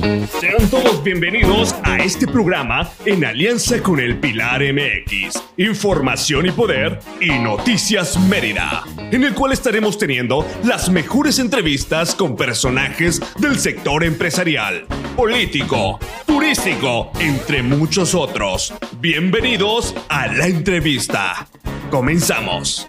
Sean 0.00 0.70
todos 0.70 1.02
bienvenidos 1.04 1.74
a 1.82 1.98
este 1.98 2.26
programa 2.26 2.90
en 3.04 3.24
alianza 3.24 3.82
con 3.82 4.00
el 4.00 4.18
Pilar 4.18 4.62
MX, 4.62 5.42
Información 5.58 6.46
y 6.46 6.50
Poder 6.50 6.98
y 7.20 7.30
Noticias 7.38 8.18
Mérida, 8.18 8.84
en 9.10 9.24
el 9.24 9.34
cual 9.34 9.52
estaremos 9.52 9.98
teniendo 9.98 10.46
las 10.64 10.88
mejores 10.88 11.38
entrevistas 11.38 12.14
con 12.14 12.36
personajes 12.36 13.20
del 13.38 13.58
sector 13.58 14.04
empresarial, 14.04 14.86
político, 15.14 15.98
turístico, 16.26 17.10
entre 17.20 17.62
muchos 17.62 18.14
otros. 18.14 18.72
Bienvenidos 19.00 19.94
a 20.08 20.26
la 20.26 20.46
entrevista. 20.46 21.46
Comenzamos. 21.90 22.88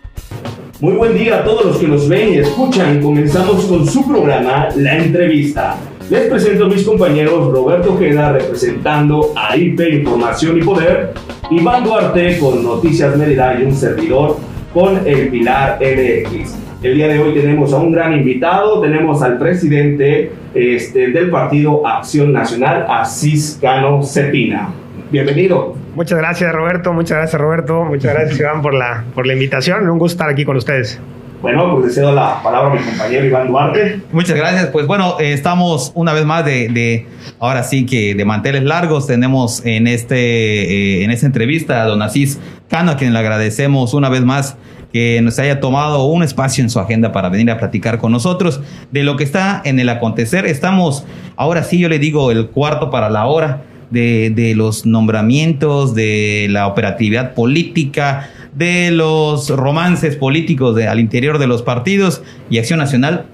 Muy 0.80 0.94
buen 0.94 1.18
día 1.18 1.40
a 1.40 1.44
todos 1.44 1.66
los 1.66 1.78
que 1.78 1.88
nos 1.88 2.10
ven 2.10 2.34
y 2.34 2.38
escuchan. 2.40 3.02
Comenzamos 3.02 3.66
con 3.66 3.88
su 3.88 4.06
programa, 4.08 4.70
La 4.76 4.98
Entrevista. 4.98 5.78
Les 6.14 6.30
presento 6.30 6.66
a 6.66 6.70
mis 6.70 6.84
compañeros 6.84 7.52
Roberto 7.52 7.96
Ojeda 7.96 8.34
representando 8.34 9.34
a 9.36 9.58
IP 9.58 9.80
Información 9.80 10.60
y 10.60 10.62
Poder, 10.62 11.12
Iván 11.50 11.84
Duarte 11.84 12.38
con 12.38 12.64
Noticias 12.64 13.18
Mérida 13.18 13.60
y 13.60 13.64
un 13.64 13.74
servidor 13.74 14.38
con 14.76 15.08
el 15.08 15.30
Pilar 15.30 15.80
MX. 15.82 16.56
El 16.84 16.94
día 16.94 17.08
de 17.08 17.18
hoy 17.18 17.34
tenemos 17.34 17.74
a 17.74 17.78
un 17.78 17.92
gran 17.92 18.14
invitado, 18.14 18.80
tenemos 18.80 19.24
al 19.24 19.40
presidente 19.40 20.32
este, 20.54 21.08
del 21.10 21.32
partido 21.32 21.88
Acción 21.88 22.32
Nacional, 22.32 22.86
Asís 22.88 23.58
Cano 23.60 24.04
Cepina. 24.04 24.70
Bienvenido. 25.10 25.76
Muchas 25.96 26.20
gracias 26.20 26.54
Roberto, 26.54 26.94
muchas 26.94 27.18
gracias 27.18 27.42
Roberto, 27.42 27.86
muchas 27.86 28.14
gracias 28.14 28.40
Iván 28.40 28.62
por 28.62 28.76
la, 28.76 29.04
por 29.16 29.26
la 29.26 29.34
invitación, 29.34 29.90
un 29.90 29.98
gusto 29.98 30.14
estar 30.14 30.30
aquí 30.30 30.46
con 30.46 30.58
ustedes. 30.58 31.02
Bueno, 31.44 31.76
pues 31.76 31.88
le 31.88 31.94
cedo 31.94 32.16
la 32.16 32.42
palabra 32.42 32.72
a 32.72 32.74
mi 32.74 32.82
compañero 32.82 33.26
Iván 33.26 33.50
Duarte. 33.50 34.00
Muchas 34.14 34.38
gracias. 34.38 34.68
Pues 34.68 34.88
bueno, 34.88 35.18
eh, 35.20 35.34
estamos 35.34 35.92
una 35.94 36.14
vez 36.14 36.24
más 36.24 36.46
de, 36.46 37.06
ahora 37.38 37.64
sí 37.64 37.86
que 37.86 38.16
de 38.16 38.24
manteles 38.24 38.64
largos. 38.64 39.08
Tenemos 39.08 39.62
en, 39.66 39.88
este, 39.88 40.16
eh, 40.16 41.04
en 41.04 41.12
esta 41.12 41.26
entrevista 41.26 41.84
a 41.84 41.86
don 41.86 42.02
Asís 42.02 42.40
Cano, 42.70 42.92
a 42.92 42.96
quien 42.96 43.12
le 43.12 43.20
agradecemos 43.20 43.94
una 43.94 44.08
vez 44.08 44.24
más 44.24 44.56
que 44.94 45.20
nos 45.22 45.38
haya 45.38 45.60
tomado 45.60 46.06
un 46.06 46.24
espacio 46.24 46.64
en 46.64 46.70
su 46.70 46.80
agenda 46.80 47.12
para 47.12 47.28
venir 47.28 47.52
a 47.52 47.58
platicar 47.58 47.98
con 47.98 48.14
nosotros 48.14 48.62
de 48.92 49.04
lo 49.04 49.18
que 49.18 49.26
está 49.26 49.62
en 49.66 49.82
el 49.82 49.90
acontecer. 49.90 50.46
Estamos, 50.46 51.04
ahora 51.36 51.66
sí 51.66 51.78
yo 51.78 51.90
le 51.90 52.00
digo, 52.00 52.32
el 52.32 52.52
cuarto 52.52 52.90
para 52.90 53.10
la 53.10 53.26
hora 53.26 53.64
de 53.92 54.54
los 54.56 54.86
nombramientos, 54.86 55.94
de 55.94 56.48
la 56.50 56.68
operatividad 56.68 57.34
política, 57.36 58.30
de 58.56 58.92
los 58.92 59.50
romances 59.50 60.16
políticos 60.16 60.76
de, 60.76 60.88
al 60.88 61.00
interior 61.00 61.38
de 61.38 61.48
los 61.48 61.62
partidos 61.62 62.24
y 62.50 62.60
Acción 62.60 62.80
Nacional 62.80 63.26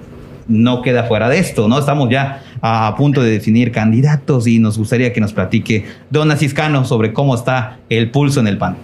no 0.47 0.81
queda 0.81 1.03
fuera 1.03 1.29
de 1.29 1.37
esto, 1.37 1.67
¿no? 1.67 1.77
Estamos 1.77 2.09
ya 2.09 2.41
a, 2.61 2.95
punto 2.97 3.21
de 3.21 3.29
definir 3.29 3.71
candidatos 3.71 4.47
y 4.47 4.59
nos 4.59 4.77
gustaría 4.77 5.13
que 5.13 5.21
nos 5.21 5.31
platique 5.31 5.85
Don 6.09 6.31
Asiscano 6.31 6.85
sobre 6.85 7.13
cómo 7.13 7.35
está 7.35 7.77
el 7.89 8.09
pulso 8.09 8.39
en 8.39 8.47
el 8.47 8.57
PAN. 8.57 8.77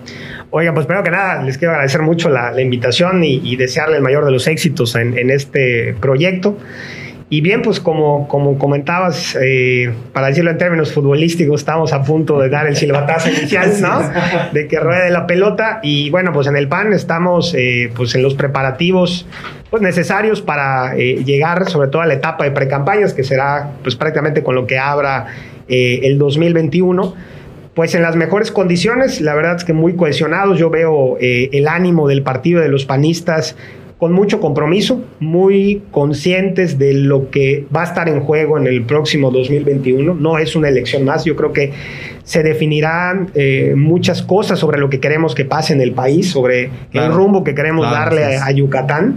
Oiga, 0.52 0.74
pues 0.74 0.86
primero 0.86 1.04
que 1.04 1.12
nada, 1.12 1.42
les 1.42 1.58
quiero 1.58 1.74
agradecer 1.74 2.02
mucho 2.04 2.30
la, 2.30 2.62
invitación 2.62 3.24
y, 3.24 3.56
desearle 3.56 3.98
el 3.98 4.04
mayor 4.04 4.26
de 4.26 4.32
los 4.32 4.48
éxitos 4.48 4.96
en 4.96 5.30
este 5.30 5.96
proyecto. 6.00 6.58
Y 7.28 7.42
bien, 7.42 7.64
pues 7.64 7.80
como, 7.80 8.28
como 8.28 8.60
comentabas, 8.60 9.36
eh, 9.42 9.92
para 10.14 10.28
decirlo 10.28 10.52
en 10.52 10.60
términos 10.60 10.94
futbolísticos, 10.94 11.62
estamos 11.62 11.92
a 11.92 12.04
punto 12.04 12.40
de 12.40 12.50
dar 12.50 12.68
el 12.68 12.76
silbatazo 12.76 13.30
inicial, 13.30 13.74
¿no? 13.82 14.00
De 14.54 14.68
que 14.68 14.80
ruede 14.80 15.10
la 15.10 15.26
pelota. 15.26 15.80
Y 15.82 16.12
bueno, 16.12 16.32
pues 16.34 16.46
en 16.48 16.56
el 16.56 16.68
PAN 16.68 16.94
estamos 16.94 17.56
eh, 17.56 17.92
pues 17.96 18.14
en 18.14 18.22
los 18.22 18.36
preparativos 18.36 19.26
pues 19.72 19.82
necesarios 19.82 20.42
para 20.42 20.96
eh, 20.96 21.24
llegar 21.26 21.68
sobre 21.70 21.90
todo 21.90 22.04
a 22.04 22.06
la 22.06 22.14
etapa 22.14 22.44
de 22.44 22.52
precampañas, 22.52 23.14
que 23.14 23.24
será 23.24 23.72
pues 23.82 23.96
prácticamente 23.96 24.44
con 24.44 24.54
lo 24.54 24.68
que 24.68 24.78
abra 24.78 25.26
eh, 25.68 26.02
el 26.04 26.20
2021 26.20 27.16
pues 27.76 27.94
en 27.94 28.02
las 28.02 28.16
mejores 28.16 28.52
condiciones, 28.52 29.20
la 29.20 29.36
verdad 29.36 29.58
es 29.58 29.66
que 29.66 29.74
muy 29.74 29.98
cohesionados, 29.98 30.58
yo 30.58 30.70
veo 30.70 31.18
eh, 31.20 31.50
el 31.52 31.68
ánimo 31.68 32.08
del 32.08 32.24
partido 32.24 32.62
de 32.62 32.70
los 32.70 32.86
panistas 32.86 33.58
con 33.98 34.12
mucho 34.12 34.42
compromiso, 34.42 35.02
muy 35.20 35.82
conscientes 35.92 36.78
de 36.78 36.94
lo 36.94 37.30
que 37.30 37.66
va 37.74 37.82
a 37.82 37.86
estar 37.86 38.10
en 38.10 38.20
juego 38.20 38.58
en 38.58 38.68
el 38.68 38.84
próximo 38.84 39.32
2021. 39.32 40.14
No 40.16 40.38
es 40.38 40.56
una 40.56 40.68
elección 40.68 41.06
más, 41.06 41.24
yo 41.24 41.36
creo 41.36 41.54
que 41.54 41.72
se 42.24 42.44
definirán 42.44 43.32
eh, 43.36 43.74
muchas 43.78 44.22
cosas 44.22 44.60
sobre 44.60 44.80
lo 44.80 44.90
que 44.90 45.00
queremos 45.00 45.34
que 45.34 45.46
pase 45.46 45.74
en 45.74 45.82
el 45.82 45.94
país, 45.94 46.30
sobre 46.30 46.72
claro. 46.92 47.08
el 47.08 47.18
rumbo 47.18 47.44
que 47.44 47.56
queremos 47.56 47.88
claro, 47.88 48.16
darle 48.16 48.36
a, 48.36 48.46
a 48.46 48.52
Yucatán. 48.52 49.16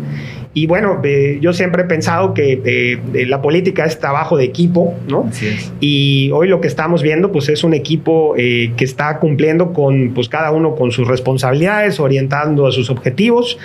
Y 0.59 0.67
bueno, 0.67 1.01
eh, 1.05 1.39
yo 1.41 1.53
siempre 1.53 1.83
he 1.83 1.85
pensado 1.85 2.35
que 2.35 2.61
eh, 2.65 3.27
la 3.27 3.41
política 3.41 3.85
es 3.85 4.01
trabajo 4.01 4.37
de 4.37 4.43
equipo, 4.43 4.99
¿no? 5.07 5.31
Y 5.79 6.33
hoy 6.33 6.49
lo 6.49 6.61
que 6.61 6.67
estamos 6.67 7.01
viendo, 7.01 7.31
pues 7.31 7.49
es 7.49 7.63
un 7.63 7.75
equipo 7.75 8.35
eh, 8.37 8.73
que 8.77 8.85
está 8.85 9.21
cumpliendo 9.21 9.73
con, 9.73 10.15
pues 10.15 10.29
cada 10.29 10.51
uno 10.51 10.75
con 10.75 10.91
sus 10.91 11.07
responsabilidades, 11.07 12.01
orientando 12.01 12.67
a 12.67 12.73
sus 12.73 12.91
objetivos. 12.91 13.57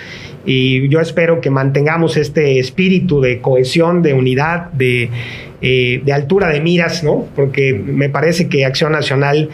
Y 0.46 0.88
yo 0.88 1.00
espero 1.00 1.40
que 1.40 1.50
mantengamos 1.50 2.16
este 2.16 2.60
espíritu 2.60 3.20
de 3.20 3.40
cohesión, 3.40 4.00
de 4.02 4.14
unidad, 4.14 4.70
de, 4.70 5.10
de 5.60 6.12
altura 6.12 6.50
de 6.50 6.60
miras, 6.60 7.02
¿no? 7.02 7.26
Porque 7.34 7.74
me 7.74 8.08
parece 8.08 8.48
que 8.48 8.64
Acción 8.64 8.92
Nacional 8.92 9.48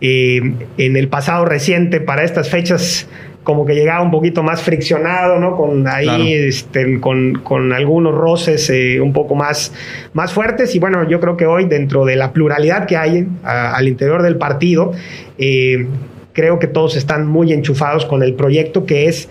en 0.00 0.96
el 0.96 1.08
pasado 1.08 1.44
reciente, 1.44 1.98
para 1.98 2.22
estas 2.24 2.50
fechas, 2.50 3.08
como 3.44 3.66
que 3.66 3.74
llegaba 3.74 4.02
un 4.02 4.10
poquito 4.10 4.42
más 4.42 4.62
friccionado, 4.62 5.38
¿no? 5.38 5.54
Con 5.54 5.86
ahí, 5.86 6.06
claro. 6.06 6.24
este, 6.24 6.98
con, 6.98 7.34
con, 7.44 7.72
algunos 7.72 8.14
roces 8.14 8.68
eh, 8.70 9.00
un 9.00 9.12
poco 9.12 9.34
más, 9.34 9.72
más 10.14 10.32
fuertes. 10.32 10.74
Y 10.74 10.78
bueno, 10.78 11.08
yo 11.08 11.20
creo 11.20 11.36
que 11.36 11.46
hoy, 11.46 11.66
dentro 11.66 12.06
de 12.06 12.16
la 12.16 12.32
pluralidad 12.32 12.86
que 12.86 12.96
hay 12.96 13.28
a, 13.44 13.76
al 13.76 13.86
interior 13.86 14.22
del 14.22 14.36
partido, 14.36 14.92
eh, 15.38 15.86
creo 16.32 16.58
que 16.58 16.66
todos 16.66 16.96
están 16.96 17.26
muy 17.26 17.52
enchufados 17.52 18.06
con 18.06 18.22
el 18.22 18.34
proyecto 18.34 18.86
que 18.86 19.06
es 19.06 19.28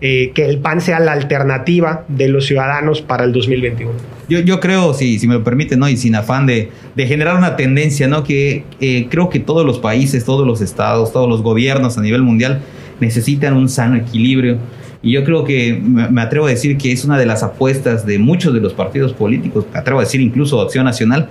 eh, 0.00 0.30
que 0.32 0.44
el 0.44 0.58
PAN 0.58 0.80
sea 0.80 1.00
la 1.00 1.12
alternativa 1.12 2.04
de 2.06 2.28
los 2.28 2.46
ciudadanos 2.46 3.02
para 3.02 3.24
el 3.24 3.32
2021. 3.32 3.92
Yo, 4.28 4.38
yo 4.38 4.60
creo, 4.60 4.94
si, 4.94 5.18
si 5.18 5.26
me 5.26 5.34
lo 5.34 5.42
permite, 5.42 5.76
¿no? 5.76 5.88
y 5.88 5.96
sin 5.96 6.14
afán 6.14 6.46
de, 6.46 6.68
de 6.94 7.06
generar 7.08 7.36
una 7.36 7.56
tendencia, 7.56 8.06
¿no? 8.06 8.22
que 8.22 8.62
creo 9.10 9.30
que 9.30 9.40
todos 9.40 9.66
los 9.66 9.80
países, 9.80 10.24
todos 10.24 10.46
los 10.46 10.60
estados, 10.60 11.12
todos 11.12 11.28
los 11.28 11.42
gobiernos 11.42 11.98
a 11.98 12.02
nivel 12.02 12.22
mundial 12.22 12.62
necesitan 13.00 13.54
un 13.56 13.68
sano 13.68 13.96
equilibrio. 13.96 14.58
Y 15.02 15.12
yo 15.12 15.24
creo 15.24 15.44
que 15.44 15.80
me 15.80 16.20
atrevo 16.20 16.46
a 16.46 16.50
decir 16.50 16.76
que 16.76 16.90
es 16.90 17.04
una 17.04 17.18
de 17.18 17.26
las 17.26 17.42
apuestas 17.42 18.04
de 18.04 18.18
muchos 18.18 18.52
de 18.52 18.60
los 18.60 18.72
partidos 18.72 19.12
políticos, 19.12 19.64
me 19.72 19.78
atrevo 19.78 20.00
a 20.00 20.02
decir 20.02 20.20
incluso 20.20 20.60
Acción 20.60 20.84
Nacional, 20.84 21.28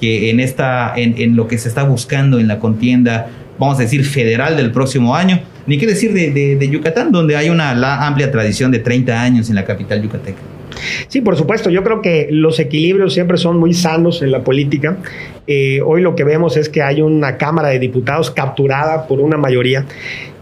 que 0.00 0.28
en, 0.30 0.40
esta, 0.40 0.92
en, 0.96 1.14
en 1.16 1.34
lo 1.34 1.48
que 1.48 1.56
se 1.56 1.68
está 1.68 1.84
buscando 1.84 2.38
en 2.38 2.46
la 2.46 2.58
contienda, 2.58 3.28
vamos 3.58 3.78
a 3.78 3.82
decir, 3.82 4.04
federal 4.04 4.56
del 4.56 4.70
próximo 4.70 5.16
año, 5.16 5.40
ni 5.66 5.78
qué 5.78 5.86
decir 5.86 6.12
de, 6.12 6.56
de, 6.56 6.68
Yucatán, 6.68 7.10
donde 7.10 7.36
hay 7.36 7.48
una 7.50 8.06
amplia 8.06 8.30
tradición 8.30 8.70
de 8.70 8.78
30 8.78 9.20
años 9.20 9.48
en 9.48 9.56
la 9.56 9.64
capital 9.64 10.02
yucateca. 10.02 10.38
Sí, 11.08 11.20
por 11.20 11.36
supuesto. 11.36 11.70
Yo 11.70 11.82
creo 11.82 12.02
que 12.02 12.28
los 12.30 12.60
equilibrios 12.60 13.14
siempre 13.14 13.38
son 13.38 13.58
muy 13.58 13.72
sanos 13.72 14.22
en 14.22 14.30
la 14.30 14.44
política. 14.44 14.98
Eh, 15.46 15.80
hoy 15.84 16.02
lo 16.02 16.14
que 16.14 16.24
vemos 16.24 16.56
es 16.56 16.68
que 16.68 16.82
hay 16.82 17.00
una 17.00 17.36
Cámara 17.38 17.68
de 17.68 17.78
Diputados 17.78 18.30
capturada 18.30 19.06
por 19.06 19.20
una 19.20 19.36
mayoría 19.36 19.86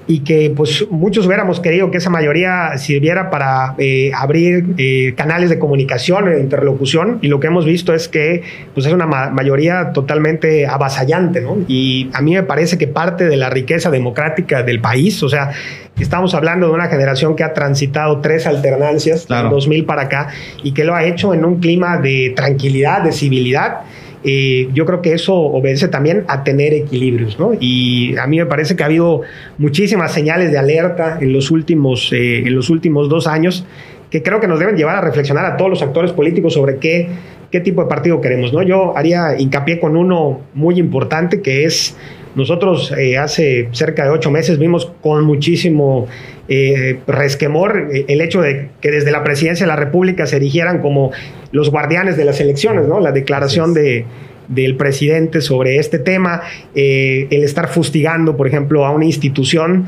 y 0.06 0.20
que 0.20 0.52
pues 0.54 0.86
muchos 0.90 1.26
hubiéramos 1.26 1.60
querido 1.60 1.90
que 1.90 1.98
esa 1.98 2.10
mayoría 2.10 2.76
sirviera 2.76 3.30
para 3.30 3.74
eh, 3.78 4.12
abrir 4.14 4.74
eh, 4.76 5.14
canales 5.16 5.48
de 5.50 5.58
comunicación, 5.58 6.26
de 6.26 6.40
interlocución 6.40 7.18
y 7.22 7.28
lo 7.28 7.40
que 7.40 7.46
hemos 7.46 7.64
visto 7.64 7.94
es 7.94 8.08
que 8.08 8.42
pues 8.74 8.86
es 8.86 8.92
una 8.92 9.06
ma 9.06 9.30
mayoría 9.30 9.92
totalmente 9.92 10.66
avasallante, 10.66 11.40
¿no? 11.40 11.56
Y 11.68 12.10
a 12.12 12.20
mí 12.20 12.34
me 12.34 12.42
parece 12.42 12.76
que 12.76 12.86
parte 12.86 13.24
de 13.24 13.36
la 13.36 13.48
riqueza 13.48 13.90
democrática 13.90 14.62
del 14.62 14.80
país, 14.80 15.22
o 15.22 15.28
sea, 15.28 15.52
estamos 15.98 16.34
hablando 16.34 16.68
de 16.68 16.72
una 16.74 16.88
generación 16.88 17.36
que 17.36 17.44
ha 17.44 17.54
transitado 17.54 18.20
tres 18.20 18.46
alternancias, 18.46 19.26
claro. 19.26 19.50
2000 19.50 19.84
para 19.84 20.02
acá, 20.02 20.28
y 20.62 20.72
que 20.72 20.84
lo 20.84 20.94
ha 20.94 21.04
hecho 21.04 21.32
en 21.32 21.44
un 21.44 21.60
clima 21.60 21.98
de 21.98 22.32
tranquilidad, 22.36 23.02
de 23.02 23.12
civilidad, 23.12 23.80
eh, 24.24 24.68
yo 24.72 24.86
creo 24.86 25.02
que 25.02 25.12
eso 25.12 25.34
obedece 25.34 25.88
también 25.88 26.24
a 26.28 26.44
tener 26.44 26.72
equilibrios, 26.72 27.38
¿no? 27.38 27.52
Y 27.60 28.16
a 28.16 28.26
mí 28.26 28.38
me 28.38 28.46
parece 28.46 28.74
que 28.74 28.82
ha 28.82 28.86
habido 28.86 29.20
muchísimas 29.58 30.12
señales 30.12 30.50
de 30.50 30.58
alerta 30.58 31.18
en 31.20 31.32
los 31.32 31.50
últimos, 31.50 32.10
eh, 32.12 32.38
en 32.38 32.54
los 32.54 32.70
últimos 32.70 33.08
dos 33.10 33.26
años 33.26 33.66
que 34.10 34.22
creo 34.22 34.40
que 34.40 34.46
nos 34.46 34.60
deben 34.60 34.76
llevar 34.76 34.96
a 34.96 35.00
reflexionar 35.00 35.44
a 35.44 35.56
todos 35.56 35.68
los 35.68 35.82
actores 35.82 36.12
políticos 36.12 36.54
sobre 36.54 36.76
qué, 36.76 37.08
qué 37.50 37.60
tipo 37.60 37.82
de 37.82 37.88
partido 37.88 38.20
queremos, 38.20 38.52
¿no? 38.52 38.62
Yo 38.62 38.96
haría 38.96 39.38
hincapié 39.38 39.80
con 39.80 39.96
uno 39.96 40.40
muy 40.54 40.78
importante 40.78 41.40
que 41.40 41.64
es 41.64 41.96
nosotros 42.34 42.92
eh, 42.98 43.16
hace 43.16 43.68
cerca 43.72 44.04
de 44.04 44.10
ocho 44.10 44.30
meses 44.30 44.58
vimos 44.58 44.90
con 45.00 45.24
muchísimo 45.24 46.08
eh, 46.48 46.98
resquemor 47.06 47.88
eh, 47.92 48.06
el 48.08 48.20
hecho 48.20 48.42
de 48.42 48.70
que 48.80 48.90
desde 48.90 49.12
la 49.12 49.22
presidencia 49.22 49.64
de 49.64 49.68
la 49.68 49.76
República 49.76 50.26
se 50.26 50.36
erigieran 50.36 50.80
como 50.80 51.12
los 51.52 51.70
guardianes 51.70 52.16
de 52.16 52.24
las 52.24 52.40
elecciones, 52.40 52.86
¿no? 52.88 53.00
La 53.00 53.12
declaración 53.12 53.72
de, 53.72 54.04
del 54.48 54.76
presidente 54.76 55.40
sobre 55.40 55.78
este 55.78 55.98
tema, 55.98 56.42
eh, 56.74 57.28
el 57.30 57.44
estar 57.44 57.68
fustigando, 57.68 58.36
por 58.36 58.46
ejemplo, 58.46 58.84
a 58.84 58.90
una 58.90 59.04
institución 59.04 59.86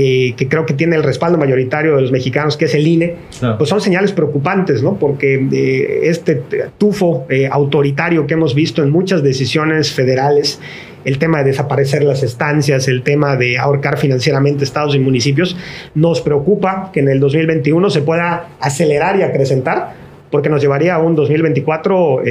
eh, 0.00 0.34
que 0.36 0.46
creo 0.46 0.64
que 0.64 0.74
tiene 0.74 0.94
el 0.94 1.02
respaldo 1.02 1.38
mayoritario 1.38 1.96
de 1.96 2.02
los 2.02 2.12
mexicanos, 2.12 2.56
que 2.56 2.66
es 2.66 2.74
el 2.76 2.86
INE, 2.86 3.16
pues 3.58 3.68
son 3.68 3.80
señales 3.80 4.12
preocupantes, 4.12 4.80
¿no? 4.80 4.96
Porque 4.96 5.44
eh, 5.50 6.02
este 6.04 6.40
tufo 6.78 7.26
eh, 7.28 7.48
autoritario 7.50 8.24
que 8.24 8.34
hemos 8.34 8.54
visto 8.54 8.80
en 8.84 8.90
muchas 8.90 9.24
decisiones 9.24 9.92
federales, 9.92 10.60
el 11.04 11.18
tema 11.18 11.38
de 11.38 11.46
desaparecer 11.46 12.04
las 12.04 12.22
estancias, 12.22 12.86
el 12.86 13.02
tema 13.02 13.34
de 13.34 13.58
ahorcar 13.58 13.98
financieramente 13.98 14.62
estados 14.62 14.94
y 14.94 15.00
municipios, 15.00 15.56
nos 15.96 16.20
preocupa 16.20 16.90
que 16.92 17.00
en 17.00 17.08
el 17.08 17.18
2021 17.18 17.90
se 17.90 18.02
pueda 18.02 18.50
acelerar 18.60 19.18
y 19.18 19.22
acrecentar 19.22 19.94
porque 20.30 20.48
nos 20.48 20.62
llevaría 20.62 20.94
a 20.94 20.98
un 20.98 21.16
2024 21.16 22.22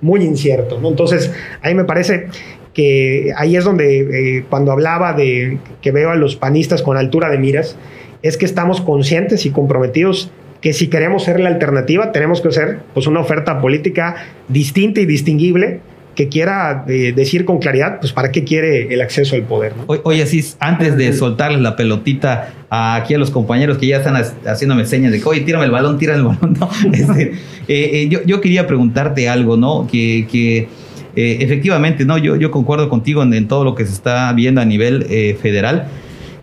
muy 0.00 0.22
incierto. 0.22 0.80
¿no? 0.80 0.88
Entonces, 0.88 1.30
ahí 1.60 1.74
me 1.74 1.84
parece 1.84 2.28
que 2.74 3.32
ahí 3.36 3.56
es 3.56 3.64
donde 3.64 4.38
eh, 4.38 4.44
cuando 4.48 4.72
hablaba 4.72 5.12
de 5.12 5.58
que 5.80 5.92
veo 5.92 6.10
a 6.10 6.16
los 6.16 6.36
panistas 6.36 6.82
con 6.82 6.96
altura 6.96 7.30
de 7.30 7.38
miras, 7.38 7.76
es 8.22 8.36
que 8.36 8.44
estamos 8.44 8.80
conscientes 8.80 9.46
y 9.46 9.50
comprometidos 9.50 10.30
que 10.60 10.72
si 10.72 10.88
queremos 10.88 11.24
ser 11.24 11.40
la 11.40 11.48
alternativa, 11.48 12.12
tenemos 12.12 12.40
que 12.40 12.52
ser 12.52 12.78
pues, 12.94 13.06
una 13.06 13.20
oferta 13.20 13.60
política 13.60 14.14
distinta 14.48 15.00
y 15.00 15.06
distinguible 15.06 15.80
que 16.14 16.28
quiera 16.28 16.84
eh, 16.88 17.12
decir 17.16 17.44
con 17.44 17.58
claridad, 17.58 17.98
pues 17.98 18.12
para 18.12 18.30
qué 18.30 18.44
quiere 18.44 18.92
el 18.92 19.00
acceso 19.00 19.34
al 19.34 19.42
poder. 19.42 19.72
Oye, 19.86 20.22
así 20.22 20.44
antes 20.60 20.96
de 20.96 21.12
soltarles 21.14 21.60
la 21.60 21.74
pelotita 21.74 22.52
aquí 22.68 23.14
a 23.14 23.18
los 23.18 23.30
compañeros 23.30 23.78
que 23.78 23.86
ya 23.86 23.96
están 23.98 24.22
haciéndome 24.46 24.84
señas 24.84 25.10
de 25.12 25.22
oye, 25.24 25.40
tírame 25.40 25.64
el 25.64 25.70
balón, 25.70 25.98
tírame 25.98 26.18
el 26.18 26.24
balón, 26.26 26.56
¿no? 26.60 26.68
Este, 26.92 27.32
eh, 27.66 28.08
yo, 28.08 28.22
yo, 28.24 28.40
quería 28.40 28.66
preguntarte 28.66 29.28
algo, 29.28 29.56
¿no? 29.56 29.88
Que, 29.90 30.26
que 30.30 30.68
eh, 31.14 31.38
efectivamente, 31.40 32.04
no, 32.04 32.16
yo, 32.16 32.36
yo 32.36 32.50
concuerdo 32.50 32.88
contigo 32.88 33.22
en, 33.22 33.48
todo 33.48 33.64
lo 33.64 33.74
que 33.74 33.84
se 33.84 33.92
está 33.92 34.32
viendo 34.32 34.60
a 34.60 34.64
nivel 34.64 35.06
eh, 35.10 35.36
federal. 35.40 35.88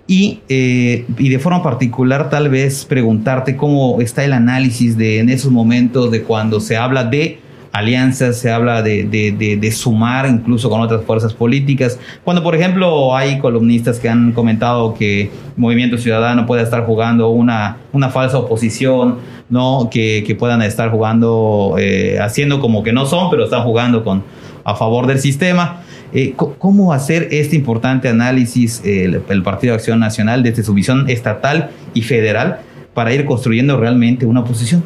Y, 0.08 0.40
eh, 0.50 1.06
y, 1.20 1.30
de 1.30 1.40
forma 1.40 1.62
particular, 1.62 2.30
tal 2.30 2.50
vez 2.50 2.86
preguntarte 2.86 3.56
cómo 3.56 4.02
está 4.02 4.24
el 4.24 4.34
análisis 4.34 4.98
de 4.98 5.20
en 5.20 5.30
esos 5.30 5.52
momentos 5.52 6.10
de 6.10 6.24
cuando 6.24 6.60
se 6.60 6.78
habla 6.78 7.04
de 7.04 7.40
alianzas, 7.72 8.38
se 8.38 8.50
habla 8.50 8.82
de, 8.82 9.04
de, 9.04 9.58
de, 9.58 9.72
sumar 9.72 10.28
incluso 10.28 10.68
con 10.68 10.82
otras 10.82 11.04
fuerzas 11.04 11.34
políticas. 11.34 12.00
Cuando, 12.24 12.42
por 12.42 12.56
ejemplo, 12.56 13.16
hay 13.16 13.38
columnistas 13.38 14.00
que 14.00 14.10
han 14.10 14.32
comentado 14.32 14.96
que 14.96 15.30
Movimiento 15.56 16.00
Ciudadano 16.00 16.48
puede 16.48 16.64
estar 16.64 16.84
jugando 16.88 17.30
una, 17.30 17.78
una 17.94 18.10
falsa 18.10 18.40
oposición, 18.40 19.20
¿no? 19.52 19.90
que, 19.92 20.24
que 20.26 20.34
puedan 20.34 20.64
estar 20.64 20.90
jugando, 20.90 21.76
haciendo 22.20 22.60
como 22.60 22.82
que 22.82 22.94
no 22.94 23.06
son, 23.06 23.30
pero 23.30 23.44
están 23.44 23.62
jugando 23.62 24.04
con, 24.04 24.24
a 24.70 24.76
favor 24.76 25.08
del 25.08 25.20
sistema. 25.20 25.84
Eh, 26.14 26.34
¿Cómo 26.36 26.94
hacer 26.94 27.28
este 27.32 27.56
importante 27.56 28.08
análisis 28.08 28.82
el, 28.84 29.22
Partido 29.44 29.74
de 29.74 29.76
Acción 29.76 30.00
Nacional 30.00 30.42
desde 30.42 30.64
su 30.64 30.74
visión 30.74 31.10
estatal 31.10 31.70
y 31.94 32.02
federal 32.02 32.62
para 32.94 33.14
ir 33.14 33.26
construyendo 33.26 33.78
realmente 33.78 34.26
una 34.26 34.40
oposición? 34.40 34.84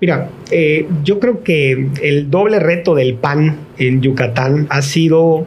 Mira, 0.00 0.28
eh, 0.50 0.86
yo 1.04 1.20
creo 1.20 1.42
que 1.42 1.88
el 2.02 2.30
doble 2.30 2.58
reto 2.58 2.94
del 2.94 3.14
PAN 3.14 3.56
en 3.76 4.00
Yucatán 4.00 4.66
ha 4.70 4.80
sido 4.80 5.46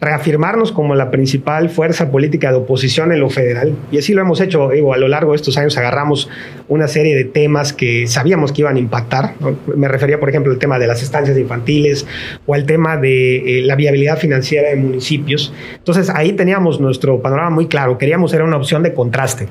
reafirmarnos 0.00 0.72
como 0.72 0.94
la 0.94 1.10
principal 1.10 1.68
fuerza 1.68 2.10
política 2.10 2.50
de 2.50 2.56
oposición 2.56 3.12
en 3.12 3.20
lo 3.20 3.28
federal. 3.28 3.74
Y 3.92 3.98
así 3.98 4.14
lo 4.14 4.22
hemos 4.22 4.40
hecho, 4.40 4.70
digo, 4.70 4.94
a 4.94 4.96
lo 4.96 5.08
largo 5.08 5.32
de 5.32 5.36
estos 5.36 5.58
años 5.58 5.76
agarramos 5.76 6.28
una 6.68 6.88
serie 6.88 7.14
de 7.14 7.24
temas 7.24 7.72
que 7.72 8.06
sabíamos 8.06 8.52
que 8.52 8.62
iban 8.62 8.76
a 8.76 8.78
impactar. 8.78 9.34
Me 9.76 9.88
refería, 9.88 10.18
por 10.18 10.30
ejemplo, 10.30 10.52
al 10.52 10.58
tema 10.58 10.78
de 10.78 10.86
las 10.86 11.02
estancias 11.02 11.36
infantiles 11.36 12.06
o 12.46 12.54
al 12.54 12.64
tema 12.64 12.96
de 12.96 13.58
eh, 13.58 13.62
la 13.62 13.76
viabilidad 13.76 14.18
financiera 14.18 14.70
de 14.70 14.76
municipios. 14.76 15.52
Entonces 15.76 16.08
ahí 16.08 16.32
teníamos 16.32 16.80
nuestro 16.80 17.20
panorama 17.20 17.50
muy 17.50 17.66
claro. 17.66 17.98
Queríamos 17.98 18.30
ser 18.30 18.42
una 18.42 18.56
opción 18.56 18.82
de 18.82 18.94
contraste. 18.94 19.48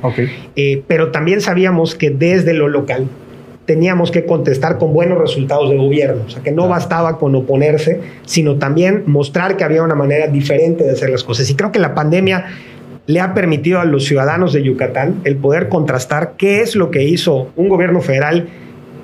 Eh, 0.56 0.82
pero 0.88 1.12
también 1.12 1.42
sabíamos 1.42 1.94
que 1.94 2.10
desde 2.10 2.54
lo 2.54 2.68
local 2.68 3.08
teníamos 3.70 4.10
que 4.10 4.26
contestar 4.26 4.80
con 4.80 4.94
buenos 4.94 5.20
resultados 5.20 5.70
de 5.70 5.78
gobierno. 5.78 6.24
O 6.26 6.30
sea, 6.32 6.42
que 6.42 6.52
no 6.52 6.68
bastaba 6.68 7.20
con 7.20 7.36
oponerse, 7.36 8.02
sino 8.26 8.56
también 8.56 9.04
mostrar 9.06 9.58
que 9.58 9.64
había 9.64 9.84
una 9.84 9.94
manera 9.94 10.26
diferente 10.26 10.84
de 10.84 10.90
hacer 10.90 11.12
las 11.12 11.24
cosas. 11.24 11.48
Y 11.52 11.56
creo 11.56 11.72
que 11.72 11.78
la 11.78 11.94
pandemia 11.94 12.46
le 13.06 13.20
ha 13.20 13.36
permitido 13.36 13.80
a 13.80 13.86
los 13.86 14.06
ciudadanos 14.06 14.54
de 14.54 14.64
Yucatán 14.64 15.22
el 15.24 15.36
poder 15.36 15.70
contrastar 15.70 16.34
qué 16.36 16.62
es 16.62 16.76
lo 16.76 16.90
que 16.90 17.04
hizo 17.04 17.52
un 17.56 17.70
gobierno 17.70 18.02
federal 18.02 18.50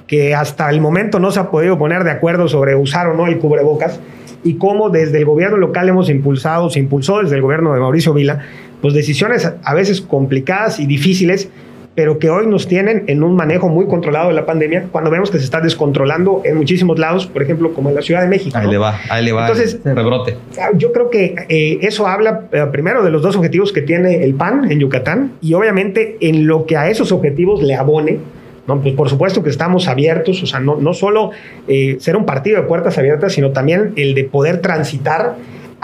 que 0.08 0.34
hasta 0.34 0.68
el 0.72 0.82
momento 0.82 1.20
no 1.20 1.30
se 1.30 1.42
ha 1.42 1.52
podido 1.52 1.78
poner 1.78 2.04
de 2.04 2.10
acuerdo 2.10 2.48
sobre 2.48 2.76
usar 2.76 3.06
o 3.06 3.14
no 3.14 3.28
el 3.28 3.38
cubrebocas 3.38 4.00
y 4.44 4.56
cómo 4.56 4.90
desde 4.90 5.20
el 5.20 5.26
gobierno 5.26 5.58
local 5.58 5.90
hemos 5.90 6.10
impulsado, 6.10 6.72
se 6.72 6.80
impulsó 6.80 7.22
desde 7.22 7.36
el 7.36 7.44
gobierno 7.44 7.72
de 7.72 7.82
Mauricio 7.82 8.16
Vila, 8.16 8.40
pues 8.82 8.96
decisiones 8.96 9.48
a 9.64 9.74
veces 9.76 10.02
complicadas 10.02 10.80
y 10.80 10.88
difíciles, 10.88 11.50
pero 11.96 12.20
que 12.20 12.30
hoy 12.30 12.46
nos 12.46 12.68
tienen 12.68 13.06
en 13.08 13.24
un 13.24 13.36
manejo 13.36 13.70
muy 13.70 13.88
controlado 13.88 14.28
de 14.28 14.36
la 14.36 14.46
pandemia, 14.46 14.88
cuando 14.92 15.10
vemos 15.10 15.32
que 15.32 15.40
se 15.40 15.46
está 15.46 15.62
descontrolando 15.62 16.42
en 16.44 16.58
muchísimos 16.58 17.00
lados, 17.00 17.26
por 17.26 17.42
ejemplo, 17.42 17.74
como 17.74 17.90
en 17.90 17.96
la 17.96 18.02
Ciudad 18.02 18.22
de 18.22 18.28
México. 18.28 18.58
Ahí 18.58 18.68
le 18.68 18.78
va, 18.78 19.00
ahí 19.10 19.24
le 19.24 19.32
va. 19.32 19.48
Entonces, 19.48 19.80
rebrote. 19.84 20.36
Ah, 20.60 20.72
yo 20.76 20.92
creo 20.92 21.10
que 21.10 21.36
eh, 21.48 21.80
eso 21.82 22.06
habla 22.06 22.42
eh, 22.52 22.66
primero 22.72 23.02
de 23.02 23.10
los 23.10 23.22
dos 23.22 23.38
objetivos 23.38 23.72
que 23.72 23.82
tiene 23.82 24.26
el 24.26 24.36
PAN 24.36 24.70
en 24.70 24.80
Yucatán 24.80 25.34
y 25.42 25.54
obviamente 25.54 26.18
en 26.20 26.48
lo 26.48 26.66
que 26.66 26.76
a 26.76 26.90
esos 26.90 27.12
objetivos 27.14 27.64
le 27.64 27.76
abone. 27.76 28.20
No, 28.68 28.82
pues 28.82 28.96
por 28.96 29.10
supuesto 29.10 29.44
que 29.44 29.52
estamos 29.52 29.88
abiertos, 29.88 30.42
o 30.42 30.48
sea, 30.48 30.60
no, 30.60 30.76
no 30.76 30.96
solo 30.96 31.30
eh, 31.68 31.98
ser 32.00 32.18
un 32.18 32.26
partido 32.26 32.60
de 32.60 32.68
puertas 32.68 32.98
abiertas, 32.98 33.34
sino 33.34 33.52
también 33.52 33.94
el 33.96 34.16
de 34.16 34.24
poder 34.24 34.60
transitar 34.60 35.36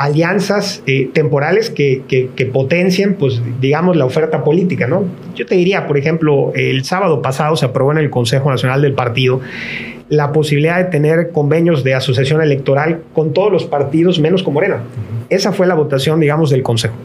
alianzas 0.02 0.82
eh, 0.88 1.12
temporales 1.14 1.70
que, 1.70 2.02
que, 2.08 2.46
potencien, 2.48 3.14
pues, 3.14 3.40
digamos, 3.60 3.96
la 3.96 4.06
oferta 4.06 4.44
política, 4.44 4.88
¿no? 4.88 5.06
Yo 5.36 5.46
te 5.46 5.54
diría, 5.56 5.86
por 5.86 5.96
ejemplo, 5.96 6.52
el 6.56 6.84
sábado 6.84 7.22
pasado 7.22 7.56
se 7.56 7.66
aprobó 7.66 7.92
en 7.92 8.00
el 8.00 8.10
Consejo 8.10 8.50
Nacional 8.50 8.82
del 8.82 8.94
Partido 8.94 9.42
la 10.10 10.34
posibilidad 10.34 10.78
de 10.78 10.86
tener 10.86 11.30
convenios 11.32 11.84
de 11.84 11.94
asociación 11.94 12.42
electoral 12.42 13.02
con 13.14 13.32
todos 13.32 13.52
los 13.52 13.66
partidos, 13.66 14.20
menos 14.20 14.42
con 14.44 14.56
Morena. 14.56 14.82
Esa 15.30 15.54
fue 15.54 15.68
la 15.68 15.76
votación, 15.76 16.20
digamos, 16.20 16.50
del 16.50 16.64
Consejo. 16.64 16.96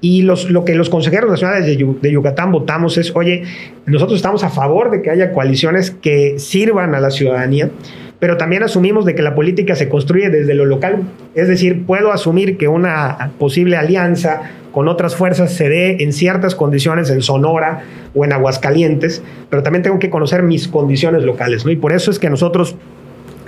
Y 0.00 0.22
los, 0.22 0.50
lo 0.50 0.64
que 0.64 0.74
los 0.74 0.88
consejeros 0.88 1.30
nacionales 1.30 1.66
de, 1.66 1.76
de, 1.76 2.10
Yucatán 2.10 2.50
votamos 2.50 2.96
es, 2.96 3.14
oye, 3.14 3.44
nosotros 3.84 4.16
estamos 4.16 4.42
a 4.44 4.48
favor 4.48 4.90
de 4.90 5.02
que 5.02 5.10
haya 5.10 5.30
coaliciones 5.32 5.90
que 5.90 6.38
sirvan 6.38 6.94
a 6.94 7.00
la 7.00 7.10
ciudadanía, 7.10 7.70
pero 8.20 8.36
también 8.36 8.62
asumimos 8.62 9.06
de 9.06 9.14
que 9.14 9.22
la 9.22 9.34
política 9.34 9.74
se 9.74 9.88
construye 9.88 10.28
desde 10.28 10.54
lo 10.54 10.66
local. 10.66 11.02
Es 11.34 11.48
decir, 11.48 11.86
puedo 11.86 12.12
asumir 12.12 12.58
que 12.58 12.68
una 12.68 13.32
posible 13.38 13.76
alianza 13.76 14.42
con 14.72 14.88
otras 14.88 15.16
fuerzas 15.16 15.52
se 15.52 15.68
dé 15.68 15.96
en 16.02 16.12
ciertas 16.12 16.54
condiciones 16.54 17.10
en 17.10 17.22
Sonora 17.22 17.82
o 18.14 18.24
en 18.24 18.32
Aguascalientes, 18.32 19.22
pero 19.48 19.62
también 19.62 19.82
tengo 19.82 19.98
que 19.98 20.10
conocer 20.10 20.42
mis 20.42 20.68
condiciones 20.68 21.24
locales, 21.24 21.64
¿no? 21.64 21.72
Y 21.72 21.76
por 21.76 21.92
eso 21.92 22.10
es 22.10 22.18
que 22.18 22.30
nosotros 22.30 22.76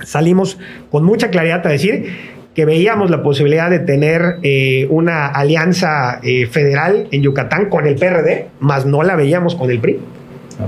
salimos 0.03 0.57
con 0.91 1.05
mucha 1.05 1.29
claridad 1.29 1.65
a 1.65 1.69
decir 1.69 2.07
que 2.55 2.65
veíamos 2.65 3.09
la 3.09 3.23
posibilidad 3.23 3.69
de 3.69 3.79
tener 3.79 4.37
eh, 4.43 4.87
una 4.89 5.27
alianza 5.27 6.19
eh, 6.23 6.45
federal 6.47 7.07
en 7.11 7.21
Yucatán 7.21 7.69
con 7.69 7.87
el 7.87 7.95
PRD, 7.95 8.47
más 8.59 8.85
no 8.85 9.03
la 9.03 9.15
veíamos 9.15 9.55
con 9.55 9.71
el 9.71 9.79
PRI. 9.79 9.99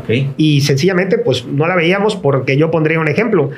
Okay. 0.01 0.33
Y 0.35 0.61
sencillamente, 0.61 1.19
pues 1.19 1.45
no 1.45 1.67
la 1.67 1.75
veíamos 1.75 2.15
porque 2.15 2.57
yo 2.57 2.71
pondría 2.71 2.99
un 2.99 3.07
ejemplo 3.07 3.51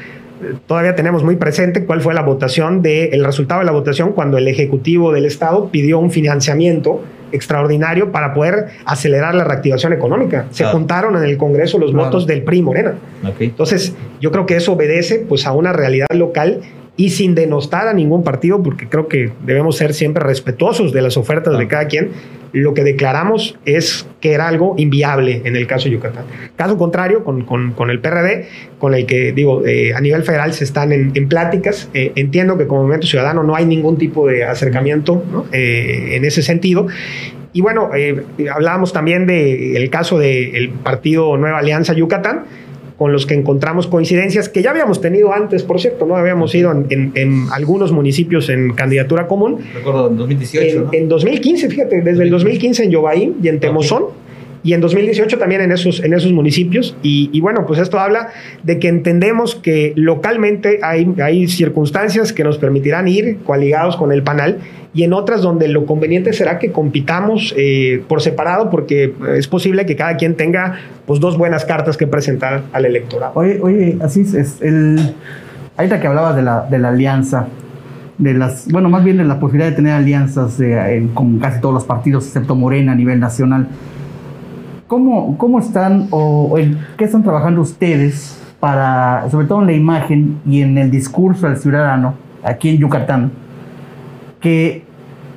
todavía 0.66 0.96
tenemos 0.96 1.24
muy 1.24 1.36
presente 1.36 1.86
cuál 1.86 2.02
fue 2.02 2.14
la 2.14 2.22
votación 2.22 2.82
de 2.82 3.10
el 3.10 3.24
resultado 3.24 3.60
de 3.60 3.66
la 3.66 3.72
votación 3.72 4.14
cuando 4.14 4.38
el 4.38 4.48
ejecutivo 4.48 5.12
del 5.12 5.26
estado 5.26 5.70
pidió 5.70 6.00
un 6.00 6.12
financiamiento 6.12 7.02
extraordinario 7.32 8.12
para 8.12 8.34
poder 8.34 8.68
acelerar 8.86 9.36
la 9.36 9.44
reactivación 9.44 9.94
económica. 9.94 10.48
Se 10.52 10.66
juntaron 10.66 11.16
en 11.18 11.24
el 11.24 11.38
Congreso 11.38 11.78
los 11.78 11.94
votos 11.94 12.26
del 12.26 12.44
PRI 12.44 12.62
Morena. 12.62 12.96
Entonces, 13.40 13.94
yo 14.22 14.32
creo 14.32 14.46
que 14.46 14.56
eso 14.56 14.74
obedece 14.74 15.20
pues 15.28 15.46
a 15.46 15.54
una 15.54 15.74
realidad 15.74 16.08
local 16.14 16.62
y 16.96 17.12
sin 17.12 17.36
denostar 17.36 17.88
a 17.88 17.94
ningún 17.94 18.24
partido, 18.24 18.62
porque 18.64 18.90
creo 18.90 19.08
que 19.08 19.32
debemos 19.46 19.78
ser 19.78 19.94
siempre 19.94 20.24
respetuosos 20.24 20.92
de 20.92 21.04
las 21.04 21.16
ofertas 21.16 21.58
de 21.58 21.68
cada 21.68 21.88
quien, 21.88 22.10
lo 22.54 22.74
que 22.74 22.84
declaramos 22.84 23.58
es 23.66 24.08
que 24.22 24.34
era 24.34 24.48
algo 24.48 24.76
inviable 24.78 25.42
en 25.46 25.56
el 25.56 25.68
caso 25.68 25.86
de 25.86 25.92
Yucatán. 25.92 26.26
Caso 26.56 26.78
contrario, 26.78 27.24
con, 27.24 27.44
con, 27.44 27.90
el 27.90 28.00
PRD, 28.00 28.48
con 28.80 28.94
el 28.94 29.06
que 29.06 29.32
digo, 29.32 29.66
eh, 29.66 29.94
a 29.94 30.02
nivel 30.02 30.24
federal 30.24 30.54
se 30.54 30.64
están 30.64 30.92
en, 30.92 31.28
pláticas, 31.28 31.90
eh, 31.94 32.12
entiendo 32.16 32.58
que 32.58 32.68
como 32.68 32.82
Movimiento 32.82 33.08
Ciudadano 33.08 33.44
no 33.44 33.56
hay 33.56 33.66
ningún 33.66 33.98
tipo 33.98 34.28
de 34.28 34.44
acercamiento 34.44 35.24
eh, 35.52 36.12
en 36.14 36.26
ese 36.26 36.42
sentido. 36.42 36.88
Y 37.54 37.62
bueno, 37.62 37.90
hablábamos 38.54 38.94
también 38.94 39.26
del 39.26 39.90
caso 39.90 40.20
del 40.20 40.70
partido 40.84 41.38
Nueva 41.38 41.60
Alianza 41.60 41.94
Yucatán, 41.94 42.44
con 42.98 43.12
los 43.12 43.26
que 43.26 43.36
encontramos 43.36 43.88
coincidencias 43.88 44.50
que 44.50 44.64
ya 44.64 44.72
habíamos 44.72 45.02
tenido 45.02 45.32
antes, 45.32 45.64
por 45.64 45.80
cierto, 45.80 46.06
¿no? 46.06 46.16
Habíamos 46.16 46.54
ido 46.56 46.72
en, 46.72 47.48
algunos 47.52 47.92
municipios 47.92 48.50
en 48.50 48.74
candidatura 48.74 49.28
común. 49.28 49.60
Recuerdo 49.74 50.10
en 50.10 50.18
2018. 50.18 50.90
En, 50.94 51.08
2015, 51.08 51.70
fíjate, 51.70 52.02
desde 52.02 52.24
el 52.24 52.30
2015 52.32 52.86
en 52.86 52.92
Yobaí 52.92 53.36
y 53.42 53.48
en 53.48 53.60
Temozón. 53.60 54.06
Y 54.64 54.74
en 54.74 54.82
2018 54.82 55.38
también 55.38 55.62
en 55.62 55.72
esos, 55.72 56.04
en 56.04 56.14
esos 56.14 56.32
municipios. 56.32 56.96
Y, 57.02 57.40
bueno, 57.42 57.66
pues 57.66 57.80
esto 57.80 58.00
habla 58.00 58.30
de 58.64 58.80
que 58.80 58.88
entendemos 58.88 59.56
que 59.56 59.94
localmente 59.96 60.80
hay, 60.84 61.14
hay 61.24 61.48
circunstancias 61.48 62.34
que 62.34 62.44
nos 62.44 62.58
permitirán 62.58 63.08
ir 63.08 63.38
coaligados 63.46 63.96
con 63.96 64.12
el 64.12 64.24
panal 64.24 64.60
y 64.94 65.04
en 65.04 65.14
otras 65.14 65.42
donde 65.42 65.68
lo 65.68 65.86
conveniente 65.86 66.34
será 66.34 66.58
que 66.60 66.72
compitamos 66.72 67.54
eh, 67.58 68.02
por 68.08 68.22
separado 68.22 68.70
porque 68.70 69.14
es 69.36 69.48
posible 69.48 69.86
que 69.86 69.96
cada 69.96 70.18
quien 70.18 70.36
tenga 70.36 70.80
pues 71.06 71.20
dos 71.20 71.38
buenas 71.38 71.66
cartas 71.66 71.98
que 71.98 72.08
presentar 72.08 72.64
al 72.74 72.86
electorado. 72.86 73.34
Oye, 73.36 73.60
oye 73.62 73.98
así 74.02 74.22
es, 74.22 74.62
el... 74.62 75.14
Ahorita 75.78 76.02
que 76.02 76.08
hablabas 76.08 76.36
de 76.36 76.42
la, 76.42 76.62
de 76.68 76.80
la 76.80 76.90
alianza, 76.90 77.48
de 78.18 78.34
las, 78.34 78.68
bueno, 78.72 78.90
más 78.90 79.04
bien 79.04 79.18
de 79.18 79.26
la 79.26 79.40
posibilidad 79.40 79.70
de 79.70 79.76
tener 79.76 79.94
alianzas 79.94 80.58
con 81.14 81.38
casi 81.38 81.62
todos 81.62 81.76
los 81.76 81.86
partidos, 81.86 82.26
excepto 82.26 82.56
Morena 82.56 82.94
a 82.94 82.96
nivel 82.96 83.20
nacional. 83.20 83.68
¿Cómo, 84.88 85.38
cómo 85.38 85.60
están 85.60 86.08
o, 86.12 86.58
en 86.58 86.80
qué 86.98 87.04
están 87.04 87.22
trabajando 87.22 87.62
ustedes 87.62 88.42
para, 88.60 89.30
sobre 89.30 89.46
todo 89.48 89.62
en 89.62 89.68
la 89.68 89.74
imagen 89.74 90.40
y 90.46 90.62
en 90.62 90.78
el 90.78 90.90
discurso 90.90 91.48
del 91.48 91.58
ciudadano 91.58 92.16
aquí 92.44 92.70
en 92.70 92.78
Yucatán, 92.78 93.32
que 94.40 94.84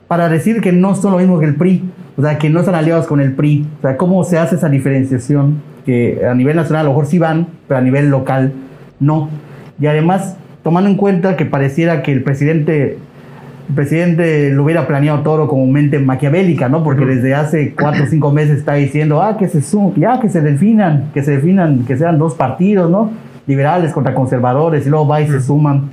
para 0.07 0.29
decir 0.29 0.61
que 0.61 0.73
no 0.73 0.95
son 0.95 1.13
lo 1.13 1.19
mismo 1.19 1.41
que 1.41 1.47
el 1.47 1.57
PRI, 1.57 1.83
o 2.17 2.23
sea, 2.23 2.39
que 2.39 2.49
no 2.49 2.61
están 2.61 2.77
aliados 2.77 3.07
con 3.07 3.21
el 3.21 3.33
PRI, 3.33 3.67
o 3.79 3.83
sea, 3.83 3.97
cómo 3.97 4.23
se 4.25 4.39
hace 4.39 4.55
esa 4.55 4.69
diferenciación, 4.69 5.63
que 5.85 6.25
a 6.25 6.35
nivel 6.35 6.57
nacional 6.57 6.83
a 6.83 6.85
lo 6.85 6.91
mejor 6.91 7.07
sí 7.07 7.19
van, 7.19 7.49
pero 7.67 7.79
a 7.79 7.83
nivel 7.83 8.09
local 8.11 8.53
no. 9.01 9.29
Y 9.81 9.87
además, 9.87 10.37
tomando 10.63 10.89
en 10.89 10.97
cuenta 10.97 11.37
que 11.37 11.47
pareciera 11.47 12.03
que 12.03 12.13
el 12.13 12.23
presidente 12.23 12.99
el 13.71 13.77
presidente 13.77 14.51
lo 14.51 14.65
hubiera 14.65 14.85
planeado 14.89 15.21
todo 15.21 15.47
como 15.47 15.65
mente 15.67 16.01
maquiavélica, 16.01 16.69
¿no? 16.69 16.83
Porque 16.83 17.07
desde 17.07 17.37
hace 17.37 17.73
cuatro 17.81 18.03
o 18.03 18.07
cinco 18.09 18.33
meses 18.33 18.59
está 18.59 18.75
diciendo, 18.75 19.23
ah, 19.23 19.37
que 19.39 19.49
se 19.49 19.63
ya 19.97 20.19
que 20.19 20.29
se 20.29 20.41
definan, 20.41 21.11
que 21.15 21.23
se 21.23 21.37
definan, 21.37 21.85
que 21.85 21.97
sean 21.97 22.19
dos 22.19 22.35
partidos, 22.35 22.91
¿no? 22.91 23.13
Liberales 23.47 23.93
contra 23.93 24.13
conservadores, 24.13 24.87
y 24.87 24.91
luego 24.91 25.07
va 25.07 25.21
y 25.21 25.29
se 25.29 25.41
suman 25.41 25.91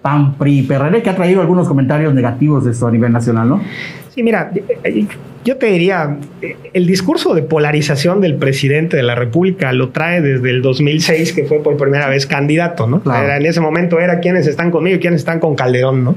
PAN, 0.00 0.36
PRI, 0.38 0.62
PRD, 0.62 1.02
que 1.02 1.10
ha 1.10 1.16
traído 1.16 1.42
algunos 1.42 1.68
comentarios 1.68 2.14
negativos 2.14 2.64
de 2.64 2.70
eso 2.70 2.86
a 2.86 2.90
nivel 2.90 3.12
nacional, 3.12 3.46
¿no? 3.46 3.60
Sí, 4.18 4.24
mira, 4.24 4.50
yo 5.44 5.58
te 5.58 5.66
diría, 5.66 6.16
el 6.72 6.86
discurso 6.88 7.34
de 7.34 7.42
polarización 7.42 8.20
del 8.20 8.34
presidente 8.34 8.96
de 8.96 9.04
la 9.04 9.14
República 9.14 9.72
lo 9.72 9.90
trae 9.90 10.20
desde 10.20 10.50
el 10.50 10.60
2006, 10.60 11.34
que 11.34 11.44
fue 11.44 11.62
por 11.62 11.76
primera 11.76 12.08
vez 12.08 12.26
candidato, 12.26 12.88
¿no? 12.88 13.00
en 13.14 13.46
ese 13.46 13.60
momento 13.60 14.00
era 14.00 14.18
quienes 14.18 14.48
están 14.48 14.72
conmigo 14.72 14.96
y 14.96 14.98
quienes 14.98 15.20
están 15.20 15.38
con 15.38 15.54
Calderón, 15.54 16.02
¿no? 16.02 16.16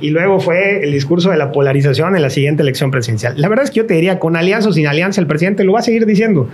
Y 0.00 0.08
luego 0.08 0.40
fue 0.40 0.82
el 0.82 0.92
discurso 0.92 1.30
de 1.30 1.36
la 1.36 1.52
polarización 1.52 2.16
en 2.16 2.22
la 2.22 2.30
siguiente 2.30 2.62
elección 2.62 2.90
presidencial. 2.90 3.34
La 3.36 3.50
verdad 3.50 3.66
es 3.66 3.70
que 3.70 3.80
yo 3.80 3.86
te 3.86 3.92
diría, 3.92 4.18
con 4.18 4.34
alianza 4.34 4.70
o 4.70 4.72
sin 4.72 4.86
alianza, 4.86 5.20
el 5.20 5.26
presidente 5.26 5.62
lo 5.62 5.74
va 5.74 5.80
a 5.80 5.82
seguir 5.82 6.06
diciendo. 6.06 6.48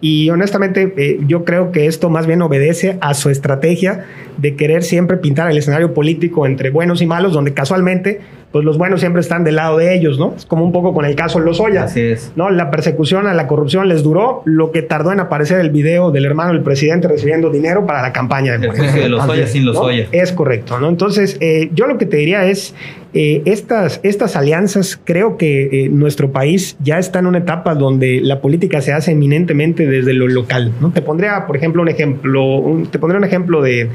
Y 0.00 0.30
honestamente, 0.30 0.94
eh, 0.96 1.20
yo 1.26 1.44
creo 1.44 1.72
que 1.72 1.86
esto 1.86 2.08
más 2.08 2.26
bien 2.26 2.40
obedece 2.42 2.98
a 3.00 3.14
su 3.14 3.30
estrategia 3.30 4.04
de 4.36 4.54
querer 4.54 4.84
siempre 4.84 5.16
pintar 5.16 5.50
el 5.50 5.58
escenario 5.58 5.92
político 5.92 6.46
entre 6.46 6.70
buenos 6.70 7.02
y 7.02 7.06
malos, 7.06 7.32
donde 7.32 7.52
casualmente 7.52 8.20
pues 8.52 8.64
los 8.64 8.78
buenos 8.78 9.00
siempre 9.00 9.20
están 9.20 9.44
del 9.44 9.56
lado 9.56 9.76
de 9.76 9.94
ellos, 9.94 10.18
¿no? 10.18 10.32
Es 10.34 10.46
como 10.46 10.64
un 10.64 10.72
poco 10.72 10.94
con 10.94 11.04
el 11.04 11.14
caso 11.14 11.38
Lozoya. 11.38 11.84
Así 11.84 12.00
es. 12.00 12.32
¿no? 12.34 12.48
La 12.48 12.70
persecución 12.70 13.26
a 13.26 13.34
la 13.34 13.46
corrupción 13.46 13.88
les 13.88 14.02
duró 14.02 14.42
lo 14.46 14.72
que 14.72 14.80
tardó 14.80 15.12
en 15.12 15.20
aparecer 15.20 15.60
el 15.60 15.70
video 15.70 16.10
del 16.12 16.24
hermano 16.24 16.52
del 16.54 16.62
presidente 16.62 17.08
recibiendo 17.08 17.50
dinero 17.50 17.84
para 17.84 18.00
la 18.00 18.12
campaña 18.12 18.56
de 18.56 18.68
El 18.68 18.94
de 18.94 19.08
Lozoya 19.10 19.46
sin 19.46 19.66
Lozoya. 19.66 20.06
Es 20.12 20.32
correcto, 20.32 20.80
¿no? 20.80 20.88
Entonces, 20.88 21.36
eh, 21.40 21.70
yo 21.74 21.86
lo 21.86 21.98
que 21.98 22.06
te 22.06 22.16
diría 22.16 22.46
es, 22.46 22.74
eh, 23.14 23.42
estas, 23.46 24.00
estas 24.02 24.36
alianzas, 24.36 25.00
creo 25.02 25.36
que 25.36 25.84
eh, 25.84 25.88
nuestro 25.88 26.30
país 26.30 26.76
ya 26.80 26.98
está 26.98 27.18
en 27.18 27.26
una 27.26 27.38
etapa 27.38 27.74
donde 27.74 28.20
la 28.20 28.40
política 28.40 28.80
se 28.80 28.92
hace 28.92 29.12
eminentemente 29.12 29.86
desde 29.86 30.12
lo 30.12 30.28
local, 30.28 30.72
¿no? 30.80 30.90
Te 30.90 31.02
pondría, 31.02 31.46
por 31.46 31.56
ejemplo, 31.56 31.82
un 31.82 31.88
ejemplo, 31.88 32.82
te 32.90 32.98
pondría 32.98 33.18
un 33.18 33.24
ejemplo 33.24 33.62
de 33.62 33.90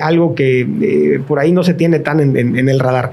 algo 0.00 0.34
que 0.34 1.20
por 1.26 1.38
ahí 1.38 1.52
no 1.52 1.62
se 1.64 1.74
tiene 1.74 1.98
tan 1.98 2.20
en 2.36 2.68
el 2.68 2.78
radar 2.78 3.12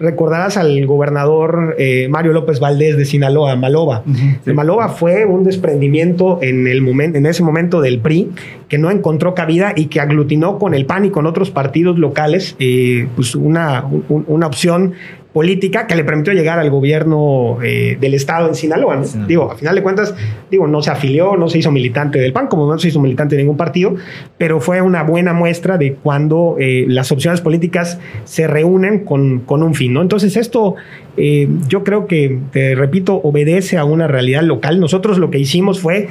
recordarás 0.00 0.56
al 0.56 0.86
gobernador 0.86 1.76
eh, 1.78 2.08
Mario 2.08 2.32
López 2.32 2.60
Valdés 2.60 2.96
de 2.96 3.04
Sinaloa, 3.04 3.56
Maloba. 3.56 4.02
Maloba 4.44 4.88
fue 4.88 5.24
un 5.24 5.44
desprendimiento 5.44 6.38
en, 6.42 6.66
el 6.66 6.82
momento, 6.82 7.18
en 7.18 7.26
ese 7.26 7.42
momento 7.42 7.80
del 7.80 8.00
PRI 8.00 8.30
que 8.68 8.78
no 8.78 8.90
encontró 8.90 9.34
cabida 9.34 9.72
y 9.74 9.86
que 9.86 10.00
aglutinó 10.00 10.58
con 10.58 10.74
el 10.74 10.86
PAN 10.86 11.06
y 11.06 11.10
con 11.10 11.26
otros 11.26 11.50
partidos 11.50 11.98
locales 11.98 12.56
eh, 12.58 13.08
pues 13.16 13.34
una, 13.34 13.84
una 14.08 14.46
opción 14.46 14.94
política 15.32 15.86
que 15.86 15.94
le 15.94 16.04
permitió 16.04 16.32
llegar 16.32 16.58
al 16.58 16.68
gobierno 16.70 17.58
eh, 17.62 17.96
del 18.00 18.14
estado 18.14 18.48
en 18.48 18.54
Sinaloa. 18.54 19.02
Digo, 19.26 19.52
a 19.52 19.56
final 19.56 19.74
de 19.74 19.82
cuentas, 19.82 20.14
digo, 20.50 20.66
no 20.66 20.82
se 20.82 20.90
afilió, 20.90 21.36
no 21.36 21.48
se 21.48 21.58
hizo 21.58 21.70
militante 21.70 22.18
del 22.18 22.32
PAN, 22.32 22.48
como 22.48 22.70
no 22.70 22.78
se 22.78 22.88
hizo 22.88 22.98
militante 22.98 23.36
de 23.36 23.42
ningún 23.42 23.56
partido, 23.56 23.94
pero 24.36 24.60
fue 24.60 24.80
una 24.80 25.02
buena 25.02 25.34
muestra 25.34 25.78
de 25.78 25.94
cuando 25.94 26.56
eh, 26.58 26.86
las 26.88 27.12
opciones 27.12 27.40
políticas 27.40 28.00
se 28.24 28.46
reúnen 28.46 29.04
con, 29.04 29.40
con 29.40 29.62
un 29.62 29.74
fin, 29.74 29.92
¿no? 29.92 30.02
Entonces 30.02 30.36
esto 30.36 30.76
eh, 31.16 31.48
yo 31.68 31.84
creo 31.84 32.06
que, 32.06 32.38
te 32.50 32.74
repito, 32.74 33.14
obedece 33.22 33.76
a 33.76 33.84
una 33.84 34.08
realidad 34.08 34.42
local. 34.42 34.80
Nosotros 34.80 35.18
lo 35.18 35.30
que 35.30 35.38
hicimos 35.38 35.78
fue, 35.78 36.08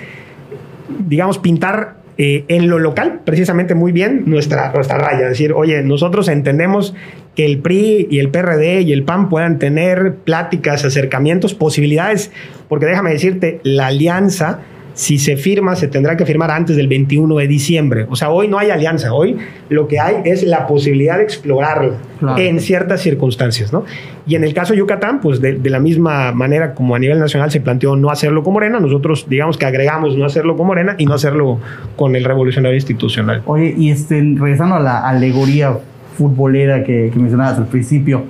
digamos, 1.07 1.39
pintar 1.39 1.97
en 2.17 2.67
lo 2.67 2.79
local, 2.79 3.21
precisamente 3.25 3.75
muy 3.75 3.91
bien, 3.91 4.23
nuestra, 4.25 4.71
nuestra 4.73 4.97
raya. 4.97 5.29
decir, 5.29 5.53
oye, 5.53 5.83
nosotros 5.83 6.27
entendemos 6.27 6.95
que 7.35 7.45
el 7.45 7.59
PRI 7.59 8.07
y 8.09 8.17
el 8.17 8.29
PRD 8.29 8.81
y 8.81 8.91
el 8.91 9.03
PAN 9.03 9.29
puedan 9.29 9.59
tener 9.59 10.15
pláticas, 10.15 10.83
acercamientos, 10.83 11.53
posibilidades, 11.53 12.31
porque 12.67 12.87
déjame 12.87 13.11
decirte, 13.11 13.59
la 13.63 13.87
alianza, 13.87 14.61
si 14.97 15.19
se 15.19 15.37
firma, 15.37 15.75
se 15.75 15.87
tendrá 15.87 16.17
que 16.17 16.25
firmar 16.25 16.49
antes 16.49 16.75
del 16.75 16.87
21 16.87 17.37
de 17.37 17.47
diciembre. 17.47 18.07
O 18.09 18.15
sea, 18.15 18.31
hoy 18.31 18.47
no 18.47 18.57
hay 18.57 18.71
alianza, 18.71 19.13
hoy 19.13 19.37
lo 19.69 19.87
que 19.87 19.99
hay 19.99 20.15
es 20.25 20.41
la 20.41 20.65
posibilidad 20.65 21.17
de 21.17 21.23
explorarla 21.23 21.97
en 22.35 22.59
ciertas 22.59 23.01
circunstancias, 23.01 23.71
¿no? 23.71 23.85
Y 24.25 24.33
en 24.33 24.43
el 24.43 24.55
caso 24.55 24.73
de 24.73 24.79
Yucatán, 24.79 25.21
pues 25.21 25.39
de, 25.39 25.59
la 25.69 25.79
misma 25.79 26.31
manera 26.31 26.73
como 26.73 26.95
a 26.95 26.99
nivel 26.99 27.19
nacional 27.19 27.51
se 27.51 27.61
planteó 27.61 27.95
no 27.95 28.09
hacerlo 28.09 28.41
con 28.43 28.53
Morena, 28.53 28.79
nosotros 28.79 29.27
digamos 29.29 29.55
que 29.59 29.67
agregamos 29.67 30.17
no 30.17 30.25
hacerlo 30.25 30.57
con 30.57 30.65
Morena 30.65 30.95
y 30.97 31.05
no 31.05 31.13
hacerlo 31.13 31.59
con 31.95 32.15
el 32.15 32.23
revolucionario 32.23 32.75
institucional. 32.75 33.43
Oye, 33.45 33.75
y 33.77 33.91
este, 33.91 34.15
regresando 34.15 34.77
a 34.77 34.79
la 34.79 35.07
alegoría 35.07 35.77
futbolera 36.17 36.83
que, 36.83 37.11
mencionabas 37.15 37.59
al 37.59 37.67
principio. 37.67 38.23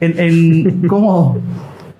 En, 0.00 0.88
cómo, 0.88 1.38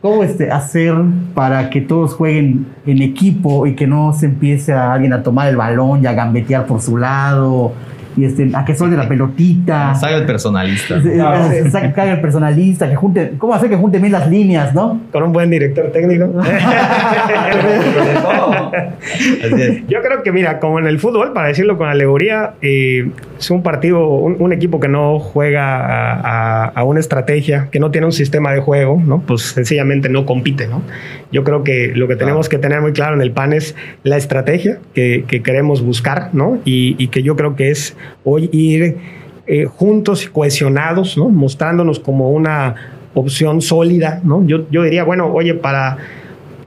cómo 0.00 0.24
este, 0.24 0.50
hacer 0.50 0.94
para 1.34 1.70
que 1.70 1.80
todos 1.80 2.14
jueguen 2.14 2.66
en 2.86 3.02
equipo 3.02 3.66
y 3.66 3.74
que 3.74 3.86
no 3.86 4.12
se 4.12 4.26
empiece 4.26 4.72
a 4.72 4.92
alguien 4.92 5.12
a 5.12 5.22
tomar 5.22 5.48
el 5.48 5.56
balón 5.56 6.02
y 6.02 6.06
a 6.06 6.12
gambetear 6.12 6.66
por 6.66 6.80
su 6.80 6.96
lado 6.96 7.72
y 8.16 8.24
este, 8.24 8.50
a 8.54 8.64
que 8.64 8.74
suelte 8.74 8.96
la 8.96 9.06
pelotita. 9.08 9.94
Salga 10.00 10.16
el 10.18 10.26
personalista. 10.26 11.00
Salga 11.70 12.12
el 12.12 12.20
personalista, 12.20 12.88
que 12.88 12.96
junte, 12.96 13.34
¿cómo 13.38 13.54
hacer 13.54 13.70
que 13.70 13.76
junte 13.76 13.98
bien 13.98 14.12
las 14.12 14.28
líneas, 14.28 14.74
no? 14.74 15.00
Con 15.12 15.22
un 15.22 15.32
buen 15.32 15.50
director 15.50 15.92
técnico. 15.92 16.26
Yo 19.88 20.02
creo 20.02 20.22
que, 20.22 20.32
mira, 20.32 20.58
como 20.58 20.78
en 20.78 20.86
el 20.86 20.98
fútbol, 20.98 21.32
para 21.32 21.48
decirlo 21.48 21.76
con 21.78 21.88
alegoría, 21.88 22.54
eh, 22.62 23.10
es 23.40 23.50
un 23.50 23.62
partido, 23.62 24.06
un, 24.06 24.52
equipo 24.52 24.78
que 24.78 24.88
no 24.88 25.18
juega 25.18 26.68
a, 26.68 26.84
una 26.84 27.00
estrategia, 27.00 27.68
que 27.72 27.80
no 27.80 27.90
tiene 27.90 28.06
un 28.06 28.12
sistema 28.12 28.52
de 28.52 28.60
juego, 28.60 29.02
¿no? 29.04 29.22
Pues 29.26 29.42
sencillamente 29.42 30.08
no 30.08 30.26
compite, 30.26 30.68
¿no? 30.68 30.82
Yo 31.32 31.42
creo 31.42 31.64
que 31.64 31.92
lo 31.94 32.06
que 32.06 32.16
tenemos 32.16 32.48
que 32.48 32.58
tener 32.58 32.80
muy 32.80 32.92
claro 32.92 33.14
en 33.14 33.22
el 33.22 33.32
PAN 33.32 33.52
es 33.52 33.74
la 34.02 34.16
estrategia 34.16 34.78
que, 34.94 35.24
queremos 35.42 35.82
buscar, 35.82 36.30
¿no? 36.34 36.58
y 36.64 37.08
que 37.08 37.22
yo 37.22 37.34
creo 37.34 37.56
que 37.56 37.70
es 37.70 37.96
hoy 38.24 38.50
ir 38.52 38.96
eh, 39.52 39.64
juntos 39.64 40.24
y 40.24 40.28
cohesionados, 40.28 41.18
¿no? 41.18 41.28
mostrándonos 41.28 41.98
como 41.98 42.30
una 42.30 42.76
opción 43.14 43.62
sólida. 43.62 44.20
¿no? 44.22 44.46
Yo, 44.46 44.70
yo 44.70 44.84
diría, 44.84 45.02
bueno, 45.02 45.26
oye, 45.32 45.54
para, 45.54 45.96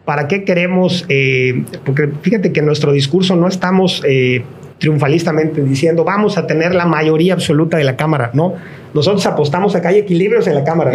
¿para 0.03 0.27
qué 0.27 0.43
queremos? 0.43 1.05
Eh, 1.07 1.63
porque 1.85 2.09
fíjate 2.21 2.51
que 2.51 2.59
en 2.59 2.65
nuestro 2.65 2.91
discurso 2.91 3.37
no 3.37 3.47
estamos 3.47 4.03
eh, 4.05 4.43
triunfalistamente 4.83 5.63
diciendo 5.63 6.03
vamos 6.03 6.37
a 6.37 6.45
tener 6.45 6.75
la 6.75 6.85
mayoría 6.85 7.35
absoluta 7.35 7.77
de 7.77 7.85
la 7.85 7.95
Cámara, 7.95 8.31
¿no? 8.33 8.55
Nosotros 8.93 9.25
apostamos 9.25 9.73
a 9.77 9.81
que 9.81 9.87
hay 9.87 9.99
equilibrios 9.99 10.45
en 10.47 10.55
la 10.55 10.65
Cámara. 10.65 10.91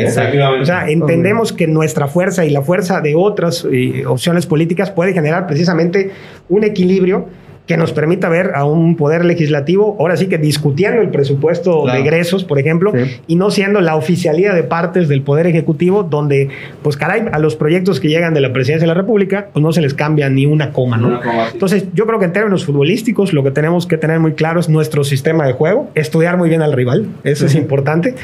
O 0.61 0.65
sea, 0.67 0.91
entendemos 0.91 1.55
que 1.55 1.67
nuestra 1.67 2.07
fuerza 2.07 2.45
y 2.45 2.51
la 2.51 2.61
fuerza 2.61 3.01
de 3.01 3.15
otras 3.15 3.67
opciones 4.07 4.45
políticas 4.45 4.91
puede 4.91 5.15
generar 5.15 5.47
precisamente 5.47 6.11
un 6.51 6.65
equilibrio 6.65 7.29
que 7.69 7.77
nos 7.77 7.93
permita 7.93 8.29
ver 8.29 8.53
a 8.57 8.65
un 8.65 8.97
poder 8.97 9.25
legislativo, 9.25 9.97
ahora 10.01 10.17
sí 10.17 10.27
que 10.27 10.39
discutiendo 10.39 11.01
el 11.03 11.11
presupuesto 11.11 11.83
Claro. 11.85 11.97
de 11.99 12.05
egresos, 12.05 12.43
por 12.43 12.59
ejemplo, 12.59 12.93
Sí. 12.93 13.21
y 13.29 13.37
no 13.37 13.51
siendo 13.51 13.81
la 13.81 13.95
oficialía 13.95 14.55
de 14.55 14.63
partes 14.65 15.07
del 15.09 15.23
Poder 15.23 15.47
Ejecutivo, 15.47 16.03
donde, 16.03 16.49
pues 16.83 16.97
caray, 16.97 17.25
a 17.31 17.39
los 17.39 17.55
proyectos 17.57 18.01
que 18.01 18.09
llegan 18.09 18.33
de 18.35 18.41
la 18.41 18.53
Presidencia 18.53 18.85
de 18.89 18.95
la 18.95 19.01
República, 19.01 19.49
pues 19.53 19.63
no 19.63 19.71
se 19.73 19.83
les 19.83 19.93
cambia 19.95 20.29
ni 20.31 20.47
una 20.47 20.73
coma, 20.73 20.97
¿no? 20.97 21.09
Una 21.09 21.21
coma, 21.21 21.45
sí. 21.47 21.51
Entonces, 21.53 21.85
yo 21.95 22.07
creo 22.07 22.19
que 22.19 22.25
en 22.25 22.33
términos 22.33 22.65
futbolísticos, 22.65 23.33
lo 23.35 23.45
que 23.45 23.51
tenemos 23.51 23.87
que 23.87 23.99
tener 23.99 24.19
muy 24.19 24.33
claro 24.33 24.59
es 24.61 24.69
nuestro 24.69 25.05
sistema 25.05 25.47
de 25.47 25.53
juego, 25.53 25.91
estudiar 25.95 26.39
muy 26.39 26.49
bien 26.49 26.63
al 26.63 26.73
rival, 26.73 27.07
eso 27.23 27.45
es 27.47 27.55
importante, 27.55 28.15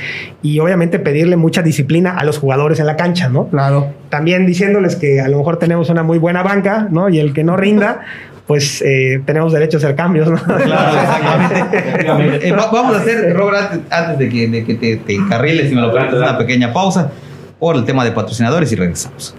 y 0.42 0.58
obviamente 0.58 0.98
pedirle 0.98 1.36
mucha 1.36 1.60
disciplina 1.62 2.16
a 2.16 2.24
los 2.24 2.38
jugadores 2.38 2.80
en 2.80 2.86
la 2.86 2.96
cancha, 2.96 3.28
¿no? 3.28 3.48
Claro. 3.48 3.88
también 4.08 4.46
diciéndoles 4.46 4.94
que 4.94 5.20
a 5.20 5.26
lo 5.28 5.38
mejor 5.38 5.58
tenemos 5.58 5.90
una 5.90 6.04
muy 6.04 6.18
buena 6.18 6.44
banca, 6.44 6.86
¿no? 6.88 7.08
Y 7.08 7.18
el 7.18 7.32
que 7.32 7.42
no 7.42 7.56
rinda, 7.56 8.02
pues 8.46 8.82
eh, 8.82 9.22
tenemos 9.24 9.52
derecho 9.52 9.76
a 9.76 9.78
hacer 9.78 9.94
cambios, 9.96 10.28
¿no? 10.30 10.36
Claro, 10.42 10.98
exactamente. 11.00 12.48
Eh, 12.48 12.52
va- 12.52 12.70
vamos 12.70 12.96
a 12.96 13.00
hacer, 13.00 13.32
Robert, 13.34 13.72
antes, 13.72 13.92
antes 13.92 14.18
de 14.18 14.28
que, 14.28 14.48
de 14.48 14.64
que 14.64 14.74
te, 14.74 14.96
te 14.98 15.14
encarriles, 15.14 15.68
si 15.70 15.74
me 15.74 15.80
lo 15.80 15.92
permites, 15.92 16.18
una 16.18 16.36
pequeña 16.38 16.72
pausa 16.72 17.10
por 17.58 17.76
el 17.76 17.84
tema 17.84 18.04
de 18.04 18.12
patrocinadores 18.12 18.70
y 18.72 18.76
regresamos. 18.76 19.34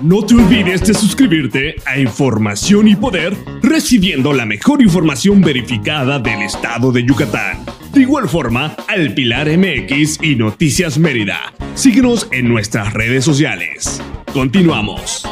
No 0.00 0.24
te 0.26 0.34
olvides 0.34 0.84
de 0.86 0.94
suscribirte 0.94 1.76
a 1.86 1.96
Información 1.96 2.88
y 2.88 2.96
Poder, 2.96 3.36
recibiendo 3.62 4.32
la 4.32 4.44
mejor 4.44 4.82
información 4.82 5.40
verificada 5.40 6.18
del 6.18 6.42
estado 6.42 6.90
de 6.90 7.04
Yucatán. 7.04 7.58
De 7.92 8.00
igual 8.00 8.28
forma, 8.28 8.74
al 8.88 9.14
Pilar 9.14 9.46
MX 9.48 10.18
y 10.22 10.34
Noticias 10.34 10.98
Mérida. 10.98 11.52
Síguenos 11.74 12.26
en 12.32 12.48
nuestras 12.48 12.92
redes 12.92 13.24
sociales. 13.24 14.02
Continuamos. 14.32 15.24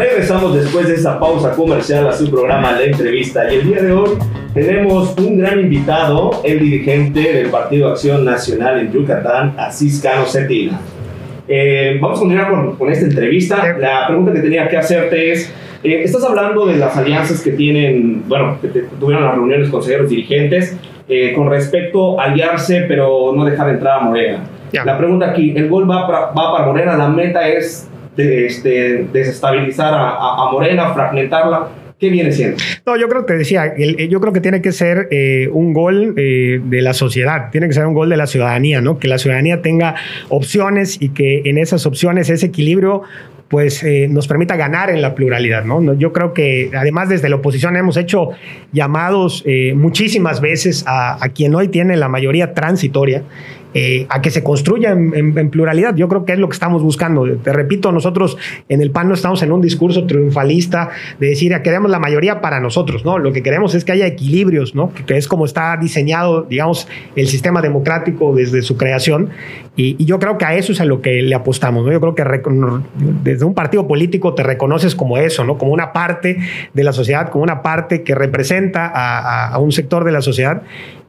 Regresamos 0.00 0.54
después 0.54 0.88
de 0.88 0.94
esa 0.94 1.20
pausa 1.20 1.50
comercial 1.52 2.08
a 2.08 2.14
su 2.14 2.30
programa 2.30 2.72
La 2.72 2.84
Entrevista 2.84 3.52
y 3.52 3.56
el 3.56 3.66
día 3.66 3.82
de 3.82 3.92
hoy 3.92 4.08
tenemos 4.54 5.14
un 5.18 5.36
gran 5.36 5.60
invitado, 5.60 6.40
el 6.42 6.58
dirigente 6.58 7.20
del 7.20 7.50
Partido 7.50 7.90
Acción 7.90 8.24
Nacional 8.24 8.80
en 8.80 8.90
Yucatán, 8.92 9.52
Asís 9.58 10.00
Cano 10.02 10.24
Cetina. 10.24 10.80
Eh, 11.46 11.98
vamos 12.00 12.16
a 12.16 12.20
continuar 12.20 12.50
con, 12.50 12.76
con 12.76 12.90
esta 12.90 13.04
entrevista. 13.04 13.76
La 13.78 14.06
pregunta 14.06 14.32
que 14.32 14.40
tenía 14.40 14.66
que 14.68 14.78
hacerte 14.78 15.32
es, 15.32 15.52
eh, 15.84 16.00
estás 16.02 16.24
hablando 16.24 16.64
de 16.64 16.76
las 16.76 16.96
alianzas 16.96 17.42
que 17.42 17.50
tienen, 17.50 18.22
bueno, 18.26 18.56
que 18.62 18.68
te- 18.68 18.84
tuvieron 18.98 19.22
las 19.26 19.34
reuniones 19.34 19.68
consejeros 19.68 20.08
dirigentes 20.08 20.78
eh, 21.10 21.34
con 21.34 21.50
respecto 21.50 22.18
a 22.18 22.24
aliarse 22.24 22.86
pero 22.88 23.34
no 23.36 23.44
dejar 23.44 23.68
entrar 23.68 24.00
a 24.00 24.04
Morena. 24.04 24.44
Ya. 24.72 24.82
La 24.82 24.96
pregunta 24.96 25.26
aquí, 25.32 25.52
el 25.54 25.68
gol 25.68 25.90
va 25.90 26.06
para, 26.06 26.20
va 26.28 26.52
para 26.56 26.64
Morena, 26.64 26.96
la 26.96 27.08
meta 27.08 27.46
es 27.46 27.86
de- 28.16 28.46
este, 28.46 29.06
desestabilizar 29.12 29.92
a, 29.94 30.48
Morena, 30.52 30.92
fragmentarla. 30.94 31.68
¿Qué 31.98 32.08
viene 32.08 32.32
siendo? 32.32 32.56
No, 32.86 32.96
yo 32.96 33.08
creo 33.10 33.26
que 33.26 33.34
te 33.34 33.38
decía, 33.38 33.66
el- 33.66 34.08
yo 34.08 34.20
creo 34.22 34.32
que 34.32 34.40
tiene 34.40 34.62
que 34.62 34.72
ser 34.72 35.08
eh, 35.10 35.48
un 35.52 35.74
gol 35.74 36.14
eh, 36.16 36.58
de 36.64 36.80
la 36.80 36.94
sociedad, 36.94 37.50
tiene 37.50 37.66
que 37.68 37.74
ser 37.74 37.86
un 37.86 37.92
gol 37.92 38.08
de 38.08 38.16
la 38.16 38.26
ciudadanía, 38.26 38.80
¿no? 38.80 38.98
Que 38.98 39.06
la 39.06 39.18
ciudadanía 39.18 39.60
tenga 39.60 39.96
opciones 40.30 40.96
y 41.00 41.10
que 41.10 41.42
en 41.44 41.58
esas 41.58 41.84
opciones 41.84 42.30
ese 42.30 42.46
equilibrio 42.46 43.02
pues 43.48 43.82
eh, 43.82 44.06
nos 44.08 44.28
permita 44.28 44.54
ganar 44.56 44.90
en 44.90 45.02
la 45.02 45.14
pluralidad, 45.16 45.64
¿no? 45.64 45.92
Yo 45.94 46.12
creo 46.12 46.32
que 46.32 46.70
además 46.74 47.08
desde 47.08 47.28
la 47.28 47.36
oposición 47.36 47.76
hemos 47.76 47.96
hecho 47.96 48.28
llamados 48.72 49.42
eh, 49.44 49.74
muchísimas 49.74 50.40
veces 50.40 50.84
a 50.86 51.18
quien 51.34 51.54
hoy 51.56 51.66
tiene 51.68 51.96
la 51.96 52.08
mayoría 52.08 52.54
transitoria 52.54 53.24
eh, 53.74 54.06
a 54.08 54.20
que 54.20 54.30
se 54.30 54.42
construya 54.42 54.90
en, 54.90 55.50
pluralidad. 55.50 55.94
Yo 55.94 56.08
creo 56.08 56.24
que 56.24 56.32
es 56.32 56.38
lo 56.38 56.48
que 56.48 56.54
estamos 56.54 56.82
buscando. 56.82 57.26
Te 57.38 57.52
repito, 57.52 57.92
nosotros 57.92 58.36
en 58.68 58.82
el 58.82 58.90
PAN 58.90 59.08
no 59.08 59.14
estamos 59.14 59.42
en 59.42 59.52
un 59.52 59.60
discurso 59.60 60.06
triunfalista 60.06 60.90
de 61.18 61.28
decir 61.28 61.54
"Ah, 61.54 61.62
queremos 61.62 61.90
la 61.90 61.98
mayoría 61.98 62.40
para 62.40 62.60
nosotros, 62.60 63.04
¿no? 63.04 63.18
Lo 63.18 63.32
que 63.32 63.42
queremos 63.42 63.74
es 63.74 63.84
que 63.84 63.92
haya 63.92 64.06
equilibrios, 64.06 64.74
¿no? 64.74 64.92
Que, 64.92 65.04
que 65.04 65.16
es 65.16 65.28
como 65.28 65.44
está 65.44 65.76
diseñado, 65.76 66.42
digamos, 66.42 66.88
el 67.16 67.28
sistema 67.28 67.62
democrático 67.62 68.34
desde 68.34 68.62
su 68.62 68.76
creación. 68.76 69.30
Y, 69.76 70.04
yo 70.04 70.18
creo 70.18 70.36
que 70.36 70.44
a 70.44 70.54
eso 70.54 70.72
es 70.72 70.80
a 70.80 70.84
lo 70.84 71.00
que 71.00 71.22
le 71.22 71.34
apostamos. 71.34 71.90
Yo 71.90 72.00
creo 72.00 72.14
que 72.14 72.24
desde 73.22 73.44
un 73.44 73.54
partido 73.54 73.86
político 73.86 74.34
te 74.34 74.42
reconoces 74.42 74.94
como 74.94 75.16
eso, 75.16 75.44
¿no? 75.44 75.58
Como 75.58 75.72
una 75.72 75.92
parte 75.92 76.38
de 76.74 76.84
la 76.84 76.92
sociedad, 76.92 77.30
como 77.30 77.44
una 77.44 77.62
parte 77.62 78.02
que 78.02 78.14
representa 78.14 78.86
a 78.86 79.58
un 79.58 79.72
sector 79.72 80.04
de 80.04 80.12
la 80.12 80.20
sociedad. 80.20 80.62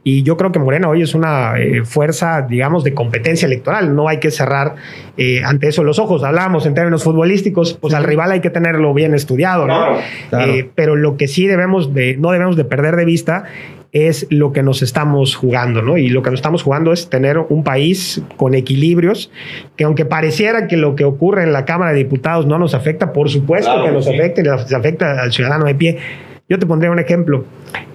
Y 0.04 0.22
yo 0.22 0.36
creo 0.36 0.50
que 0.50 0.58
Morena 0.58 0.88
hoy 0.88 1.02
es 1.02 1.14
una 1.14 1.58
eh, 1.58 1.84
fuerza, 1.84 2.42
digamos, 2.42 2.82
de 2.82 2.92
competencia 2.92 3.46
electoral. 3.46 3.94
No 3.94 4.08
hay 4.08 4.18
que 4.18 4.30
cerrar 4.30 4.74
eh, 5.16 5.42
ante 5.44 5.68
eso 5.68 5.84
los 5.84 5.98
ojos. 5.98 6.24
Hablábamos 6.24 6.66
en 6.66 6.74
términos 6.74 7.04
futbolísticos, 7.04 7.74
pues 7.74 7.94
al 7.94 8.04
rival 8.04 8.32
hay 8.32 8.40
que 8.40 8.50
tenerlo 8.50 8.92
bien 8.94 9.14
estudiado, 9.14 9.66
¿no? 9.66 9.76
Claro, 9.76 9.98
claro. 10.30 10.52
Eh, 10.52 10.70
pero 10.74 10.96
lo 10.96 11.16
que 11.16 11.28
sí 11.28 11.46
debemos 11.46 11.94
de, 11.94 12.16
no 12.16 12.32
debemos 12.32 12.56
de 12.56 12.64
perder 12.64 12.96
de 12.96 13.04
vista 13.04 13.44
es 13.92 14.26
lo 14.30 14.52
que 14.52 14.62
nos 14.62 14.82
estamos 14.82 15.36
jugando, 15.36 15.82
¿no? 15.82 15.98
Y 15.98 16.08
lo 16.08 16.22
que 16.22 16.30
nos 16.30 16.38
estamos 16.38 16.62
jugando 16.62 16.92
es 16.92 17.10
tener 17.10 17.38
un 17.38 17.62
país 17.62 18.22
con 18.38 18.54
equilibrios, 18.54 19.30
que 19.76 19.84
aunque 19.84 20.06
pareciera 20.06 20.66
que 20.66 20.78
lo 20.78 20.96
que 20.96 21.04
ocurre 21.04 21.42
en 21.42 21.52
la 21.52 21.66
Cámara 21.66 21.92
de 21.92 21.98
Diputados 21.98 22.46
no 22.46 22.58
nos 22.58 22.74
afecta, 22.74 23.12
por 23.12 23.28
supuesto 23.28 23.70
Claro, 23.70 23.84
que 23.84 23.92
nos 23.92 24.06
sí. 24.06 24.14
afecta 24.14 24.40
y 24.40 24.44
nos 24.44 24.72
afecta 24.72 25.22
al 25.22 25.32
ciudadano 25.32 25.66
de 25.66 25.74
pie. 25.74 25.98
Yo 26.52 26.58
te 26.58 26.66
pondré 26.66 26.90
un 26.90 26.98
ejemplo. 26.98 27.46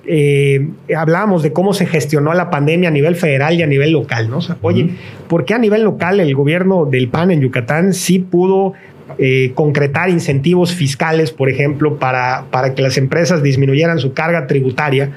Eh, 0.08 0.68
hablábamos 0.98 1.44
de 1.44 1.54
cómo 1.54 1.76
se 1.76 1.86
gestionó 1.86 2.34
la 2.34 2.50
pandemia 2.50 2.90
a 2.90 2.92
nivel 2.92 3.16
federal 3.16 3.54
y 3.54 3.62
a 3.62 3.68
nivel 3.68 3.92
local, 3.92 4.32
¿no? 4.32 4.40
O 4.40 4.42
sea, 4.42 4.58
oye, 4.64 4.96
¿por 5.28 5.46
qué 5.46 5.54
a 5.54 5.60
nivel 5.60 5.84
local 5.84 6.20
el 6.20 6.34
gobierno 6.34 6.88
del 6.88 7.08
PAN 7.08 7.30
en 7.30 7.42
Yucatán 7.42 7.94
sí 7.94 8.18
pudo 8.18 8.74
eh, 9.20 9.52
concretar 9.54 10.10
incentivos 10.10 10.74
fiscales, 10.74 11.30
por 11.30 11.52
ejemplo, 11.52 12.00
para, 12.00 12.46
para 12.50 12.74
que 12.74 12.82
las 12.82 12.98
empresas 12.98 13.44
disminuyeran 13.44 14.00
su 14.00 14.14
carga 14.14 14.48
tributaria? 14.48 15.12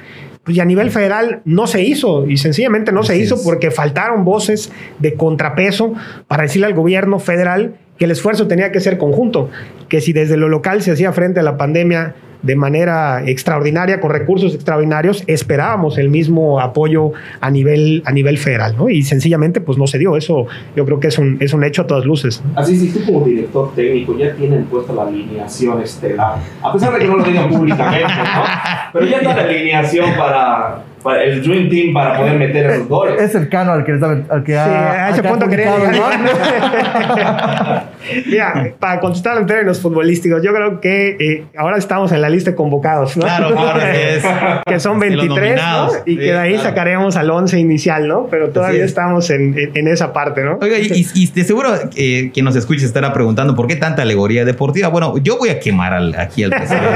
Pues 0.45 0.59
y 0.59 0.61
a 0.61 0.67
nivel 0.67 0.91
federal 0.91 1.41
no 1.47 1.67
se 1.67 1.83
hizo 1.83 2.27
y 2.27 2.37
sencillamente 2.37 2.93
no 2.93 3.05
se 3.05 3.17
hizo 3.17 3.37
es. 3.37 3.41
porque 3.41 3.71
faltaron 3.71 4.27
voces 4.27 4.71
de 4.99 5.15
contrapeso 5.15 5.95
para 6.29 6.43
decirle 6.43 6.67
al 6.67 6.75
gobierno 6.75 7.19
federal 7.19 7.77
que 7.97 8.05
el 8.05 8.11
esfuerzo 8.11 8.49
tenía 8.49 8.71
que 8.71 8.81
ser 8.81 8.99
conjunto, 8.99 9.49
que 9.89 10.03
si 10.03 10.13
desde 10.13 10.37
lo 10.37 10.51
local 10.51 10.83
se 10.83 10.91
hacía 10.91 11.11
frente 11.13 11.41
a 11.41 11.43
la 11.43 11.57
pandemia 11.57 12.17
de 12.43 12.57
manera 12.57 13.23
extraordinaria, 13.27 14.01
con 14.01 14.11
recursos 14.11 14.55
extraordinarios, 14.55 15.25
esperábamos 15.27 15.99
el 15.99 16.09
mismo 16.09 16.61
apoyo 16.61 17.13
a 17.41 17.51
nivel, 17.51 18.03
a 18.07 18.13
nivel 18.13 18.39
federal, 18.39 18.77
¿no? 18.77 18.89
Y 18.89 19.03
sencillamente, 19.03 19.61
pues 19.61 19.79
no 19.79 19.87
se 19.87 19.99
dio. 19.99 20.17
Eso 20.17 20.47
yo 20.77 20.85
creo 20.85 21.01
que 21.01 21.09
es 21.09 21.19
un, 21.19 21.37
es 21.41 21.53
un 21.53 21.65
hecho 21.65 21.83
a 21.83 21.87
todas 21.87 22.05
luces. 22.05 22.43
Así 22.55 22.77
si 22.77 22.91
tú 22.91 23.05
como 23.05 23.25
director 23.25 23.73
técnico 23.75 24.17
ya 24.17 24.35
tienen 24.35 24.65
puesta 24.65 24.93
la 24.93 25.03
alineación 25.03 25.83
estelar, 25.83 26.39
a 26.63 26.73
pesar 26.73 26.93
de 26.93 26.99
que 27.01 27.07
no 27.07 27.17
lo 27.17 27.25
digan 27.25 27.49
públicamente, 27.49 28.07
¿no? 28.07 28.45
Pero 28.93 29.07
ya 29.07 29.17
está 29.19 29.37
la 29.37 29.43
alineación 29.43 30.15
para, 30.17 30.83
para 31.03 31.23
el 31.25 31.43
Dream 31.43 31.69
Team 31.69 31.93
para 31.95 32.17
poder 32.19 32.39
meter 32.39 32.67
esos 32.71 32.89
goles. 32.89 33.21
Es 33.21 33.33
cercano 33.33 33.73
al 33.73 33.85
que, 33.85 33.95
está- 33.95 34.19
al 34.29 34.43
que 34.45 34.53
Sí, 34.53 34.59
ha, 34.59 34.91
a 34.91 35.07
al 35.07 35.13
ese 35.15 35.23
punto 35.23 35.49
quería. 35.49 35.71
Mira, 38.27 38.73
para 38.79 39.01
contestar 39.01 39.39
en 39.39 39.47
términos 39.47 39.81
futbolísticos, 39.81 40.43
yo 40.43 40.53
creo 40.53 40.81
que 40.81 41.17
eh, 41.21 41.45
ahora 41.57 41.77
estamos 41.79 42.13
en 42.13 42.21
la 42.21 42.29
lista 42.29 42.51
de 42.51 42.57
convocados, 42.57 43.17
¿no? 43.17 43.23
Claro, 43.25 43.55
claro, 43.55 43.81
es. 43.83 44.25
Que 44.67 44.81
son 44.81 44.99
De 45.01 45.11
los 45.11 45.29
23, 45.29 45.57
¿no? 45.57 45.89
Y 46.07 46.17
que 46.17 46.23
de 46.33 46.39
ahí 46.39 46.59
sacaremos 46.59 47.17
al 47.17 47.31
11 47.31 47.59
inicial, 47.59 48.09
¿no? 48.09 48.27
Pero 48.31 48.51
todavía 48.51 48.81
es. 48.85 48.91
estamos 48.91 49.31
en, 49.31 49.59
en- 49.59 49.71
en 49.75 49.89
esa 49.89 50.13
parte, 50.13 50.43
¿no? 50.45 50.59
Oiga, 50.61 50.79
y, 50.79 50.87
y- 50.93 51.07
y 51.23 51.27
de 51.27 51.45
seguro 51.45 51.71
eh, 51.97 52.31
quien 52.33 52.45
nos 52.45 52.57
escuche 52.57 52.85
estará 52.85 53.13
preguntando 53.13 53.55
por 53.55 53.67
qué 53.67 53.77
tanta 53.77 54.03
alegoría 54.03 54.45
deportiva. 54.45 54.89
Bueno, 54.89 55.17
yo 55.19 55.39
voy 55.39 55.49
a 55.51 55.61
quemar 55.61 55.93
al- 55.95 56.15
aquí 56.19 56.45
al 56.45 56.51
presidente, 56.51 56.89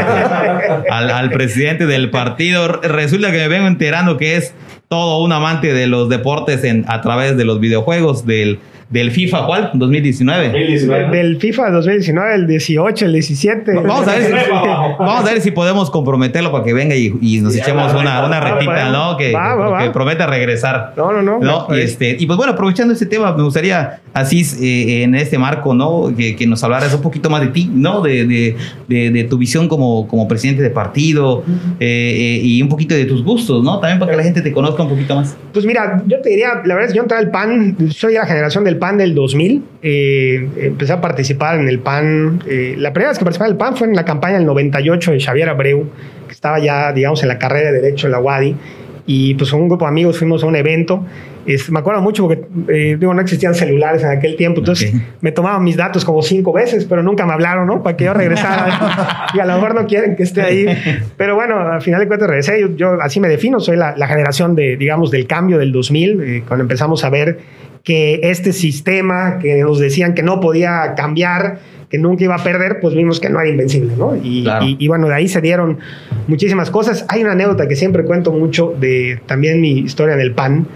al, 0.91 1.11
al 1.11 1.31
presidente 1.31 1.87
del 1.87 2.11
partido. 2.11 2.81
Resulta 2.83 3.31
que 3.31 3.39
me 3.39 3.49
vengo 3.49 3.67
enterando 3.67 4.17
que 4.17 4.37
es 4.37 4.55
todo 4.89 5.23
un 5.23 5.33
amante 5.33 5.73
de 5.73 5.87
los 5.87 6.09
deportes 6.09 6.63
en, 6.65 6.85
a 6.89 7.01
través 7.01 7.37
de 7.37 7.45
los 7.45 7.59
videojuegos 7.61 8.27
del, 8.27 8.59
del 8.91 9.11
FIFA, 9.11 9.47
¿cuál? 9.47 9.71
2019. 9.75 10.49
2019. 10.51 11.17
Del 11.17 11.37
FIFA 11.41 11.71
2019, 11.71 12.35
el 12.35 12.47
18, 12.47 13.07
el 13.07 13.13
17. 13.13 13.75
Vamos 13.75 14.07
a, 14.09 14.13
ver 14.17 14.25
si, 14.27 14.33
vamos 14.51 15.21
a 15.21 15.23
ver 15.33 15.41
si 15.41 15.51
podemos 15.51 15.91
comprometerlo 15.91 16.53
para 16.53 16.65
que 16.65 16.73
venga 16.73 16.95
y, 16.95 17.13
y 17.21 17.41
nos 17.41 17.53
Sí, 17.55 17.61
echemos 17.61 17.95
va, 17.95 18.01
una, 18.01 18.21
va, 18.21 18.27
una 18.27 18.41
retita, 18.41 18.73
va. 18.73 18.91
¿no? 18.91 19.17
Que, 19.17 19.91
prometa 19.93 20.27
regresar. 20.27 20.93
No, 20.97 21.13
no, 21.13 21.23
no. 21.23 21.39
¿no? 21.41 21.65
Y, 21.65 21.67
Pues, 21.69 21.91
este, 21.93 22.17
y 22.19 22.27
pues 22.27 22.37
bueno, 22.37 22.53
aprovechando 22.53 22.93
este 22.93 23.07
tema, 23.07 23.35
me 23.37 23.43
gustaría, 23.43 24.01
Asís, 24.13 24.59
eh, 24.61 25.03
en 25.03 25.15
este 25.15 25.39
marco, 25.39 25.75
¿no? 25.75 26.13
Que, 26.17 26.37
que 26.37 26.47
nos 26.47 26.63
hablaras 26.63 26.93
un 26.95 27.03
poquito 27.03 27.31
más 27.31 27.41
de 27.41 27.49
ti, 27.49 27.71
¿no? 27.73 28.01
De, 28.01 28.27
de, 28.27 28.57
de- 28.89 29.11
de 29.11 29.25
tu 29.25 29.39
visión 29.39 29.67
como, 29.69 30.07
como 30.09 30.29
presidente 30.29 30.63
de 30.63 30.71
partido 30.71 31.43
eh, 31.81 31.87
eh, 32.17 32.41
y 32.43 32.63
un 32.63 32.69
poquito 32.69 32.95
de 32.95 33.05
tus 33.07 33.23
gustos, 33.25 33.63
¿no? 33.65 33.79
También 33.81 33.99
para 33.99 34.11
que 34.13 34.17
la 34.17 34.23
gente 34.23 34.41
te 34.43 34.53
conozca 34.53 34.83
un 34.83 34.89
poquito 34.91 35.15
más. 35.17 35.37
Pues 35.53 35.65
mira, 35.67 36.03
yo 36.07 36.21
te 36.21 36.31
diría, 36.31 36.55
la 36.65 36.75
verdad 36.75 36.85
es 36.85 36.93
que 36.93 36.97
yo 36.97 37.03
entré 37.03 37.17
al 37.19 37.31
PAN, 37.31 37.77
soy 37.91 38.13
de 38.15 38.19
la 38.19 38.27
generación 38.27 38.65
del 38.65 38.74
PAN 38.77 38.99
del 38.99 39.15
2000, 39.15 39.63
eh, 39.83 40.49
empecé 40.59 40.93
a 40.93 41.01
participar 41.01 41.59
en 41.59 41.69
el 41.69 41.79
PAN, 41.79 42.43
eh, 42.47 42.75
la 42.79 42.93
primera 42.93 43.11
vez 43.11 43.19
que 43.19 43.25
participé 43.25 43.47
en 43.47 43.53
el 43.53 43.57
PAN 43.57 43.77
fue 43.77 43.87
en 43.87 43.95
la 43.95 44.05
campaña 44.05 44.37
del 44.37 44.47
98 44.47 45.13
de 45.13 45.21
Xavier 45.21 45.49
Abreu, 45.49 45.87
que 46.27 46.33
estaba 46.33 46.59
ya, 46.59 46.93
digamos, 46.93 47.23
en 47.23 47.29
la 47.29 47.39
carrera 47.39 47.73
de 47.73 47.81
Derecho 47.81 48.07
en 48.07 48.13
la 48.13 48.21
UADI, 48.21 48.57
y 49.07 49.35
pues 49.35 49.51
con 49.51 49.61
un 49.63 49.69
grupo 49.69 49.85
de 49.85 49.91
amigos 49.91 50.19
fuimos 50.19 50.43
a 50.43 50.47
un 50.47 50.57
evento. 50.57 51.05
Es, 51.47 51.71
me 51.71 51.79
acuerdo 51.81 52.01
mucho 52.01 52.27
porque 52.27 52.47
eh, 52.69 52.97
digo, 52.99 53.13
no 53.13 53.21
existían 53.21 53.55
celulares 53.55 54.03
en 54.03 54.09
aquel 54.09 54.35
tiempo, 54.37 54.61
entonces 54.61 54.95
Ok. 54.95 55.01
me 55.21 55.31
tomaban 55.31 55.63
mis 55.63 55.77
datos 55.77 56.03
como 56.05 56.23
cinco 56.23 56.55
veces, 56.55 56.87
pero 56.87 57.03
nunca 57.03 57.27
me 57.27 57.35
hablaron, 57.35 57.67
¿no? 57.67 57.83
Para 57.83 57.97
que 57.99 58.05
yo 58.05 58.15
regresara. 58.15 59.27
y 59.35 59.41
a 59.41 59.45
lo 59.45 59.55
mejor 59.57 59.75
no 59.75 59.87
quieren 59.87 60.17
que 60.17 60.23
esté 60.23 60.41
ahí. 60.41 60.67
Pero 61.19 61.35
bueno, 61.35 61.59
al 61.61 61.83
final 61.83 62.01
de 62.01 62.07
cuentas 62.07 62.29
regresé. 62.29 62.61
Yo, 62.61 62.75
yo 62.77 62.99
así 63.03 63.21
me 63.21 63.29
defino, 63.29 63.61
soy 63.61 63.77
la, 63.77 63.95
la 63.95 64.07
generación 64.07 64.55
de, 64.57 64.77
digamos, 64.79 65.11
del 65.11 65.27
cambio 65.27 65.59
del 65.59 65.71
2000, 65.71 66.21
eh, 66.23 66.43
cuando 66.49 66.63
empezamos 66.63 67.05
a 67.05 67.11
ver 67.11 67.39
que 67.83 68.21
este 68.23 68.55
sistema 68.55 69.39
que 69.39 69.61
nos 69.61 69.79
decían 69.79 70.15
que 70.15 70.23
no 70.23 70.41
podía 70.41 70.95
cambiar, 70.97 71.59
que 71.89 71.99
nunca 71.99 72.25
iba 72.25 72.35
a 72.35 72.43
perder, 72.43 72.79
pues 72.81 72.95
vimos 72.95 73.21
que 73.21 73.29
no 73.31 73.41
era 73.41 73.49
invencible, 73.49 73.93
¿no? 73.97 74.17
Y, 74.23 74.43
Claro. 74.43 74.65
y- 74.67 74.77
y 74.79 74.89
bueno, 74.89 75.09
de 75.09 75.15
ahí 75.15 75.29
se 75.29 75.41
dieron 75.41 75.79
muchísimas 76.27 76.71
cosas. 76.71 77.05
Hay 77.09 77.23
una 77.23 77.33
anécdota 77.33 77.69
que 77.69 77.77
siempre 77.77 78.05
cuento 78.05 78.33
mucho 78.33 78.75
de 78.81 79.21
también 79.27 79.61
mi 79.61 79.79
historia 79.81 80.15
en 80.15 80.21
el 80.21 80.33
PAN, 80.33 80.67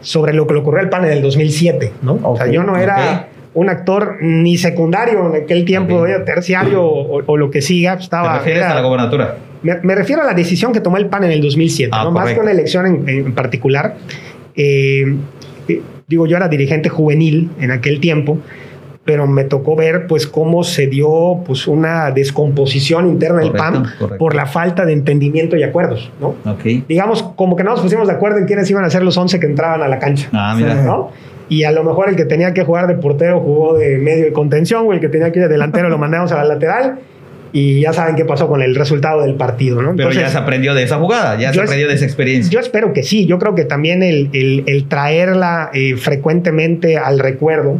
sobre 0.00 0.32
lo 0.34 0.46
que 0.46 0.54
le 0.54 0.60
ocurrió 0.60 0.80
al 0.80 0.88
PAN 0.88 1.04
en 1.04 1.12
el 1.12 1.22
2007, 1.22 1.92
¿no? 2.02 2.18
O 2.22 2.36
sea, 2.36 2.46
yo 2.48 2.62
no 2.64 2.76
era 2.76 3.28
ok. 3.28 3.54
un 3.54 3.68
actor 3.68 4.16
ni 4.20 4.56
secundario 4.56 5.32
en 5.34 5.42
aquel 5.44 5.64
tiempo, 5.64 5.96
Ok. 6.00 6.08
era 6.08 6.24
terciario 6.24 6.82
o, 6.84 7.22
o 7.24 7.36
lo 7.36 7.50
que 7.50 7.60
siga, 7.62 7.96
¿Te 7.96 8.02
estaba... 8.04 8.38
refieres 8.38 8.62
era- 8.62 8.72
a 8.72 8.74
la 8.74 8.80
gobernatura? 8.82 9.36
me, 9.62 9.78
me 9.82 9.94
refiero 9.94 10.22
a 10.22 10.24
la 10.24 10.34
decisión 10.34 10.72
que 10.72 10.80
tomó 10.80 10.96
el 10.96 11.06
PAN 11.06 11.22
en 11.24 11.30
el 11.30 11.40
2007, 11.40 11.90
Ah, 11.94 12.02
¿no? 12.04 12.10
más 12.10 12.32
que 12.32 12.40
una 12.40 12.50
elección 12.50 12.84
en, 12.86 13.08
en 13.08 13.32
particular. 13.32 13.94
Eh, 14.56 15.04
eh, 15.68 15.80
digo, 16.08 16.26
yo 16.26 16.36
era 16.36 16.48
dirigente 16.48 16.88
juvenil 16.88 17.50
en 17.60 17.70
aquel 17.70 18.00
tiempo, 18.00 18.38
pero 19.04 19.26
me 19.26 19.44
tocó 19.44 19.74
ver 19.74 20.06
pues 20.06 20.26
cómo 20.28 20.62
se 20.62 20.86
dio 20.86 21.40
pues 21.44 21.66
una 21.66 22.10
descomposición 22.12 23.08
interna 23.08 23.40
del 23.40 23.50
PAN 23.52 23.84
correcto. 23.98 24.16
por 24.18 24.34
la 24.34 24.46
falta 24.46 24.84
de 24.84 24.92
entendimiento 24.92 25.56
y 25.56 25.62
acuerdos, 25.64 26.10
¿no? 26.20 26.36
Ok. 26.50 26.64
Digamos, 26.88 27.22
como 27.34 27.56
que 27.56 27.64
no 27.64 27.70
nos 27.72 27.80
pusimos 27.80 28.06
de 28.06 28.14
acuerdo 28.14 28.38
en 28.38 28.46
quiénes 28.46 28.70
iban 28.70 28.84
a 28.84 28.90
ser 28.90 29.02
los 29.02 29.16
11 29.16 29.40
que 29.40 29.46
entraban 29.46 29.82
a 29.82 29.88
la 29.88 29.98
cancha. 29.98 30.28
Ah, 30.32 30.54
mira. 30.56 30.74
¿no? 30.82 31.10
Y 31.48 31.64
a 31.64 31.72
lo 31.72 31.82
mejor 31.84 32.08
el 32.08 32.16
que 32.16 32.24
tenía 32.24 32.54
que 32.54 32.62
jugar 32.62 32.86
de 32.86 32.94
portero 32.94 33.40
jugó 33.40 33.76
de 33.76 33.98
medio 33.98 34.24
de 34.24 34.32
contención, 34.32 34.84
o 34.86 34.92
el 34.92 35.00
que 35.00 35.08
tenía 35.08 35.32
que 35.32 35.40
ir 35.40 35.46
de 35.46 35.52
delantero 35.52 35.88
lo 35.88 35.98
mandamos 35.98 36.30
a 36.32 36.36
la 36.36 36.44
lateral. 36.44 37.00
Y 37.54 37.80
ya 37.82 37.92
saben 37.92 38.16
qué 38.16 38.24
pasó 38.24 38.48
con 38.48 38.62
el 38.62 38.74
resultado 38.74 39.20
del 39.20 39.34
partido, 39.34 39.82
¿no? 39.82 39.90
Pero 39.94 40.04
ya 40.08 40.20
Entonces, 40.20 40.32
se 40.32 40.38
aprendió 40.38 40.72
de 40.72 40.84
esa 40.84 40.96
jugada, 40.96 41.38
ya 41.38 41.52
se 41.52 41.60
aprendió 41.60 41.86
de 41.86 41.94
esa 41.94 42.06
experiencia. 42.06 42.50
yo 42.50 42.60
espero 42.60 42.94
que 42.94 43.02
sí. 43.02 43.26
Yo 43.26 43.38
creo 43.38 43.54
que 43.54 43.64
también 43.66 44.02
el, 44.02 44.30
el- 44.32 44.64
el 44.66 44.88
traerla 44.88 45.68
eh, 45.74 45.96
frecuentemente 45.98 46.96
al 46.96 47.18
recuerdo, 47.18 47.76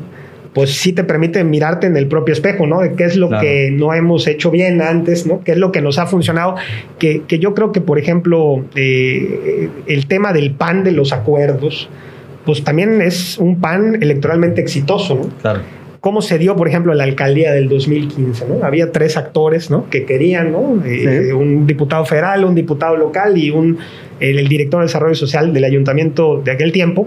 pues 0.54 0.70
sí 0.74 0.92
te 0.92 1.02
permite 1.04 1.42
mirarte 1.44 1.86
en 1.86 1.96
el 1.96 2.06
propio 2.08 2.34
espejo, 2.34 2.66
¿no? 2.66 2.80
De 2.80 2.92
qué 2.92 3.04
es 3.04 3.16
lo 3.16 3.28
Claro. 3.28 3.42
que 3.42 3.70
no 3.70 3.94
hemos 3.94 4.26
hecho 4.26 4.50
bien 4.50 4.82
antes, 4.82 5.26
¿no? 5.26 5.40
Qué 5.42 5.52
es 5.52 5.58
lo 5.58 5.72
que 5.72 5.80
nos 5.80 5.98
ha 5.98 6.06
funcionado. 6.06 6.56
Que, 6.98 7.22
que 7.26 7.38
yo 7.38 7.54
creo 7.54 7.72
que, 7.72 7.80
por 7.80 7.98
ejemplo, 7.98 8.64
eh, 8.74 9.68
el 9.86 10.06
tema 10.06 10.32
del 10.32 10.50
pan 10.52 10.84
de 10.84 10.92
los 10.92 11.12
acuerdos, 11.12 11.88
pues 12.44 12.64
también 12.64 13.00
es 13.00 13.38
un 13.38 13.60
pan 13.60 13.98
electoralmente 14.02 14.60
exitoso, 14.60 15.14
¿no? 15.14 15.22
Claro. 15.40 15.60
cómo 16.00 16.20
se 16.20 16.36
dio, 16.36 16.56
por 16.56 16.66
ejemplo, 16.66 16.92
la 16.94 17.04
alcaldía 17.04 17.52
del 17.52 17.68
2015, 17.68 18.46
¿no? 18.48 18.64
Había 18.66 18.90
tres 18.90 19.16
actores, 19.16 19.70
¿no? 19.70 19.88
Que 19.88 20.04
querían, 20.04 20.50
¿no? 20.50 20.82
Eh, 20.84 21.26
Sí. 21.28 21.32
Un 21.32 21.64
diputado 21.64 22.04
federal, 22.04 22.44
un 22.44 22.56
diputado 22.56 22.96
local 22.96 23.38
y 23.38 23.50
un, 23.50 23.78
el, 24.18 24.40
el 24.40 24.48
director 24.48 24.80
de 24.80 24.86
desarrollo 24.86 25.14
social 25.14 25.52
del 25.54 25.62
ayuntamiento 25.62 26.42
de 26.44 26.50
aquel 26.50 26.72
tiempo. 26.72 27.06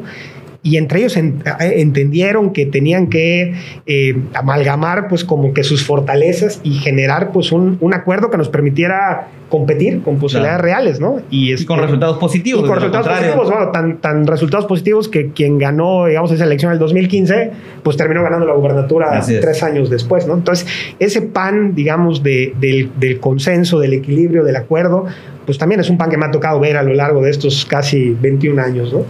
Y 0.66 0.78
entre 0.78 0.98
ellos 1.00 1.16
en- 1.16 1.44
eh, 1.60 1.74
entendieron 1.78 2.52
que 2.52 2.66
tenían 2.66 3.06
que 3.08 3.54
eh, 3.86 4.18
amalgamar, 4.34 5.08
pues, 5.08 5.24
como 5.24 5.54
que 5.54 5.64
sus 5.64 5.86
fortalezas 5.86 6.60
y 6.64 6.74
generar, 6.74 7.32
pues, 7.32 7.52
un, 7.52 7.78
un 7.82 7.94
acuerdo 7.94 8.32
que 8.32 8.38
nos 8.38 8.50
permitiera 8.50 9.28
competir 9.50 10.02
con 10.02 10.18
posibilidades 10.18 10.60
Claro. 10.62 10.64
reales, 10.64 11.00
¿no? 11.00 11.18
Y 11.30 11.54
este, 11.54 11.68
con 11.68 11.78
resultados 11.80 12.18
positivos. 12.18 12.64
y 12.64 12.68
con 12.68 12.76
resultados 12.78 13.08
positivos, 13.08 13.48
bueno, 13.52 13.72
tan, 13.72 13.98
tan 14.02 14.26
resultados 14.26 14.66
positivos 14.66 15.08
que 15.08 15.30
quien 15.34 15.60
ganó, 15.60 16.08
digamos, 16.08 16.32
esa 16.32 16.46
elección 16.46 16.72
en 16.72 16.74
el 16.74 16.80
2015, 16.80 17.52
pues 17.84 17.96
terminó 17.96 18.24
ganando 18.24 18.48
la 18.48 18.54
gubernatura 18.56 19.22
tres 19.24 19.62
años 19.62 19.92
después, 19.92 20.26
¿no? 20.26 20.34
Entonces, 20.34 20.66
ese 20.98 21.22
pan, 21.22 21.76
digamos, 21.76 22.24
de, 22.24 22.56
del, 22.60 22.90
del 23.00 23.20
consenso, 23.20 23.80
del 23.80 23.94
equilibrio, 23.94 24.44
del 24.44 24.56
acuerdo, 24.56 25.06
pues 25.46 25.60
también 25.60 25.80
es 25.80 25.92
un 25.92 26.00
pan 26.00 26.10
que 26.10 26.18
me 26.18 26.26
ha 26.26 26.32
tocado 26.32 26.60
ver 26.60 26.76
a 26.76 26.82
lo 26.82 26.96
largo 26.96 27.22
de 27.22 27.30
estos 27.30 27.66
casi 27.66 28.18
21 28.20 28.60
años, 28.60 28.92
¿no? 28.92 29.04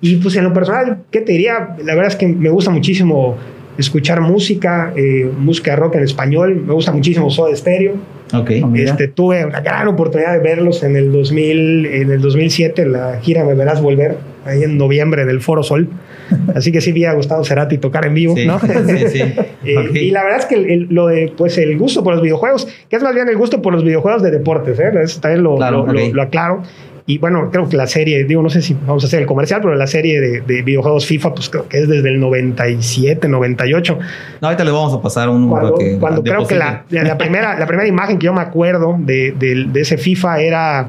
Y 0.00 0.16
pues 0.16 0.34
en 0.36 0.44
lo 0.44 0.52
personal, 0.52 0.98
¿qué 1.10 1.20
te 1.20 1.32
diría? 1.32 1.76
La 1.84 1.94
verdad 1.94 2.08
es 2.12 2.16
que 2.16 2.26
me 2.26 2.48
gusta 2.50 2.70
muchísimo 2.70 3.36
escuchar 3.78 4.20
música, 4.20 4.92
eh, 4.96 5.30
música 5.38 5.76
rock 5.76 5.96
en 5.96 6.02
español, 6.02 6.62
me 6.66 6.72
gusta 6.74 6.92
muchísimo 6.92 7.30
Soda 7.30 7.54
Stereo. 7.56 7.94
Ok. 8.32 8.50
Ah. 8.62 8.70
Este, 8.76 9.08
tuve 9.08 9.44
una 9.44 9.60
gran 9.60 9.88
oportunidad 9.88 10.32
de 10.34 10.38
verlos 10.38 10.82
en 10.84 10.96
el 10.96 11.10
2000, 11.12 11.86
en 11.86 12.10
el 12.12 12.20
2007, 12.20 12.82
en 12.82 12.92
la 12.92 13.18
gira 13.20 13.44
Me 13.44 13.54
Verás 13.54 13.82
Volver, 13.82 14.16
ahí 14.44 14.62
en 14.62 14.78
noviembre 14.78 15.22
en 15.22 15.30
el 15.30 15.40
Foro 15.40 15.62
Sol. 15.62 15.88
Así 16.54 16.70
que 16.70 16.80
sí 16.80 16.92
vi 16.92 17.04
a 17.06 17.12
Gustavo 17.14 17.42
Cerati 17.44 17.78
tocar 17.78 18.06
en 18.06 18.14
vivo, 18.14 18.36
Sí, 18.36 18.46
¿no? 18.46 18.58
sí, 18.60 18.68
sí. 19.08 19.20
Eh. 19.62 19.90
Y 19.92 20.10
la 20.10 20.22
verdad 20.22 20.38
es 20.38 20.46
que 20.46 20.54
el- 20.54 20.70
el- 20.70 20.86
lo 20.90 21.08
de, 21.08 21.32
pues, 21.36 21.58
el 21.58 21.76
gusto 21.76 22.02
por 22.02 22.14
los 22.14 22.22
videojuegos, 22.22 22.66
que 22.88 22.96
es 22.96 23.02
más 23.02 23.14
bien 23.14 23.28
el 23.28 23.36
gusto 23.36 23.60
por 23.60 23.74
los 23.74 23.84
videojuegos 23.84 24.22
de 24.22 24.30
deportes, 24.30 24.78
¿eh? 24.80 24.90
Eso 25.02 25.20
también 25.20 25.42
lo, 25.42 25.56
Claro, 25.56 25.84
lo- 25.86 25.92
lo- 25.92 26.06
ok. 26.06 26.14
lo 26.14 26.22
aclaro. 26.22 26.62
Y 27.12 27.18
bueno, 27.18 27.50
creo 27.50 27.68
que 27.68 27.76
la 27.76 27.86
serie, 27.88 28.24
digo, 28.24 28.40
no 28.42 28.50
sé 28.50 28.62
si 28.62 28.74
vamos 28.86 29.02
a 29.02 29.06
hacer 29.08 29.20
el 29.20 29.26
comercial, 29.26 29.60
pero 29.62 29.74
la 29.74 29.86
serie 29.86 30.20
de, 30.20 30.40
de 30.42 30.62
videojuegos 30.62 31.06
FIFA, 31.06 31.34
pues 31.34 31.48
creo 31.48 31.68
que 31.68 31.78
es 31.78 31.88
desde 31.88 32.08
el 32.08 32.20
97, 32.20 33.26
98. 33.28 33.98
No, 34.40 34.46
ahorita 34.48 34.64
le 34.64 34.70
vamos 34.70 34.94
a 34.94 35.02
pasar 35.02 35.28
un 35.28 35.48
Cuando, 35.48 35.74
que 35.74 35.96
cuando 35.98 36.22
creo 36.22 36.46
que 36.46 36.54
la, 36.54 36.84
la 36.90 37.18
primera, 37.18 37.58
la 37.58 37.66
primera 37.66 37.88
imagen 37.88 38.18
que 38.18 38.26
yo 38.26 38.32
me 38.32 38.42
acuerdo 38.42 38.96
de, 38.98 39.32
de- 39.38 39.66
de 39.72 39.80
ese 39.80 39.96
FIFA 39.98 40.40
era, 40.40 40.88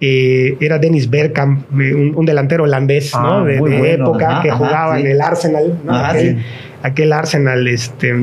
eh, 0.00 0.56
era 0.60 0.78
Dennis 0.78 1.08
Bergkamp, 1.08 1.62
eh, 1.80 1.94
un, 1.94 2.12
un 2.16 2.26
delantero 2.26 2.64
holandés 2.64 3.12
Ah, 3.14 3.22
¿no? 3.22 3.44
de, 3.44 3.58
muy 3.58 3.70
de 3.70 3.78
bueno. 3.78 4.04
época 4.04 4.28
Ajá, 4.30 4.42
que 4.42 4.50
ajá, 4.50 4.58
jugaba 4.58 4.96
sí. 4.96 5.00
en 5.02 5.06
el 5.10 5.20
Arsenal. 5.22 5.78
¿no? 5.84 5.92
Ajá, 5.94 6.10
aquel, 6.10 6.36
sí. 6.38 6.44
aquel 6.82 7.12
Arsenal, 7.12 7.66
este, 7.68 8.14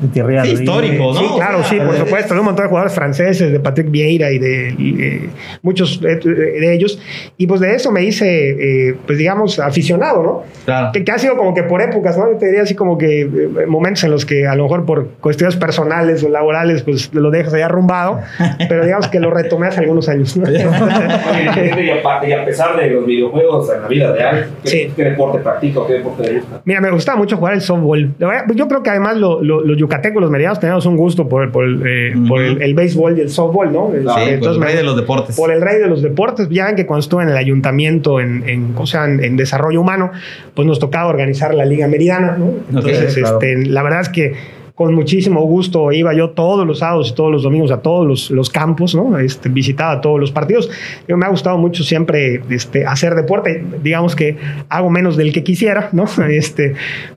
De 0.00 0.08
Thierry 0.08 0.36
Henry. 0.36 0.50
histórico, 0.52 1.12
¿no? 1.12 1.18
Sí, 1.20 1.26
claro, 1.36 1.58
O 1.58 1.62
sea, 1.62 1.70
sí, 1.70 1.76
por 1.84 1.94
es- 1.94 2.00
supuesto. 2.00 2.34
De 2.34 2.40
un 2.40 2.46
montón 2.46 2.64
de 2.64 2.68
jugadores 2.68 2.94
franceses, 2.94 3.52
de 3.52 3.60
Patrick 3.60 3.90
Vieira 3.90 4.30
y 4.30 4.38
de 4.38 5.28
muchos 5.62 6.00
eh, 6.02 6.16
de 6.26 6.74
ellos. 6.74 6.98
Y 7.36 7.46
pues 7.46 7.60
de 7.60 7.74
eso 7.74 7.90
me 7.92 8.02
hice, 8.04 8.88
eh, 8.90 8.96
pues 9.06 9.18
digamos, 9.18 9.58
aficionado, 9.58 10.22
¿no? 10.22 10.42
Claro. 10.64 10.90
Que, 10.92 11.04
que 11.04 11.12
ha 11.12 11.18
sido 11.18 11.36
como 11.36 11.54
que 11.54 11.62
por 11.64 11.82
épocas, 11.82 12.16
¿no? 12.16 12.30
Yo 12.32 12.38
te 12.38 12.46
diría 12.46 12.62
así 12.62 12.74
como 12.74 12.96
que 12.98 13.22
eh, 13.22 13.28
momentos 13.68 14.04
en 14.04 14.10
los 14.10 14.24
que 14.24 14.46
a 14.46 14.54
lo 14.54 14.64
mejor 14.64 14.84
por 14.86 15.08
cuestiones 15.20 15.56
personales 15.56 16.22
o 16.24 16.28
laborales, 16.28 16.82
pues 16.82 17.12
lo 17.14 17.30
dejas 17.30 17.52
ahí 17.54 17.62
arrumbado. 17.62 18.20
pero 18.68 18.84
digamos 18.84 19.08
que 19.08 19.20
lo 19.20 19.30
retomé 19.30 19.66
hace 19.68 19.80
algunos 19.80 20.08
años. 20.08 20.36
¿no? 20.36 20.44
Oye, 20.48 21.84
y, 21.86 21.90
a, 21.90 22.26
y 22.28 22.32
a 22.32 22.44
pesar 22.44 22.76
de 22.78 22.90
los 22.90 23.06
videojuegos 23.06 23.70
en 23.74 23.82
la 23.82 23.88
vida 23.88 24.12
real, 24.12 24.46
¿qué, 24.62 24.68
Sí. 24.70 24.92
qué 24.96 25.04
deporte 25.04 25.38
practica 25.40 25.80
o 25.80 25.86
qué 25.86 25.94
deporte 25.94 26.22
le 26.24 26.38
gusta? 26.40 26.60
Mira, 26.64 26.80
me 26.80 26.90
gustaba 26.90 27.18
mucho 27.18 27.36
jugar 27.36 27.54
el 27.54 27.60
softball. 27.60 28.14
Yo 28.54 28.68
creo 28.68 28.82
que 28.82 28.90
además 28.90 29.16
lo- 29.16 29.42
lo- 29.42 29.60
los 29.64 29.76
yucatecos, 29.90 30.22
los 30.22 30.30
medianos, 30.30 30.60
tenemos 30.60 30.86
un 30.86 30.96
gusto 30.96 31.28
por, 31.28 31.42
el- 31.42 31.50
por, 31.50 31.64
el, 31.64 31.82
eh, 31.86 32.12
Ujú. 32.16 32.28
por 32.28 32.40
el, 32.42 32.62
el 32.62 32.74
béisbol 32.74 33.18
y 33.18 33.20
el 33.22 33.28
softball, 33.30 33.72
¿no? 33.72 33.90
Sí, 33.92 33.98
Este, 34.06 34.34
entonces 34.34 34.56
el 34.56 34.62
rey 34.68 34.76
de 34.76 34.82
los 34.84 34.96
deportes. 34.96 35.36
por 35.36 35.50
el 35.52 35.60
rey 35.60 35.78
de 35.80 35.86
los 35.88 36.02
deportes. 36.02 36.48
Ya 36.50 36.66
ven 36.66 36.76
que 36.76 36.86
cuando 36.86 37.00
estuve 37.00 37.22
en 37.24 37.30
el 37.30 37.36
ayuntamiento 37.36 38.20
en, 38.20 38.48
en, 38.48 38.72
o 38.76 38.86
sea, 38.86 39.04
en, 39.06 39.22
en 39.24 39.36
desarrollo 39.36 39.80
humano, 39.80 40.10
pues 40.54 40.66
nos 40.66 40.78
tocaba 40.78 41.08
organizar 41.08 41.54
la 41.54 41.64
Liga 41.64 41.88
Meridana, 41.88 42.36
¿no? 42.38 42.52
Entonces, 42.68 43.16
este, 43.16 43.66
la 43.66 43.82
verdad 43.82 44.00
es 44.02 44.08
que 44.08 44.34
con 44.80 44.94
muchísimo 44.94 45.42
gusto 45.42 45.92
iba 45.92 46.14
yo 46.14 46.30
todos 46.30 46.66
los 46.66 46.78
sábados 46.78 47.10
y 47.10 47.14
todos 47.14 47.30
los 47.30 47.42
domingos 47.42 47.70
a 47.70 47.82
todos 47.82 48.06
los, 48.06 48.30
los 48.30 48.48
campos, 48.48 48.94
¿no? 48.94 49.18
Este, 49.18 49.50
visitaba 49.50 50.00
todos 50.00 50.18
los 50.18 50.32
partidos. 50.32 50.70
Yo 51.06 51.18
me 51.18 51.26
ha 51.26 51.28
gustado 51.28 51.58
mucho 51.58 51.84
siempre 51.84 52.40
este, 52.48 52.86
hacer 52.86 53.14
deporte. 53.14 53.62
Digamos 53.82 54.16
que 54.16 54.38
hago 54.70 54.88
menos 54.88 55.18
del 55.18 55.34
que 55.34 55.44
quisiera, 55.44 55.90
¿no? 55.92 56.06
Este, 56.30 56.72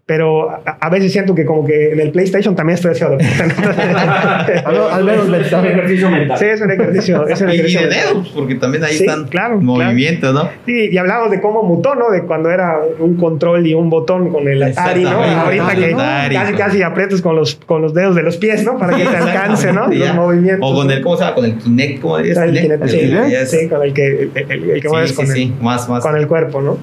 pero 0.05 0.49
a, 0.49 0.61
a 0.81 0.89
veces 0.89 1.13
siento 1.13 1.33
que 1.35 1.45
como 1.45 1.65
que 1.65 1.93
en 1.93 2.01
el 2.01 2.11
PlayStation 2.11 2.53
también 2.53 2.75
estoy 2.75 2.91
haciendo 2.91 3.15
deporte. 3.15 4.59
Al, 4.65 4.75
al 4.91 5.03
menos 5.05 5.23
Es 5.23 5.25
un 5.25 5.31
mental. 5.31 5.65
ejercicio 5.65 6.09
mental. 6.09 6.37
sí, 6.37 6.45
es 6.45 6.61
un 6.61 6.71
ejercicio. 6.71 7.27
Es 7.29 7.41
un 7.41 7.49
Y, 7.49 7.51
y 7.53 7.55
ejercicio 7.55 7.87
de 7.87 7.95
dedos, 7.95 8.31
porque 8.35 8.55
también 8.55 8.83
ahí 8.83 8.95
Sí, 8.95 9.05
están 9.05 9.23
claro, 9.29 9.61
movimientos, 9.61 10.33
¿no? 10.33 10.49
Sí, 10.65 10.89
y 10.91 10.97
hablamos 10.97 11.31
de 11.31 11.39
cómo 11.39 11.63
mutó, 11.63 11.95
¿no? 11.95 12.09
De 12.09 12.23
cuando 12.23 12.49
era 12.49 12.81
un 12.99 13.15
control 13.15 13.65
y 13.65 13.73
un 13.73 13.89
botón 13.89 14.29
con 14.33 14.49
el 14.49 14.61
Atari, 14.61 15.03
¿no? 15.03 15.23
Ahorita 15.23 15.75
que 15.75 15.93
Atari, 15.93 16.35
casi 16.35 16.53
casi 16.55 16.81
aprietas 16.81 17.21
con 17.21 17.37
los, 17.37 17.52
con 17.65 17.81
los 17.81 17.93
dedos 17.93 18.15
de 18.15 18.23
los 18.23 18.37
pies, 18.37 18.63
¿no? 18.63 18.77
Para 18.77 18.95
que 18.97 19.03
te 19.05 19.15
alcance, 19.15 19.71
¿no? 19.73 19.89
Sí, 19.89 19.95
Los 19.97 20.07
ya. 20.07 20.13
movimientos. 20.13 20.69
O 20.71 20.75
con 20.75 20.89
el, 20.91 21.01
¿cómo 21.01 21.15
se 21.17 21.23
llama? 21.23 21.35
Con 21.35 21.45
el 21.45 21.57
Kinect, 21.57 22.01
¿cómo 22.01 22.17
es? 22.19 22.37
El 22.37 22.51
Kinect, 22.53 22.87
sí, 22.87 22.99
El- 22.99 23.47
sí, 23.47 23.67
con 23.69 23.81
el 23.83 23.93
que, 23.93 24.07
el, 24.07 24.31
el- 24.49 24.69
el 24.71 24.81
que 24.81 24.89
mueves 24.89 25.09
sí, 25.11 25.15
con, 25.15 25.25
sí, 25.27 25.31
el, 25.31 25.37
sí, 25.37 25.53
más, 25.61 25.87
más. 25.89 26.03
con 26.03 26.15
el 26.17 26.27
cuerpo, 26.27 26.61
¿no? 26.61 26.77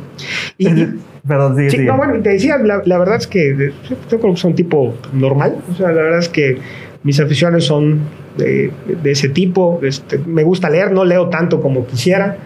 Y, 0.58 0.68
Perdón, 1.26 1.56
sí, 1.56 1.70
sí, 1.70 1.76
sí. 1.78 1.82
no, 1.84 1.96
bueno, 1.98 2.16
y 2.16 2.20
te 2.22 2.30
decía, 2.30 2.56
la, 2.58 2.80
la 2.84 2.98
verdad 2.98 3.16
es 3.16 3.26
que 3.26 3.72
yo 4.08 4.18
creo 4.20 4.32
que 4.34 4.36
soy 4.40 4.50
un 4.50 4.56
tipo 4.56 4.94
normal. 5.12 5.56
O 5.70 5.76
sea, 5.76 5.88
la 5.92 6.02
verdad 6.02 6.18
es 6.20 6.28
que 6.30 6.56
mis 7.02 7.20
aficiones 7.20 7.64
son 7.64 8.00
de, 8.38 8.70
de 9.02 9.10
ese 9.10 9.28
tipo. 9.28 9.80
Este, 9.82 10.18
me 10.18 10.42
gusta 10.44 10.70
leer, 10.70 10.92
no 10.92 11.04
leo 11.04 11.28
tanto 11.28 11.60
como 11.60 11.86
quisiera. 11.86 12.38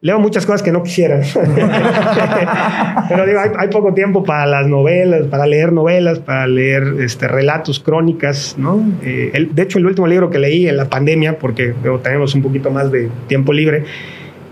Leo 0.00 0.20
muchas 0.20 0.46
cosas 0.46 0.62
que 0.62 0.70
no 0.70 0.82
quisiera. 0.84 1.20
Pero 3.08 3.26
digo, 3.26 3.40
hay, 3.40 3.50
hay 3.58 3.68
poco 3.68 3.92
tiempo 3.94 4.22
para 4.22 4.46
las 4.46 4.66
novelas, 4.68 5.26
para 5.26 5.46
leer 5.46 5.72
novelas, 5.72 6.20
para 6.20 6.46
leer 6.46 6.84
este, 7.00 7.26
relatos, 7.26 7.80
crónicas, 7.80 8.54
¿no? 8.58 8.80
Eh, 9.02 9.30
el- 9.34 9.54
de 9.54 9.62
hecho, 9.62 9.78
el 9.78 9.86
último 9.86 10.06
libro 10.06 10.30
que 10.30 10.38
leí 10.38 10.68
en 10.68 10.76
la 10.76 10.84
pandemia, 10.88 11.38
porque 11.38 11.74
digo, 11.82 11.98
tenemos 11.98 12.34
un 12.34 12.42
poquito 12.42 12.70
más 12.70 12.92
de 12.92 13.08
tiempo 13.26 13.52
libre, 13.52 13.82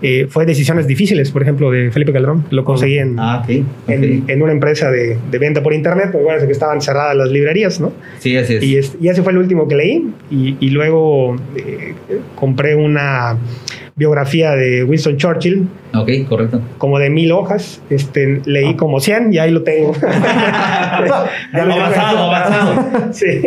eh, 0.01 0.27
fue 0.29 0.45
decisiones 0.45 0.85
difíciles, 0.85 1.31
por 1.31 1.41
ejemplo, 1.41 1.71
de 1.71 1.89
Felipe 1.91 2.13
Calderón. 2.13 2.45
Lo 2.51 2.63
conseguí 2.63 2.99
en, 2.99 3.15
Ah, 3.17 3.43
en, 3.47 4.41
una 4.41 4.51
empresa 4.51 4.91
de, 4.91 5.17
de 5.31 5.37
venta 5.39 5.63
por 5.63 5.73
internet. 5.73 6.11
Me 6.13 6.19
acuerdo 6.19 6.45
que 6.45 6.51
estaban 6.51 6.81
cerradas 6.81 7.15
las 7.15 7.29
librerías, 7.31 7.79
¿no? 7.79 7.93
Sí, 8.19 8.35
así 8.37 8.55
es. 8.55 8.63
Y, 8.63 8.77
es- 8.77 8.97
y 9.01 9.07
ese 9.07 9.23
fue 9.23 9.31
el 9.31 9.39
último 9.39 9.67
que 9.67 9.75
leí. 9.75 10.11
Y, 10.29 10.55
y 10.59 10.69
luego 10.69 11.35
eh, 11.55 11.93
compré 12.35 12.75
una 12.75 13.37
biografía 13.97 14.51
de 14.51 14.83
Winston 14.85 15.17
Churchill, 15.17 15.67
Ok, 15.93 16.09
correcto. 16.29 16.61
como 16.77 16.99
de 16.99 17.09
mil 17.09 17.31
hojas. 17.33 17.81
Este, 17.89 18.41
leí 18.45 18.75
como 18.75 18.99
100 19.01 19.33
y 19.33 19.39
ahí 19.39 19.51
lo 19.51 19.63
tengo. 19.63 19.91
Ahí 20.01 21.03
lo 21.03 21.13
tengo. 21.51 21.73
Avanzado, 21.73 22.17
avanzado. 22.19 22.83
Sí. 23.13 23.41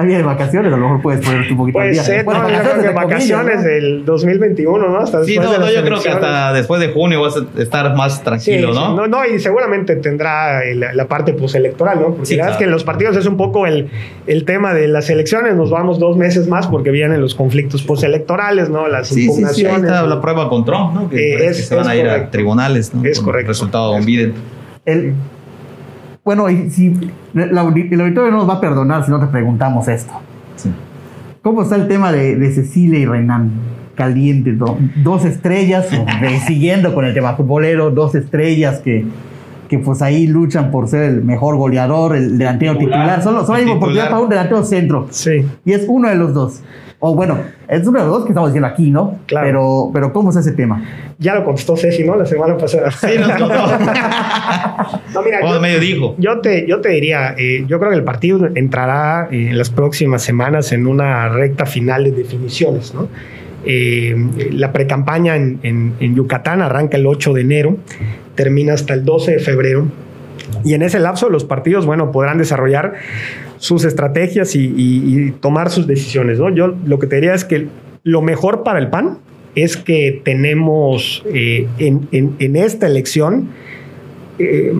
Ahí 0.00 0.06
de 0.06 0.22
vacaciones, 0.22 0.72
a 0.72 0.76
lo 0.76 0.82
mejor 0.84 1.02
puedes 1.02 1.26
ponerte 1.26 1.50
un 1.50 1.58
poquito 1.58 1.78
al 1.80 1.82
Puede 1.86 1.92
día. 1.94 2.02
ser, 2.04 2.24
Bueno, 2.24 2.42
no, 2.44 2.48
yo 2.50 2.54
creo 2.54 2.62
que 2.62 2.70
comillas, 2.76 2.94
vacaciones 2.94 3.56
¿no? 3.56 3.62
del 3.68 4.04
2021, 4.04 4.88
¿no? 4.90 4.98
Hasta 5.00 5.24
Sí, 5.24 5.32
después 5.32 5.46
no, 5.48 5.52
de 5.52 5.58
no, 5.58 5.72
yo 5.74 5.82
creo 5.84 6.00
que 6.00 6.08
hasta 6.08 6.52
después 6.52 6.80
de 6.80 6.88
junio 6.92 7.20
vas 7.20 7.34
a 7.36 7.60
estar 7.60 7.96
más 7.96 8.18
Sí, 8.18 8.22
tranquilo, 8.22 8.72
sí, 8.72 8.78
¿no? 8.78 8.94
no, 8.94 9.06
no, 9.08 9.26
y 9.26 9.40
seguramente 9.40 9.96
tendrá 9.96 10.62
eh, 10.64 10.76
la, 10.76 10.92
la 10.94 11.08
parte 11.08 11.32
postelectoral, 11.32 11.98
¿no? 12.00 12.06
Porque 12.10 12.26
Sí, 12.26 12.36
la 12.36 12.44
verdad 12.44 12.52
es 12.54 12.58
que 12.58 12.64
en 12.66 12.70
los 12.70 12.84
partidos 12.84 13.16
es 13.16 13.26
un 13.26 13.36
poco 13.36 13.66
el, 13.66 13.88
el 14.28 14.44
tema 14.44 14.72
de 14.72 14.86
las 14.86 15.10
elecciones, 15.10 15.56
nos 15.56 15.70
vamos 15.70 15.98
dos 15.98 16.16
meses 16.16 16.46
más 16.46 16.68
porque 16.68 16.92
vienen 16.92 17.20
los 17.20 17.34
conflictos 17.34 17.82
postelectorales, 17.82 18.70
¿no? 18.70 18.86
Las 18.86 19.08
Sí, 19.08 19.14
sí, 19.14 19.20
sí, 19.20 19.26
ahí 19.26 19.30
impugnaciones. 19.30 19.82
está 19.90 20.02
¿no? 20.02 20.06
la 20.06 20.20
prueba 20.20 20.48
con 20.48 20.64
Trump, 20.64 20.94
¿no? 20.94 21.10
Que, 21.10 21.16
Eh, 21.16 21.32
parece 21.38 21.50
es- 21.50 21.56
que 21.56 21.62
se 21.64 21.74
van 21.74 21.88
a 21.88 21.96
ir 21.96 22.06
a 22.06 22.10
correcto. 22.10 22.30
tribunales, 22.30 22.94
¿no? 22.94 23.04
Es 23.04 23.16
Con 23.18 23.24
correcto. 23.24 23.48
Resultado 23.48 23.96
Es- 23.98 24.06
Biden. 24.06 24.34
El, 24.86 25.12
bueno, 26.28 26.50
y 26.50 26.68
si 26.68 26.94
la 27.32 27.44
el 27.44 27.56
auditorio 27.58 28.30
no 28.30 28.36
nos 28.36 28.48
va 28.50 28.54
a 28.56 28.60
perdonar 28.60 29.02
si 29.02 29.10
no 29.10 29.18
te 29.18 29.28
preguntamos 29.28 29.88
esto. 29.88 30.12
Sí. 30.56 30.70
¿Cómo 31.40 31.62
está 31.62 31.76
el 31.76 31.88
tema 31.88 32.12
de, 32.12 32.36
de 32.36 32.50
Cecilia 32.52 32.98
y 32.98 33.06
Renan? 33.06 33.50
Caliente, 33.94 34.52
do- 34.52 34.76
dos 35.02 35.24
estrellas, 35.24 35.88
de- 36.20 36.40
siguiendo 36.46 36.94
con 36.94 37.06
el 37.06 37.14
tema 37.14 37.32
futbolero, 37.34 37.90
dos 37.90 38.14
estrellas 38.14 38.80
que, 38.80 39.06
que 39.70 39.78
pues 39.78 40.02
ahí 40.02 40.26
luchan 40.26 40.70
por 40.70 40.86
ser 40.88 41.04
el 41.04 41.24
mejor 41.24 41.56
goleador, 41.56 42.14
el 42.14 42.36
delantero 42.36 42.74
Titular. 42.76 42.98
titular. 43.00 43.22
Solo, 43.22 43.46
solo 43.46 43.58
hay 43.58 43.64
oportunidad 43.64 44.10
para 44.10 44.20
un 44.20 44.28
delantero 44.28 44.64
centro. 44.64 45.06
Sí. 45.08 45.46
Y 45.64 45.72
es 45.72 45.86
uno 45.88 46.10
de 46.10 46.14
los 46.16 46.34
dos. 46.34 46.60
O 47.00 47.14
bueno, 47.14 47.38
es 47.68 47.86
uno 47.86 47.98
de 48.00 48.04
los 48.06 48.12
dos 48.14 48.24
que 48.24 48.30
estamos 48.30 48.50
diciendo 48.50 48.66
aquí, 48.66 48.90
¿no? 48.90 49.20
Claro. 49.26 49.46
Pero, 49.46 49.90
pero 49.94 50.12
¿cómo 50.12 50.30
es 50.30 50.36
ese 50.36 50.50
tema? 50.52 50.82
Ya 51.18 51.34
lo 51.36 51.44
contestó 51.44 51.76
Ceci, 51.76 52.02
¿no? 52.04 52.16
La 52.16 52.26
semana 52.26 52.56
pasada. 52.56 52.90
Sí, 52.90 53.06
nos 53.20 53.30
contó. 53.32 53.54
No, 55.14 55.22
mira, 55.22 55.40
O 55.42 55.54
yo- 55.54 55.60
medio 55.60 55.80
dijo. 55.80 56.14
Yo 56.18 56.40
te, 56.40 56.66
yo 56.66 56.80
te 56.80 56.90
diría, 56.90 57.34
eh, 57.36 57.64
yo 57.66 57.78
creo 57.78 57.90
que 57.90 57.96
el 57.96 58.04
partido 58.04 58.48
entrará 58.54 59.28
eh, 59.30 59.48
en 59.50 59.58
las 59.58 59.70
próximas 59.70 60.22
semanas 60.22 60.72
en 60.72 60.86
una 60.86 61.28
recta 61.28 61.66
final 61.66 62.04
de 62.04 62.10
definiciones, 62.12 62.94
¿no? 62.94 63.08
Eh, 63.64 64.16
la 64.52 64.72
precampaña 64.72 65.36
en, 65.36 65.58
en, 65.62 65.94
en 66.00 66.14
Yucatán 66.14 66.62
arranca 66.62 66.96
el 66.96 67.06
8 67.06 67.32
de 67.34 67.40
enero, 67.40 67.76
termina 68.34 68.74
hasta 68.74 68.94
el 68.94 69.04
12 69.04 69.32
de 69.32 69.38
febrero. 69.40 69.86
Y 70.64 70.74
en 70.74 70.82
ese 70.82 70.98
lapso 70.98 71.28
los 71.28 71.44
partidos, 71.44 71.84
bueno, 71.86 72.10
podrán 72.12 72.38
desarrollar 72.38 72.94
sus 73.58 73.84
estrategias 73.84 74.54
y, 74.54 75.34
tomar 75.40 75.70
sus 75.70 75.86
decisiones, 75.86 76.38
¿no? 76.38 76.54
Yo 76.54 76.74
lo 76.86 76.98
que 76.98 77.06
te 77.06 77.16
diría 77.16 77.34
es 77.34 77.44
que 77.44 77.68
lo 78.02 78.22
mejor 78.22 78.62
para 78.62 78.78
el 78.78 78.88
PAN 78.88 79.18
es 79.54 79.76
que 79.76 80.20
tenemos 80.24 81.24
eh, 81.32 81.66
en, 81.78 82.08
en- 82.12 82.56
esta 82.56 82.86
elección 82.86 83.48
eh, 84.38 84.72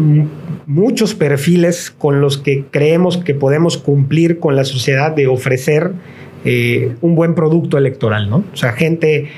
muchos 0.66 1.14
perfiles 1.14 1.90
con 1.90 2.20
los 2.20 2.38
que 2.38 2.64
creemos 2.70 3.16
que 3.16 3.34
podemos 3.34 3.76
cumplir 3.76 4.38
con 4.38 4.54
la 4.54 4.64
sociedad 4.64 5.14
de 5.14 5.26
ofrecer 5.26 5.92
eh, 6.44 6.94
un 7.00 7.16
buen 7.16 7.34
producto 7.34 7.76
electoral, 7.76 8.30
¿no? 8.30 8.44
O 8.52 8.56
sea, 8.56 8.72
gente 8.72 9.28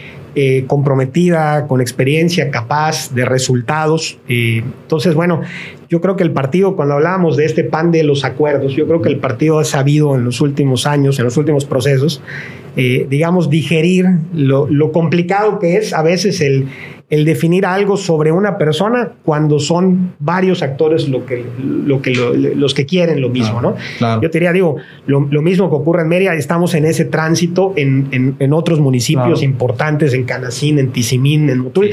comprometida, 0.68 1.66
con 1.66 1.81
experiencia, 1.81 2.53
capaz 2.53 3.12
de 3.12 3.24
resultados. 3.24 4.16
entonces, 4.29 5.12
bueno, 5.14 5.40
yo 5.90 6.00
creo 6.00 6.14
que 6.14 6.22
el 6.22 6.31
partido, 6.31 6.76
cuando 6.76 6.94
hablábamos 6.94 7.37
de 7.37 7.44
este 7.44 7.64
pan 7.64 7.90
de 7.90 8.05
los 8.05 8.24
acuerdos, 8.24 8.76
yo 8.76 8.87
creo 8.87 9.03
que 9.03 9.09
el 9.09 9.18
partido 9.18 9.59
ha 9.59 9.64
sabido 9.64 10.14
en 10.14 10.24
los 10.24 10.40
últimos 10.40 10.87
años, 10.87 11.18
en 11.18 11.24
los 11.24 11.37
últimos 11.37 11.64
procesos, 11.64 12.22
eh, 12.76 13.09
digamos, 13.11 13.50
digerir 13.50 14.07
lo, 14.33 14.68
lo 14.70 14.92
complicado 14.92 15.59
que 15.59 15.76
es 15.76 15.92
a 15.92 16.03
veces 16.03 16.40
el, 16.40 16.68
el 17.11 17.25
definir 17.25 17.66
algo 17.66 17.96
sobre 17.96 18.31
una 18.33 18.57
persona 18.57 19.11
cuando 19.25 19.59
son 19.59 20.12
varios 20.20 20.62
actores 20.62 21.09
lo 21.09 21.27
que, 21.27 21.44
lo 21.85 22.01
que 22.01 22.14
lo- 22.14 22.33
los 22.35 22.73
que 22.73 22.87
quieren 22.87 23.20
lo 23.20 23.29
mismo, 23.29 23.59
Claro, 23.61 23.70
¿no? 23.70 23.77
claro. 23.99 24.23
Yo 24.23 24.31
te 24.31 24.38
diría, 24.38 24.53
digo, 24.53 24.77
lo, 25.07 25.27
lo 25.31 25.42
mismo 25.42 25.68
que 25.68 25.75
ocurre 25.77 26.03
en 26.03 26.09
Mérida, 26.09 26.35
estamos 26.35 26.73
en 26.75 26.85
ese 26.87 27.05
tránsito 27.05 27.73
en, 27.77 28.07
en- 28.12 28.37
en 28.38 28.53
otros 28.53 28.79
municipios 28.81 29.40
Claro. 29.40 29.42
importantes, 29.44 30.14
en 30.14 30.25
Canacín, 30.25 30.79
en 30.79 30.90
Tizimín, 30.92 31.51
en 31.51 31.59
Motul. 31.59 31.90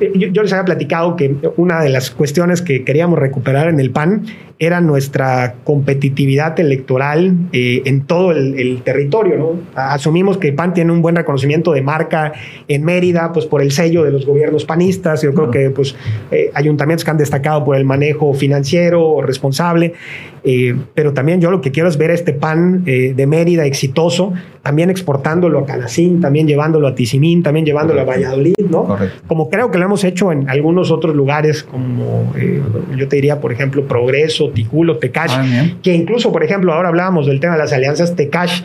Eh, 0.00 0.12
Yo, 0.14 0.28
yo 0.28 0.42
les 0.42 0.52
había 0.52 0.64
platicado 0.66 1.16
que 1.16 1.34
una 1.56 1.80
de 1.82 1.88
las 1.88 2.10
cuestiones 2.10 2.60
que 2.62 2.84
queríamos 2.84 3.18
recuperar 3.18 3.68
en 3.68 3.80
el 3.80 3.90
PAN 3.90 4.24
era 4.60 4.80
nuestra 4.80 5.54
competitividad 5.64 6.58
electoral 6.60 7.32
eh, 7.52 7.82
en 7.84 8.02
todo 8.02 8.32
el, 8.32 8.58
el 8.58 8.82
territorio, 8.82 9.36
¿no? 9.38 9.50
Asumimos 9.74 10.36
que 10.36 10.48
el 10.48 10.54
PAN 10.54 10.74
tiene 10.74 10.92
un 10.92 11.00
buen 11.00 11.14
reconocimiento 11.16 11.72
de 11.72 11.80
marca 11.82 12.32
en 12.66 12.84
Mérida, 12.84 13.32
pues 13.32 13.46
por 13.46 13.62
el 13.62 13.70
sello 13.72 14.02
de 14.04 14.10
los 14.10 14.26
gobiernos 14.26 14.57
panistas. 14.64 15.22
Yo 15.22 15.32
creo 15.32 15.50
que 15.50 15.70
pues 15.70 15.94
eh, 16.30 16.50
ayuntamientos 16.54 17.04
que 17.04 17.10
han 17.10 17.18
destacado 17.18 17.64
por 17.64 17.76
el 17.76 17.84
manejo 17.84 18.34
financiero 18.34 19.22
responsable. 19.22 19.94
Eh, 20.44 20.76
pero 20.94 21.12
también 21.12 21.40
yo 21.40 21.50
lo 21.50 21.60
que 21.60 21.72
quiero 21.72 21.88
es 21.88 21.98
ver 21.98 22.10
este 22.10 22.32
pan 22.32 22.84
eh, 22.86 23.12
de 23.14 23.26
Mérida 23.26 23.66
exitoso, 23.66 24.32
también 24.62 24.88
exportándolo 24.88 25.58
a 25.58 25.66
Canacín, 25.66 26.20
también 26.20 26.46
llevándolo 26.46 26.86
a 26.86 26.94
Tizimín, 26.94 27.42
también 27.42 27.66
llevándolo 27.66 28.00
a 28.00 28.04
Valladolid, 28.04 28.54
¿no? 28.70 28.84
Correcto. 28.84 29.22
Como 29.26 29.50
creo 29.50 29.70
que 29.70 29.78
lo 29.78 29.84
hemos 29.84 30.04
hecho 30.04 30.30
en 30.30 30.48
algunos 30.48 30.90
otros 30.90 31.14
lugares, 31.14 31.64
como 31.64 32.32
yo 32.96 33.08
te 33.08 33.16
diría, 33.16 33.40
por 33.40 33.52
ejemplo, 33.52 33.86
Progreso, 33.86 34.50
Ticulo, 34.50 34.98
Tecash, 34.98 35.38
Ah, 35.38 35.66
que 35.82 35.94
incluso, 35.94 36.32
por 36.32 36.42
ejemplo, 36.42 36.72
ahora 36.72 36.88
hablábamos 36.88 37.26
del 37.26 37.40
tema 37.40 37.54
de 37.54 37.60
las 37.60 37.72
alianzas, 37.72 38.16
Tecash 38.16 38.62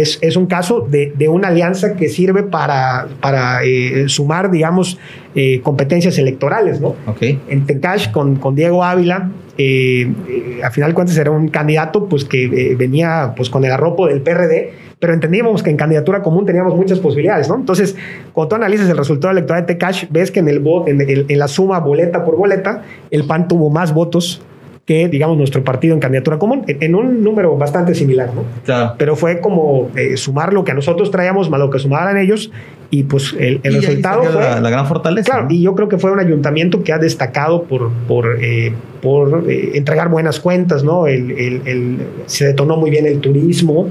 es, 0.00 0.18
es 0.22 0.36
un 0.36 0.46
caso 0.46 0.80
de, 0.80 1.12
de 1.16 1.28
una 1.28 1.48
alianza 1.48 1.94
que 1.96 2.08
sirve 2.08 2.42
para, 2.42 3.06
para 3.20 3.64
eh, 3.64 4.04
sumar, 4.08 4.50
digamos, 4.50 4.98
eh, 5.34 5.60
competencias 5.62 6.18
electorales, 6.18 6.80
¿no? 6.80 6.94
Ok. 7.06 7.22
en 7.48 7.66
Tecash 7.66 8.10
con, 8.10 8.36
con 8.36 8.54
Diego 8.54 8.82
Ávila. 8.84 9.30
eh, 9.58 10.10
eh, 10.28 10.60
a 10.62 10.70
final 10.70 10.90
de 10.90 10.94
cuentas 10.94 11.16
era 11.16 11.30
un 11.30 11.48
candidato 11.48 12.06
pues 12.08 12.24
que 12.24 12.44
eh, 12.44 12.74
venía 12.76 13.32
pues 13.36 13.48
con 13.50 13.64
el 13.64 13.72
arropo 13.72 14.06
del 14.06 14.20
PRD, 14.22 14.72
pero 14.98 15.12
entendíamos 15.14 15.62
que 15.62 15.70
en 15.70 15.76
candidatura 15.76 16.22
común 16.22 16.46
teníamos 16.46 16.74
muchas 16.74 16.98
posibilidades, 17.00 17.48
¿no? 17.48 17.56
Entonces, 17.56 17.96
cuando 18.32 18.48
tú 18.50 18.54
analizas 18.56 18.88
el 18.88 18.96
resultado 18.96 19.32
electoral 19.32 19.62
de 19.66 19.74
Tecash, 19.74 20.04
ves 20.10 20.30
que 20.30 20.40
en, 20.40 20.48
el, 20.48 20.62
en, 20.86 21.00
el- 21.02 21.26
en 21.28 21.38
la 21.38 21.48
suma 21.48 21.80
boleta 21.80 22.24
por 22.24 22.36
boleta, 22.36 22.82
el 23.10 23.24
PAN 23.26 23.46
tuvo 23.48 23.68
más 23.70 23.92
votos 23.92 24.40
que, 24.86 25.08
digamos, 25.08 25.36
nuestro 25.36 25.64
partido 25.64 25.94
en 25.94 26.00
candidatura 26.00 26.38
común, 26.38 26.62
en, 26.68 26.80
en 26.80 26.94
un 26.94 27.22
número 27.24 27.56
bastante 27.56 27.92
similar, 27.94 28.30
¿no? 28.34 28.44
Claro. 28.64 28.94
Pero 28.96 29.16
fue 29.16 29.40
como 29.40 29.90
eh, 29.96 30.16
sumar 30.16 30.52
lo 30.54 30.62
que 30.62 30.70
a 30.70 30.74
nosotros 30.74 31.10
traíamos 31.10 31.50
más 31.50 31.58
lo 31.58 31.70
que 31.70 31.80
sumaran 31.80 32.16
ellos 32.18 32.52
y 32.88 33.02
pues 33.02 33.34
el, 33.36 33.58
el 33.64 33.72
Y 33.74 33.80
resultado 33.80 34.22
fue... 34.22 34.40
la, 34.40 34.60
la 34.60 34.70
gran 34.70 34.86
fortaleza. 34.86 35.24
Claro, 35.32 35.48
¿no? 35.48 35.50
y 35.54 35.60
yo 35.60 35.74
creo 35.74 35.88
que 35.88 35.98
fue 35.98 36.12
un 36.12 36.20
ayuntamiento 36.20 36.84
que 36.84 36.92
ha 36.92 36.98
destacado 36.98 37.64
por, 37.64 37.90
por, 38.06 38.38
eh, 38.40 38.72
por 39.02 39.50
eh, 39.50 39.72
entregar 39.74 40.08
buenas 40.08 40.38
cuentas, 40.38 40.84
¿no? 40.84 41.08
El, 41.08 41.32
el- 41.32 41.62
el- 41.66 41.98
se 42.26 42.46
detonó 42.46 42.76
muy 42.76 42.90
bien 42.90 43.06
el 43.06 43.18
turismo. 43.18 43.88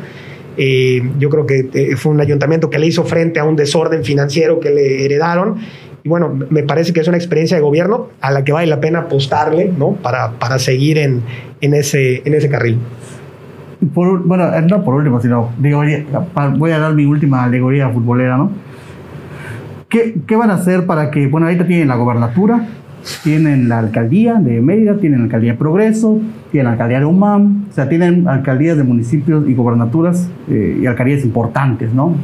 Eh, 0.57 1.01
yo 1.19 1.29
creo 1.29 1.45
que 1.45 1.67
eh, 1.73 1.97
fue 1.97 2.13
un 2.13 2.21
ayuntamiento 2.21 2.69
que 2.69 2.79
le 2.79 2.87
hizo 2.87 3.03
frente 3.03 3.41
a 3.41 3.43
un 3.43 3.57
desorden 3.57 4.05
financiero 4.05 4.61
que 4.61 4.69
le 4.69 5.03
heredaron. 5.03 5.57
Y 6.05 6.07
bueno, 6.07 6.37
me 6.51 6.61
parece 6.61 6.93
que 6.93 6.99
es 6.99 7.07
una 7.07 7.17
experiencia 7.17 7.57
de 7.57 7.63
gobierno 7.63 8.09
a 8.21 8.29
la 8.29 8.43
que 8.43 8.51
vale 8.51 8.67
la 8.67 8.79
pena 8.79 8.99
apostarle, 8.99 9.73
¿no? 9.75 9.93
Para, 9.93 10.33
para 10.33 10.59
seguir 10.59 10.99
en, 10.99 11.23
en, 11.61 11.73
ese, 11.73 12.21
en 12.23 12.35
ese 12.35 12.47
carril. 12.47 12.77
Bueno, 13.81 14.53
eh, 14.53 14.61
no 14.61 14.83
por 14.83 14.93
último, 14.93 15.19
sino 15.19 15.49
digo, 15.57 15.81
voy 16.57 16.71
a 16.71 16.77
dar 16.77 16.93
mi 16.93 17.05
última 17.05 17.45
alegoría 17.45 17.89
futbolera, 17.89 18.37
¿no? 18.37 18.51
¿Qué, 19.89 20.17
qué 20.27 20.35
van 20.35 20.51
a 20.51 20.53
hacer 20.53 20.85
para 20.85 21.09
que, 21.09 21.25
bueno, 21.25 21.47
ahorita 21.47 21.65
tienen 21.65 21.87
la 21.87 21.95
gobernatura, 21.95 22.67
tienen 23.23 23.67
la 23.67 23.79
alcaldía 23.79 24.35
de 24.35 24.61
Mérida, 24.61 24.97
tienen 24.97 25.21
la 25.21 25.25
alcaldía 25.25 25.53
de 25.53 25.57
Progreso, 25.57 26.19
tienen 26.51 26.65
la 26.65 26.73
alcaldía 26.73 26.99
de 26.99 27.05
UMAM, 27.05 27.65
o 27.71 27.73
sea, 27.73 27.89
tienen 27.89 28.27
alcaldías 28.27 28.77
de 28.77 28.83
municipios 28.83 29.49
y 29.49 29.55
gobernaturas 29.55 30.29
eh, 30.51 30.77
y 30.83 30.85
alcaldías 30.85 31.25
importantes, 31.25 31.91
¿no? 31.91 32.15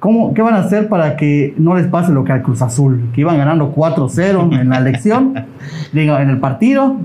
¿Cómo, 0.00 0.34
¿Qué 0.34 0.42
van 0.42 0.54
a 0.54 0.58
hacer 0.60 0.88
para 0.88 1.16
que 1.16 1.54
no 1.58 1.76
les 1.76 1.86
pase 1.86 2.10
lo 2.12 2.24
que 2.24 2.32
al 2.32 2.42
Cruz 2.42 2.62
Azul, 2.62 3.10
que 3.14 3.20
iban 3.20 3.36
ganando 3.38 3.72
4-0 3.74 4.58
en 4.60 4.68
la 4.70 4.78
elección, 4.78 5.34
digo, 5.92 6.16
en 6.18 6.30
el 6.30 6.38
partido, 6.38 6.96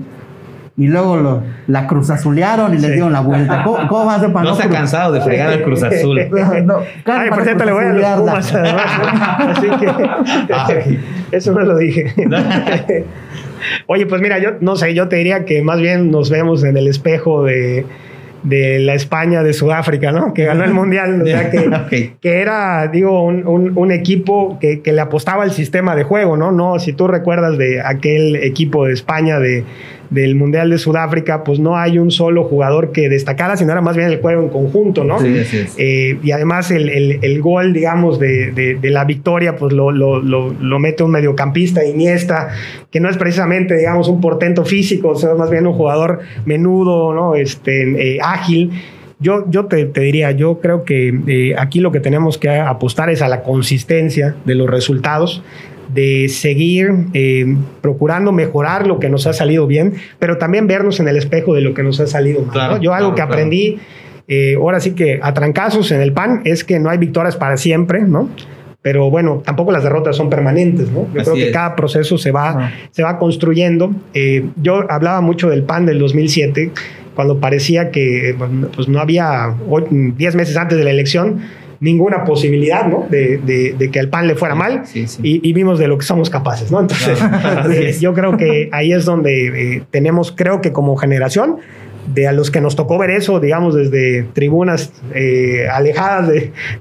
y 0.78 0.88
luego 0.88 1.16
lo- 1.16 1.42
la 1.68 1.86
Cruz 1.86 2.10
Azulearon 2.10 2.74
y 2.74 2.78
les 2.78 2.92
dieron 2.92 3.12
la 3.12 3.20
vuelta? 3.20 3.62
¿Cómo, 3.64 3.86
cómo 3.88 4.04
van 4.06 4.14
a 4.14 4.18
hacer 4.18 4.32
para 4.32 4.44
No 4.48 4.54
se 4.54 4.64
ha 4.64 4.68
cansado 4.68 5.12
de 5.12 5.20
fregar 5.22 5.48
al 5.50 5.62
Cruz 5.62 5.82
Azul. 5.82 6.18
No, 6.64 6.76
claro, 7.04 7.22
Ay, 7.24 7.30
por 7.30 7.42
cierto, 7.44 7.64
le 7.64 7.72
voy 7.72 7.84
a 7.84 7.88
los. 8.16 8.20
Pumas 8.20 8.54
además. 8.54 8.84
¿no? 8.98 9.44
Así 9.50 9.66
que 9.68 10.54
Ay. 10.54 11.00
eso 11.32 11.52
no 11.52 11.60
lo 11.60 11.76
dije. 11.78 12.12
Oye, 13.86 14.06
pues 14.06 14.20
mira, 14.20 14.38
yo 14.38 14.50
no 14.60 14.76
sé, 14.76 14.94
yo 14.94 15.08
te 15.08 15.16
diría 15.16 15.44
que 15.44 15.62
más 15.62 15.80
bien 15.80 16.10
nos 16.10 16.30
vemos 16.30 16.62
en 16.64 16.76
el 16.76 16.88
espejo 16.88 17.44
de, 17.44 17.86
de 18.42 18.78
la 18.78 18.94
España 18.94 19.42
de 19.42 19.52
Sudáfrica, 19.52 20.12
¿no? 20.12 20.34
Que 20.34 20.44
ganó 20.44 20.64
el 20.64 20.72
Mundial. 20.72 21.22
O 21.22 21.26
sea, 21.26 21.50
que, 21.50 22.16
que 22.20 22.40
era, 22.40 22.86
digo, 22.88 23.24
un, 23.24 23.72
un, 23.76 23.92
equipo 23.92 24.58
que, 24.60 24.82
que, 24.82 24.92
le 24.92 25.00
apostaba 25.00 25.42
al 25.42 25.52
sistema 25.52 25.96
de 25.96 26.04
juego, 26.04 26.36
¿no? 26.36 26.52
No, 26.52 26.78
si 26.78 26.92
tú 26.92 27.06
recuerdas 27.08 27.58
de 27.58 27.80
aquel 27.80 28.36
equipo 28.36 28.86
de 28.86 28.92
España 28.92 29.38
de, 29.38 29.64
del 30.10 30.34
Mundial 30.34 30.70
de 30.70 30.78
Sudáfrica, 30.78 31.42
pues 31.44 31.58
no 31.58 31.76
hay 31.76 31.98
un 31.98 32.10
solo 32.10 32.44
jugador 32.44 32.92
que 32.92 33.08
destacara, 33.08 33.56
sino 33.56 33.72
era 33.72 33.80
más 33.80 33.96
bien 33.96 34.08
el 34.08 34.20
juego 34.20 34.42
en 34.42 34.48
conjunto, 34.48 35.04
¿no? 35.04 35.18
Sí, 35.20 35.44
sí, 35.44 35.64
eh, 35.78 36.18
y 36.22 36.30
además 36.30 36.70
el, 36.70 36.88
el, 36.88 37.40
gol, 37.40 37.72
digamos, 37.72 38.18
de, 38.18 38.52
de, 38.52 38.90
la 38.90 39.04
victoria, 39.04 39.56
pues 39.56 39.72
lo, 39.72 39.90
lo, 39.90 40.20
lo, 40.20 40.78
mete 40.78 41.02
un 41.02 41.10
mediocampista, 41.10 41.84
Iniesta, 41.84 42.48
que 42.90 43.00
no 43.00 43.08
es 43.08 43.16
precisamente, 43.16 43.76
digamos, 43.76 44.08
un 44.08 44.20
portento 44.20 44.64
físico, 44.64 45.16
sino 45.16 45.34
más 45.36 45.50
bien 45.50 45.66
un 45.66 45.74
jugador 45.74 46.20
menudo, 46.44 47.12
¿no? 47.12 47.34
Este, 47.34 48.14
eh, 48.14 48.18
ágil. 48.22 48.70
Yo, 49.18 49.44
yo 49.48 49.64
te, 49.64 49.86
te, 49.86 50.02
diría, 50.02 50.32
yo 50.32 50.60
creo 50.60 50.84
que 50.84 51.18
eh, 51.26 51.54
aquí 51.58 51.80
lo 51.80 51.90
que 51.90 52.00
tenemos 52.00 52.36
que 52.36 52.50
apostar 52.50 53.08
es 53.08 53.22
a 53.22 53.28
la 53.28 53.42
consistencia 53.42 54.36
de 54.44 54.54
los 54.54 54.68
resultados 54.68 55.42
de 55.96 56.28
seguir 56.28 56.90
eh, 57.14 57.56
procurando 57.80 58.30
mejorar 58.30 58.86
lo 58.86 59.00
que 59.00 59.08
nos 59.08 59.26
ha 59.26 59.32
salido 59.32 59.66
bien, 59.66 59.94
pero 60.18 60.36
también 60.36 60.66
vernos 60.66 61.00
en 61.00 61.08
el 61.08 61.16
espejo 61.16 61.54
de 61.54 61.62
lo 61.62 61.72
que 61.72 61.82
nos 61.82 61.98
ha 61.98 62.06
salido 62.06 62.42
mal. 62.42 62.80
Yo 62.80 62.92
algo 62.92 63.14
que 63.14 63.22
aprendí, 63.22 63.78
eh, 64.28 64.56
ahora 64.56 64.78
sí 64.78 64.92
que 64.92 65.18
a 65.22 65.32
trancazos 65.32 65.90
en 65.92 66.02
el 66.02 66.12
PAN, 66.12 66.42
es 66.44 66.64
que 66.64 66.78
no 66.78 66.90
hay 66.90 66.98
victorias 66.98 67.34
para 67.36 67.56
siempre, 67.56 68.02
¿no? 68.02 68.28
Pero 68.82 69.10
bueno, 69.10 69.42
tampoco 69.44 69.72
las 69.72 69.82
derrotas 69.82 70.14
son 70.14 70.28
permanentes, 70.28 70.90
¿no? 70.90 71.08
Yo 71.14 71.22
creo 71.22 71.34
que 71.34 71.50
cada 71.50 71.74
proceso 71.74 72.18
se 72.18 72.30
va, 72.30 72.70
se 72.90 73.02
va 73.02 73.18
construyendo. 73.18 73.90
Eh, 74.12 74.44
yo 74.62 74.84
hablaba 74.90 75.22
mucho 75.22 75.48
del 75.48 75.62
PAN 75.62 75.86
del 75.86 75.98
2007, 75.98 76.72
cuando 77.14 77.40
parecía 77.40 77.90
que 77.90 78.36
pues, 78.74 78.86
no 78.86 79.00
había 79.00 79.54
10 79.80 80.34
meses 80.36 80.56
antes 80.58 80.76
de 80.76 80.84
la 80.84 80.90
elección, 80.90 81.40
ninguna 81.80 82.24
posibilidad 82.24 82.86
¿no? 82.86 83.06
de, 83.10 83.38
de, 83.38 83.90
que 83.90 84.00
al 84.00 84.08
PAN 84.08 84.26
le 84.26 84.34
fuera 84.34 84.54
mal 84.54 84.82
Y, 85.22 85.52
vimos 85.52 85.78
de 85.78 85.88
lo 85.88 85.98
que 85.98 86.04
somos 86.04 86.30
capaces. 86.30 86.70
¿no? 86.70 86.80
Entonces, 86.80 88.00
yo 88.00 88.14
creo 88.14 88.36
que 88.36 88.68
ahí 88.72 88.92
es 88.92 89.04
donde 89.04 89.76
eh, 89.76 89.82
tenemos, 89.90 90.32
creo 90.32 90.60
que 90.60 90.72
como 90.72 90.96
generación, 90.96 91.58
de 92.12 92.28
a 92.28 92.32
los 92.32 92.50
que 92.50 92.60
nos 92.60 92.76
tocó 92.76 92.98
ver 92.98 93.10
eso, 93.10 93.40
digamos, 93.40 93.74
desde 93.74 94.22
tribunas 94.32 94.92
eh, 95.12 95.66
alejadas 95.70 96.30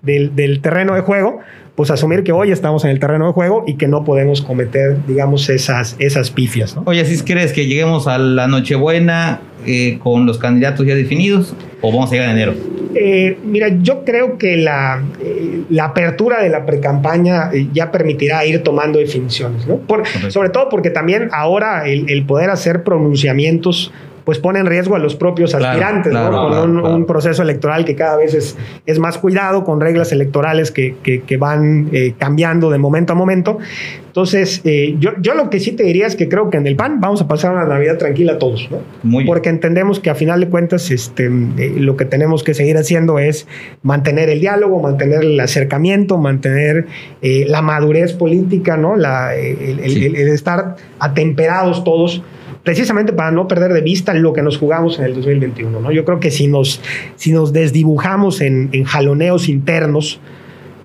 del 0.03 0.61
terreno 0.61 0.93
de 0.93 1.01
juego, 1.01 1.39
pues 1.75 1.91
asumir 1.91 2.23
que 2.23 2.31
hoy 2.31 2.51
estamos 2.51 2.85
en 2.85 2.91
el 2.91 2.99
terreno 2.99 3.27
de 3.27 3.33
juego 3.33 3.63
y 3.67 3.75
que 3.75 3.87
no 3.87 4.05
podemos 4.05 4.41
cometer, 4.41 5.05
digamos, 5.05 5.49
esas, 5.49 5.95
esas 5.99 6.31
pifias. 6.31 6.75
¿no? 6.75 6.83
Oye, 6.85 7.03
¿si 7.05 7.21
crees 7.23 7.51
que 7.51 7.67
lleguemos 7.67 8.07
a 8.07 8.17
la 8.17 8.47
Nochebuena 8.47 9.41
eh, 9.65 9.99
con 10.01 10.25
los 10.25 10.37
candidatos 10.37 10.85
ya 10.85 10.95
definidos 10.95 11.53
o 11.81 11.91
vamos 11.91 12.09
a 12.11 12.13
llegar 12.13 12.29
en 12.29 12.35
enero? 12.37 12.53
Eh, 12.95 13.37
mira, 13.43 13.67
yo 13.81 14.05
creo 14.05 14.37
que 14.37 14.55
la, 14.55 15.03
eh, 15.21 15.63
la 15.69 15.85
apertura 15.85 16.41
de 16.41 16.49
la 16.49 16.65
precampaña 16.65 17.51
ya 17.73 17.91
permitirá 17.91 18.45
ir 18.45 18.63
tomando 18.63 18.99
definiciones, 18.99 19.67
¿no? 19.67 19.81
sobre 20.29 20.49
todo 20.49 20.69
porque 20.69 20.91
también 20.91 21.27
ahora 21.33 21.89
el, 21.89 22.09
el 22.09 22.25
poder 22.25 22.51
hacer 22.51 22.83
pronunciamientos 22.83 23.91
pues 24.25 24.39
pone 24.39 24.59
en 24.59 24.65
riesgo 24.65 24.95
a 24.95 24.99
los 24.99 25.15
propios 25.15 25.53
aspirantes, 25.53 26.11
¿no? 26.11 26.31
con 26.31 26.77
un, 26.77 27.05
proceso 27.05 27.43
electoral 27.43 27.85
que 27.85 27.95
cada 27.95 28.17
vez 28.17 28.33
es, 28.33 28.57
es 28.87 28.97
más 28.97 29.19
cuidado, 29.19 29.63
con 29.63 29.79
reglas 29.79 30.11
electorales 30.11 30.71
que, 30.71 30.95
que, 31.03 31.37
van 31.37 31.89
eh, 31.91 32.15
cambiando 32.17 32.71
de 32.71 32.79
momento 32.79 33.13
a 33.13 33.15
momento. 33.15 33.59
Entonces, 34.07 34.61
eh, 34.63 34.95
yo, 34.97 35.11
yo 35.21 35.35
lo 35.35 35.49
que 35.49 35.59
sí 35.59 35.73
te 35.73 35.83
diría 35.83 36.07
es 36.07 36.15
que 36.15 36.27
creo 36.27 36.49
que 36.49 36.57
en 36.57 36.65
el 36.65 36.75
PAN 36.75 37.01
vamos 37.01 37.21
a 37.21 37.27
pasar 37.27 37.51
una 37.51 37.65
Navidad 37.65 37.97
tranquila 37.97 38.39
todos, 38.39 38.69
¿no? 38.71 38.79
Muy 39.03 39.25
Porque 39.25 39.49
entendemos 39.49 39.99
que 39.99 40.09
a 40.09 40.15
final 40.15 40.39
de 40.39 40.49
cuentas 40.49 40.89
este, 40.89 41.25
eh, 41.25 41.75
lo 41.77 41.95
que 41.95 42.05
tenemos 42.05 42.43
que 42.43 42.53
seguir 42.53 42.77
haciendo 42.77 43.19
es 43.19 43.45
mantener 43.83 44.29
el 44.29 44.39
diálogo, 44.39 44.79
mantener 44.79 45.21
el 45.23 45.39
acercamiento, 45.39 46.17
mantener 46.17 46.87
la 47.21 47.61
madurez 47.61 48.13
política, 48.13 48.77
¿no? 48.77 48.95
La, 48.95 49.35
el, 49.35 49.79
el 49.79 50.27
estar 50.29 50.77
atemperados 50.99 51.83
todos 51.83 52.23
precisamente 52.65 53.13
para 53.13 53.31
no 53.31 53.47
perder 53.47 53.71
de 53.71 53.81
vista 53.81 54.13
lo 54.15 54.33
que 54.33 54.41
nos 54.41 54.57
jugamos 54.57 54.97
en 54.99 55.05
el 55.05 55.13
2021. 55.13 55.79
¿no? 55.79 55.91
Yo 55.91 56.03
creo 56.03 56.19
que 56.19 56.31
si 56.31 56.47
nos, 56.47 56.81
si 57.15 57.31
nos 57.31 57.53
desdibujamos 57.53 58.41
en, 58.41 58.83
jaloneos 58.83 59.47
internos, 59.47 60.19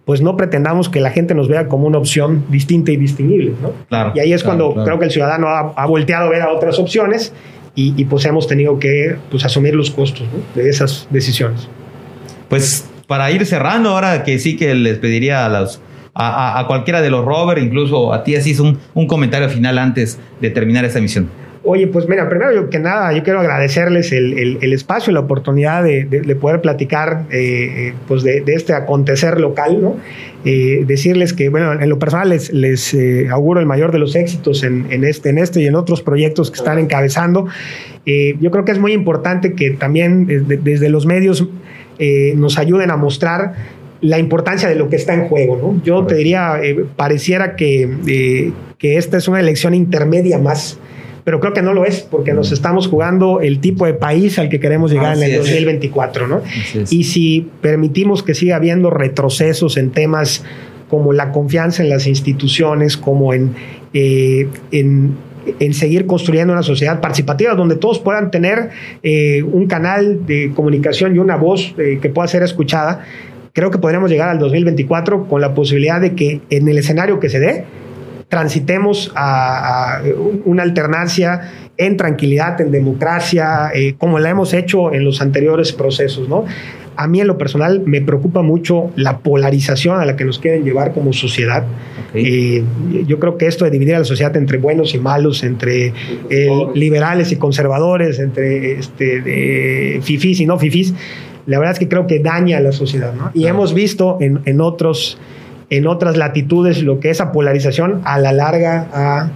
pues 0.04 0.20
no 0.20 0.36
pretendamos 0.36 0.90
que 0.90 1.00
la 1.00 1.10
gente 1.10 1.34
nos 1.34 1.48
vea 1.48 1.68
como 1.68 1.86
una 1.86 1.98
opción 1.98 2.44
distinta 2.50 2.92
y 2.92 2.98
distinguible. 2.98 3.54
¿no? 3.60 3.72
y 4.14 4.20
ahí 4.20 4.32
es 4.32 4.44
cuando 4.44 4.74
creo 4.84 4.98
que 4.98 5.06
el 5.06 5.10
ciudadano 5.10 5.48
ha, 5.48 5.86
volteado 5.86 6.26
a 6.26 6.30
ver 6.30 6.42
a 6.42 6.52
otras 6.52 6.78
opciones 6.78 7.32
y, 7.74 8.04
pues 8.04 8.26
hemos 8.26 8.46
tenido 8.46 8.78
que 8.78 9.16
pues, 9.30 9.44
asumir 9.46 9.74
los 9.74 9.90
costos 9.90 10.26
de 10.54 10.68
esas 10.68 11.08
decisiones. 11.10 11.66
Pues 12.50 12.86
para 13.06 13.30
ir 13.30 13.46
cerrando, 13.46 13.90
ahora 13.90 14.22
que 14.22 14.38
sí 14.38 14.56
que 14.56 14.74
les 14.74 14.98
pediría 14.98 15.46
a 15.46 15.48
los 15.48 15.80
a, 16.14 16.64
cualquiera 16.66 17.00
de 17.00 17.08
los 17.08 17.24
Robert, 17.24 17.62
incluso 17.62 18.12
a 18.12 18.22
ti, 18.22 18.36
así 18.36 18.54
un, 18.60 18.78
un 18.92 19.06
comentario 19.06 19.48
final 19.48 19.78
antes 19.78 20.18
de 20.42 20.50
terminar 20.50 20.84
esta 20.84 20.98
emisión. 20.98 21.30
Oye, 21.62 21.88
pues 21.88 22.08
mira, 22.08 22.26
primero 22.26 22.70
que 22.70 22.78
nada, 22.78 23.12
yo 23.12 23.22
quiero 23.22 23.40
agradecerles 23.40 24.12
el, 24.12 24.58
el, 24.62 24.72
espacio 24.72 25.10
y 25.10 25.14
la 25.14 25.20
oportunidad 25.20 25.84
de, 25.84 26.04
de, 26.04 26.34
poder 26.34 26.62
platicar 26.62 27.26
eh, 27.30 27.88
eh, 27.88 27.94
pues 28.08 28.22
de, 28.22 28.40
de, 28.40 28.54
este 28.54 28.72
acontecer 28.72 29.38
local, 29.38 29.82
¿no? 29.82 29.96
Eh, 30.46 30.84
decirles 30.86 31.34
que, 31.34 31.50
bueno, 31.50 31.74
en 31.74 31.86
lo 31.90 31.98
personal 31.98 32.30
les, 32.30 32.50
les 32.50 32.96
auguro 33.30 33.60
el 33.60 33.66
mayor 33.66 33.92
de 33.92 33.98
los 33.98 34.16
éxitos 34.16 34.62
en, 34.62 34.86
en, 34.88 35.04
este, 35.04 35.28
en 35.28 35.36
este 35.36 35.60
y 35.60 35.66
en 35.66 35.74
otros 35.74 36.00
proyectos 36.00 36.50
que 36.50 36.56
están 36.56 36.78
encabezando. 36.78 37.46
yo 38.06 38.50
creo 38.50 38.64
que 38.64 38.72
es 38.72 38.78
muy 38.78 38.92
importante 38.92 39.52
que 39.52 39.72
también 39.72 40.26
desde 40.64 40.88
los 40.88 41.04
medios 41.04 41.46
nos 42.36 42.58
ayuden 42.58 42.90
a 42.90 42.96
mostrar 42.96 43.52
la 44.00 44.18
importancia 44.18 44.66
de 44.66 44.76
lo 44.76 44.88
que 44.88 44.96
está 44.96 45.12
en 45.12 45.28
juego, 45.28 45.58
¿no? 45.60 45.82
Yo 45.84 46.06
te 46.06 46.14
diría, 46.14 46.58
pareciera 46.96 47.54
que, 47.54 48.50
que 48.78 48.96
esta 48.96 49.18
es 49.18 49.28
una 49.28 49.40
elección 49.40 49.74
intermedia 49.74 50.38
más 50.38 50.78
pero 51.24 51.40
creo 51.40 51.52
que 51.52 51.62
no 51.62 51.74
lo 51.74 51.84
es 51.84 52.00
porque 52.00 52.32
nos 52.32 52.52
estamos 52.52 52.86
jugando 52.86 53.40
el 53.40 53.60
tipo 53.60 53.86
de 53.86 53.94
país 53.94 54.38
al 54.38 54.48
que 54.48 54.60
queremos 54.60 54.90
llegar 54.90 55.16
en 55.16 55.22
el 55.22 55.36
2024, 55.38 56.26
¿no? 56.26 56.42
Y 56.90 57.04
si 57.04 57.48
permitimos 57.60 58.22
que 58.22 58.34
siga 58.34 58.56
habiendo 58.56 58.90
retrocesos 58.90 59.76
en 59.76 59.90
temas 59.90 60.44
como 60.88 61.12
la 61.12 61.30
confianza 61.30 61.82
en 61.82 61.88
las 61.88 62.06
instituciones, 62.06 62.96
como 62.96 63.32
en, 63.32 63.54
eh, 63.94 64.48
en, 64.72 65.16
seguir 65.72 66.06
construyendo 66.06 66.52
una 66.52 66.62
sociedad 66.62 67.00
participativa 67.00 67.54
donde 67.54 67.76
todos 67.76 68.00
puedan 68.00 68.30
tener 68.30 68.70
eh, 69.02 69.42
un 69.42 69.66
canal 69.66 70.26
de 70.26 70.52
comunicación 70.54 71.14
y 71.14 71.18
una 71.18 71.36
voz 71.36 71.74
eh, 71.78 71.98
que 72.02 72.08
pueda 72.08 72.26
ser 72.28 72.42
escuchada, 72.42 73.04
creo 73.52 73.70
que 73.70 73.78
podremos 73.78 74.10
llegar 74.10 74.28
al 74.28 74.38
2024 74.38 75.28
con 75.28 75.40
la 75.40 75.54
posibilidad 75.54 76.00
de 76.00 76.14
que 76.14 76.40
en 76.50 76.68
el 76.68 76.78
escenario 76.78 77.20
que 77.20 77.28
se 77.28 77.38
dé, 77.38 77.64
transitemos 78.30 79.12
a, 79.16 80.00
una 80.46 80.62
alternancia 80.62 81.50
en 81.76 81.96
tranquilidad, 81.96 82.60
en 82.60 82.70
democracia, 82.70 83.70
eh, 83.74 83.96
como 83.98 84.18
la 84.18 84.30
hemos 84.30 84.54
hecho 84.54 84.94
en 84.94 85.04
los 85.04 85.20
anteriores 85.20 85.72
procesos, 85.72 86.28
¿no? 86.28 86.44
A 86.96 87.06
mí 87.06 87.20
en 87.20 87.26
lo 87.26 87.38
personal 87.38 87.82
me 87.86 88.00
preocupa 88.02 88.42
mucho 88.42 88.90
la 88.94 89.18
polarización 89.18 90.00
a 90.00 90.04
la 90.04 90.16
que 90.16 90.24
nos 90.24 90.38
quieren 90.38 90.64
llevar 90.64 90.92
como 90.92 91.12
sociedad. 91.12 91.64
Eh, 92.14 92.62
yo 93.06 93.18
creo 93.18 93.36
que 93.38 93.46
esto 93.46 93.64
de 93.64 93.70
dividir 93.70 93.94
a 93.94 94.00
la 94.00 94.04
sociedad 94.04 94.36
entre 94.36 94.58
buenos 94.58 94.94
y 94.94 94.98
malos, 94.98 95.42
entre 95.42 95.94
eh, 96.28 96.48
liberales 96.74 97.32
y 97.32 97.36
conservadores, 97.36 98.18
entre 98.18 98.72
este, 98.72 100.00
fifís 100.02 100.40
y 100.40 100.46
no 100.46 100.58
fifís, 100.58 100.94
la 101.46 101.58
verdad 101.58 101.72
es 101.72 101.78
que 101.78 101.88
creo 101.88 102.06
que 102.06 102.18
daña 102.18 102.58
a 102.58 102.60
la 102.60 102.72
sociedad. 102.72 103.14
¿no? 103.14 103.30
Y 103.34 103.46
hemos 103.46 103.72
visto 103.72 104.18
en, 104.20 104.40
en 104.44 104.60
otros 104.60 105.18
en 105.70 105.86
otras 105.86 106.16
latitudes 106.16 106.82
lo 106.82 107.00
que 107.00 107.10
esa 107.10 107.32
polarización 107.32 108.02
a 108.04 108.18
la 108.18 108.32
larga 108.32 108.88
ha, 108.92 109.30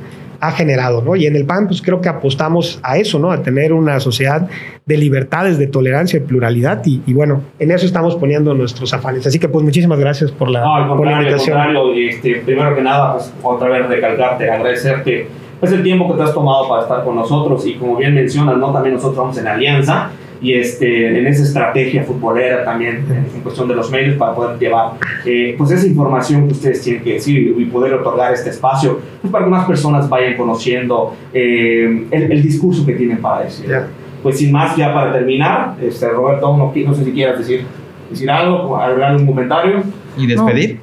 generado, 0.50 1.00
¿no? 1.00 1.16
Y 1.16 1.24
en 1.24 1.36
el 1.36 1.46
PAN, 1.46 1.68
pues 1.68 1.80
creo 1.80 2.02
que 2.02 2.10
apostamos 2.10 2.78
a 2.82 2.98
eso, 2.98 3.18
¿no? 3.18 3.32
A 3.32 3.40
tener 3.42 3.72
una 3.72 3.98
sociedad 3.98 4.46
de 4.84 4.98
libertades, 4.98 5.56
de 5.56 5.68
tolerancia, 5.68 6.20
de 6.20 6.26
pluralidad 6.26 6.82
y, 6.84 7.14
bueno, 7.14 7.40
en 7.58 7.70
eso 7.70 7.86
estamos 7.86 8.14
poniendo 8.16 8.52
nuestros 8.52 8.92
afanes. 8.92 9.26
Así 9.26 9.38
que 9.38 9.48
pues 9.48 9.64
muchísimas 9.64 9.98
gracias 9.98 10.32
por 10.32 10.50
la, 10.50 10.60
no, 10.60 10.96
por 10.98 11.06
la 11.06 11.12
invitación. 11.12 11.58
Este, 11.96 12.42
primero 12.44 12.74
que 12.74 12.82
nada, 12.82 13.14
pues 13.14 13.32
otra 13.42 13.70
vez 13.70 13.88
recalcarte, 13.88 14.50
agradecerte 14.50 15.28
pues, 15.60 15.72
el 15.72 15.82
tiempo 15.82 16.12
que 16.12 16.18
te 16.18 16.24
has 16.24 16.34
tomado 16.34 16.68
para 16.68 16.82
estar 16.82 17.02
con 17.04 17.16
nosotros 17.16 17.66
y 17.66 17.76
como 17.76 17.96
bien 17.96 18.14
mencionas, 18.14 18.58
¿no? 18.58 18.70
También 18.70 18.96
nosotros 18.96 19.16
vamos 19.16 19.38
en 19.38 19.46
alianza 19.46 20.10
y 20.44 20.52
este, 20.52 21.18
en 21.18 21.26
esa 21.26 21.42
estrategia 21.42 22.04
futbolera 22.04 22.64
también, 22.64 23.07
en 23.35 23.40
cuestión 23.40 23.66
de 23.66 23.74
los 23.74 23.90
medios, 23.90 24.18
para 24.18 24.35
poder 24.35 24.59
llevar 24.59 24.92
eh, 25.24 25.54
pues 25.57 25.70
esa 25.70 25.87
información 25.87 26.46
que 26.46 26.52
ustedes 26.52 26.83
tienen 26.83 27.02
que 27.02 27.14
decir 27.14 27.57
y 27.59 27.64
poder 27.64 27.94
otorgar 27.94 28.35
este 28.35 28.50
espacio, 28.50 29.00
pues 29.22 29.33
para 29.33 29.46
que 29.46 29.50
más 29.50 29.64
personas 29.64 30.07
vayan 30.07 30.37
conociendo 30.37 31.16
eh, 31.33 32.07
el, 32.11 32.42
discurso 32.42 32.85
que 32.85 32.92
tienen 32.92 33.22
para 33.22 33.44
decir. 33.44 33.74
Pues 34.22 34.38
sin 34.38 34.52
más, 34.52 34.76
ya 34.76 34.92
para 34.92 35.14
terminar, 35.14 35.76
este, 35.80 36.11
Roberto, 36.11 36.54
no, 36.54 36.70
no 36.74 36.94
sé 36.94 37.04
si 37.04 37.12
quieras 37.12 37.38
decir, 37.38 37.64
decir 38.11 38.30
algo, 38.30 38.76
agregar 38.76 39.16
un 39.16 39.24
comentario. 39.24 39.83
Y 40.18 40.26
despedir. 40.26 40.78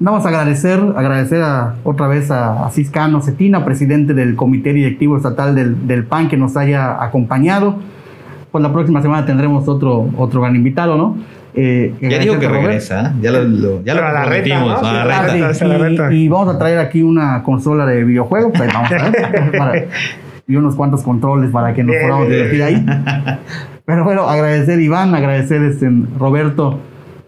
vamos 0.00 0.26
a 0.26 0.28
agradecer, 0.28 0.80
agradecer 0.96 1.40
a, 1.40 1.76
otra 1.84 2.08
vez 2.08 2.32
a, 2.32 2.66
a 2.66 2.70
Ciscano 2.72 3.20
Cetina, 3.22 3.64
presidente 3.64 4.12
del 4.12 4.34
Comité 4.34 4.72
Directivo 4.72 5.16
Estatal 5.16 5.54
del, 5.54 5.86
del 5.86 6.04
PAN, 6.04 6.28
que 6.28 6.36
nos 6.36 6.56
haya 6.56 7.00
acompañado 7.00 7.76
pues 8.52 8.62
la 8.62 8.72
próxima 8.72 9.02
semana 9.02 9.26
tendremos 9.26 9.66
otro, 9.66 10.08
otro 10.16 10.42
gran 10.42 10.54
invitado, 10.54 10.96
¿no? 10.96 11.16
Eh, 11.54 11.94
ya 12.00 12.18
dijo 12.18 12.38
que 12.38 12.48
regresa, 12.48 13.08
¿eh? 13.08 13.12
ya 13.20 13.30
lo, 13.30 13.44
lo 13.44 13.84
ya 13.84 13.94
lo 13.94 14.06
a 14.06 14.12
la 14.12 14.24
reta. 14.24 16.12
Y, 16.12 16.24
y, 16.24 16.28
vamos 16.28 16.54
a 16.54 16.58
traer 16.58 16.78
aquí 16.78 17.02
una 17.02 17.42
consola 17.42 17.84
de 17.84 18.04
videojuegos, 18.04 18.52
pues 18.56 18.72
vamos 18.72 18.90
a 18.92 19.70
ver, 19.70 19.88
y 20.46 20.56
unos 20.56 20.74
cuantos 20.76 21.02
controles 21.02 21.50
para 21.50 21.74
que 21.74 21.82
nos 21.84 21.96
podamos 21.96 22.28
divertir 22.28 22.62
ahí. 22.62 22.86
Pero 23.84 24.04
bueno, 24.04 24.28
agradecer 24.28 24.80
Iván, 24.80 25.14
agradecer 25.14 25.62
este, 25.62 25.90
Roberto 26.18 26.78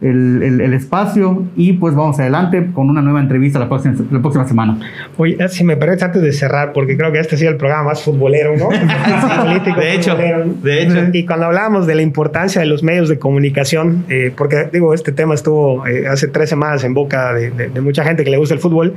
el, 0.04 0.60
el, 0.60 0.74
espacio 0.74 1.44
y 1.56 1.74
pues 1.74 1.94
vamos 1.94 2.18
adelante 2.20 2.70
con 2.74 2.90
una 2.90 3.00
nueva 3.00 3.20
entrevista 3.20 3.58
la 3.58 3.68
próxima, 3.68 3.94
la 4.10 4.20
próxima 4.20 4.46
semana. 4.46 4.78
Oye, 5.16 5.36
eh, 5.38 5.48
si 5.48 5.64
me 5.64 5.76
permites 5.76 6.02
antes 6.02 6.20
de 6.20 6.32
cerrar, 6.32 6.72
porque 6.72 6.96
creo 6.96 7.10
que 7.10 7.20
este 7.20 7.36
ha 7.36 7.38
sido 7.38 7.50
el 7.50 7.56
programa 7.56 7.84
más 7.84 8.02
futbolero, 8.02 8.54
¿no? 8.56 8.68
Político 9.44 9.80
de 9.80 9.94
hecho, 9.94 10.16
de 10.16 10.82
hecho. 10.82 11.08
Y 11.12 11.24
cuando 11.24 11.46
hablábamos 11.46 11.86
de 11.86 11.94
la 11.94 12.02
importancia 12.02 12.60
de 12.60 12.66
los 12.66 12.82
medios 12.82 13.08
de 13.08 13.18
comunicación, 13.18 14.04
eh, 14.08 14.32
porque 14.36 14.68
digo, 14.72 14.92
este 14.92 15.12
tema 15.12 15.34
estuvo 15.34 15.86
eh, 15.86 16.06
hace 16.06 16.28
tres 16.28 16.50
semanas 16.50 16.84
en 16.84 16.92
boca 16.92 17.32
de, 17.32 17.50
de, 17.50 17.80
mucha 17.80 18.04
gente 18.04 18.24
que 18.24 18.30
le 18.30 18.36
gusta 18.36 18.54
el 18.54 18.60
fútbol, 18.60 18.94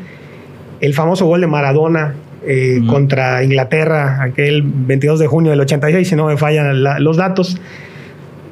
el 0.81 0.93
famoso 0.93 1.25
gol 1.25 1.41
de 1.41 1.47
Maradona 1.47 2.15
contra 2.88 3.43
Inglaterra, 3.43 4.21
aquel 4.21 4.63
22 4.63 5.19
de 5.19 5.27
junio 5.27 5.51
del 5.51 5.59
86, 5.59 6.07
si 6.07 6.15
no 6.15 6.27
me 6.27 6.38
fallan 6.38 6.81
los 7.03 7.17
datos 7.17 7.59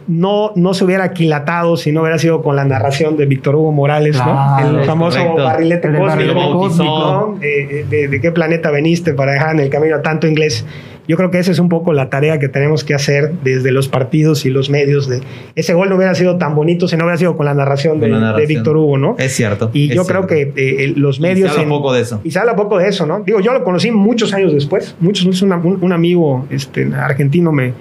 no, 0.08 0.52
no 0.56 0.74
se 0.74 0.86
hubiera 0.86 1.06
aquilatado 1.06 1.78
si 1.78 1.92
no 1.92 2.02
hubiera 2.02 2.20
sido 2.20 2.42
con 2.42 2.56
la 2.56 2.66
narración 2.66 3.18
de 3.18 3.26
Víctor 3.26 3.56
Hugo 3.56 3.72
Morales, 3.72 4.18
¿no? 4.18 4.60
El 4.60 4.86
famoso 4.86 5.20
barrilete 5.36 5.90
cósmico, 5.92 7.38
eh, 7.42 7.86
eh, 7.92 8.08
de, 8.08 8.22
qué 8.22 8.32
planeta 8.32 8.72
veniste 8.72 9.14
para 9.14 9.34
dejar 9.34 9.56
en 9.56 9.62
el 9.62 9.70
camino 9.70 9.96
a 9.96 10.02
tanto 10.02 10.28
inglés. 10.28 10.66
Yo 11.08 11.18
creo 11.18 11.30
que 11.30 11.38
esa 11.38 11.52
es 11.52 11.60
un 11.60 11.70
poco 11.70 11.94
la 11.94 12.10
tarea 12.10 12.40
que 12.40 12.50
tenemos 12.50 12.84
que 12.84 12.96
hacer 12.96 13.34
desde 13.44 13.72
los 13.72 13.88
partidos 13.88 14.44
y 14.46 14.50
los 14.50 14.72
medios. 14.72 15.08
De, 15.08 15.22
ese 15.56 15.74
gol 15.76 15.90
no 15.90 15.98
hubiera 15.98 16.16
sido 16.16 16.38
tan 16.38 16.56
bonito 16.56 16.88
si 16.88 16.98
no 16.98 17.04
hubiera 17.04 17.18
sido 17.18 17.38
con 17.38 17.46
la 17.46 17.54
narración, 17.54 18.00
de, 18.00 18.46
Víctor 18.48 18.78
Hugo, 18.78 18.98
¿no? 18.98 19.16
Es 19.20 19.34
cierto. 19.34 19.70
Y 19.72 19.94
yo 19.94 20.06
creo 20.06 20.26
que 20.26 20.52
eh, 20.56 20.94
los 20.96 21.20
medios... 21.20 21.52
Y 21.52 21.54
se 21.54 21.60
habla 21.62 21.70
poco 21.70 21.94
de 21.94 22.02
eso. 22.02 22.22
Y 22.24 22.32
se 22.32 22.40
habla 22.40 22.56
poco 22.56 22.80
de 22.80 22.88
eso, 22.88 23.06
¿no? 23.06 23.20
Digo, 23.20 23.40
yo 23.40 23.54
lo 23.54 23.64
conocí 23.64 23.92
muchos 23.92 24.34
años 24.34 24.52
después. 24.52 24.96
Muchos, 25.00 25.26
muchos 25.26 25.44
un, 25.44 25.52
un, 25.80 25.92
amigo 25.92 26.48
este, 26.50 26.90
argentino 26.96 27.52
me, 27.52 27.74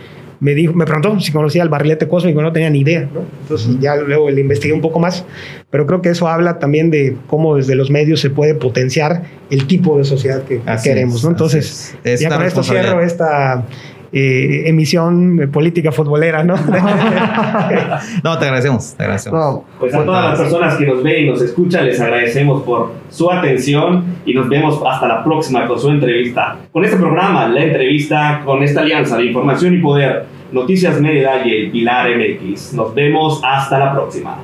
me 0.45 0.55
dijo, 0.55 0.75
me 0.75 0.85
preguntó 0.85 1.19
si 1.21 1.33
conocía 1.33 1.63
el 1.63 1.71
barrilete 1.71 2.07
cósmico, 2.07 2.43
no 2.43 2.53
tenía 2.53 2.69
ni 2.69 2.81
idea, 2.81 3.09
¿no? 3.13 3.23
Entonces 3.41 3.79
ya 3.81 3.97
luego 3.97 4.31
le 4.31 4.43
investigué 4.43 4.75
un 4.75 4.83
poco 4.83 5.01
más, 5.01 5.25
pero 5.71 5.87
creo 5.87 6.03
que 6.03 6.11
eso 6.11 6.29
habla 6.29 6.59
también 6.59 6.91
de 6.91 7.17
cómo 7.29 7.57
desde 7.57 7.75
los 7.75 7.91
medios 7.91 8.21
se 8.21 8.29
puede 8.29 8.55
potenciar 8.55 9.23
el 9.49 9.67
tipo 9.67 9.97
de 9.97 10.05
sociedad 10.05 10.43
que, 10.43 10.61
queremos, 10.83 11.25
¿no? 11.25 11.31
Entonces, 11.31 11.97
ya 12.05 12.29
con 12.29 12.43
esto 12.43 12.63
cierro 12.63 13.01
esta 13.01 13.65
eh, 14.17 14.69
emisión 14.69 15.51
política 15.53 15.91
futbolera, 15.91 16.45
¿no? 16.45 16.55
no, 18.23 18.39
te 18.39 18.45
agradecemos, 18.45 18.95
te 18.95 19.03
agradecemos. 19.03 19.63
pues 19.77 19.93
a 19.93 20.05
todas 20.05 20.25
las 20.31 20.39
personas 20.39 20.77
que 20.77 20.87
nos 20.87 21.03
ven 21.03 21.25
y 21.25 21.29
nos 21.31 21.43
escuchan, 21.43 21.85
les 21.85 22.01
agradecemos 22.01 22.63
por 22.63 22.93
su 23.11 23.29
atención 23.29 24.05
y 24.25 24.33
nos 24.33 24.49
vemos 24.49 24.81
hasta 24.87 25.09
la 25.09 25.25
próxima 25.25 25.67
con 25.67 25.81
su 25.81 25.91
entrevista. 25.91 26.59
Con 26.71 26.85
este 26.85 26.97
programa, 26.97 27.49
la 27.49 27.65
entrevista 27.65 28.43
con 28.45 28.63
esta 28.63 28.83
alianza 28.83 29.17
de 29.17 29.25
información 29.25 29.75
y 29.75 29.79
poder, 29.79 30.27
Noticias 30.55 31.01
Media 31.01 31.45
y 31.45 31.53
el 31.53 31.71
Pilar 31.73 32.11
MX. 32.17 32.75
Nos 32.75 32.95
vemos 32.95 33.41
hasta 33.43 33.77
la 33.77 33.93
próxima. 33.93 34.39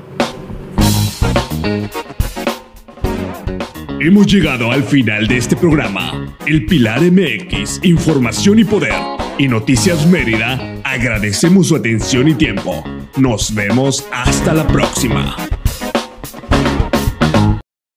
Hemos 4.00 4.26
llegado 4.26 4.72
al 4.72 4.82
final 4.82 5.28
de 5.28 5.36
este 5.36 5.54
programa. 5.54 6.34
El 6.46 6.66
Pilar 6.66 7.00
MX, 7.00 7.84
Información 7.84 8.58
y 8.58 8.64
Poder 8.64 8.92
y 9.38 9.46
Noticias 9.46 10.04
Mérida, 10.08 10.80
agradecemos 10.82 11.68
su 11.68 11.76
atención 11.76 12.26
y 12.26 12.34
tiempo. 12.34 12.82
Nos 13.16 13.54
vemos 13.54 14.04
hasta 14.10 14.52
la 14.52 14.66
próxima. 14.66 15.36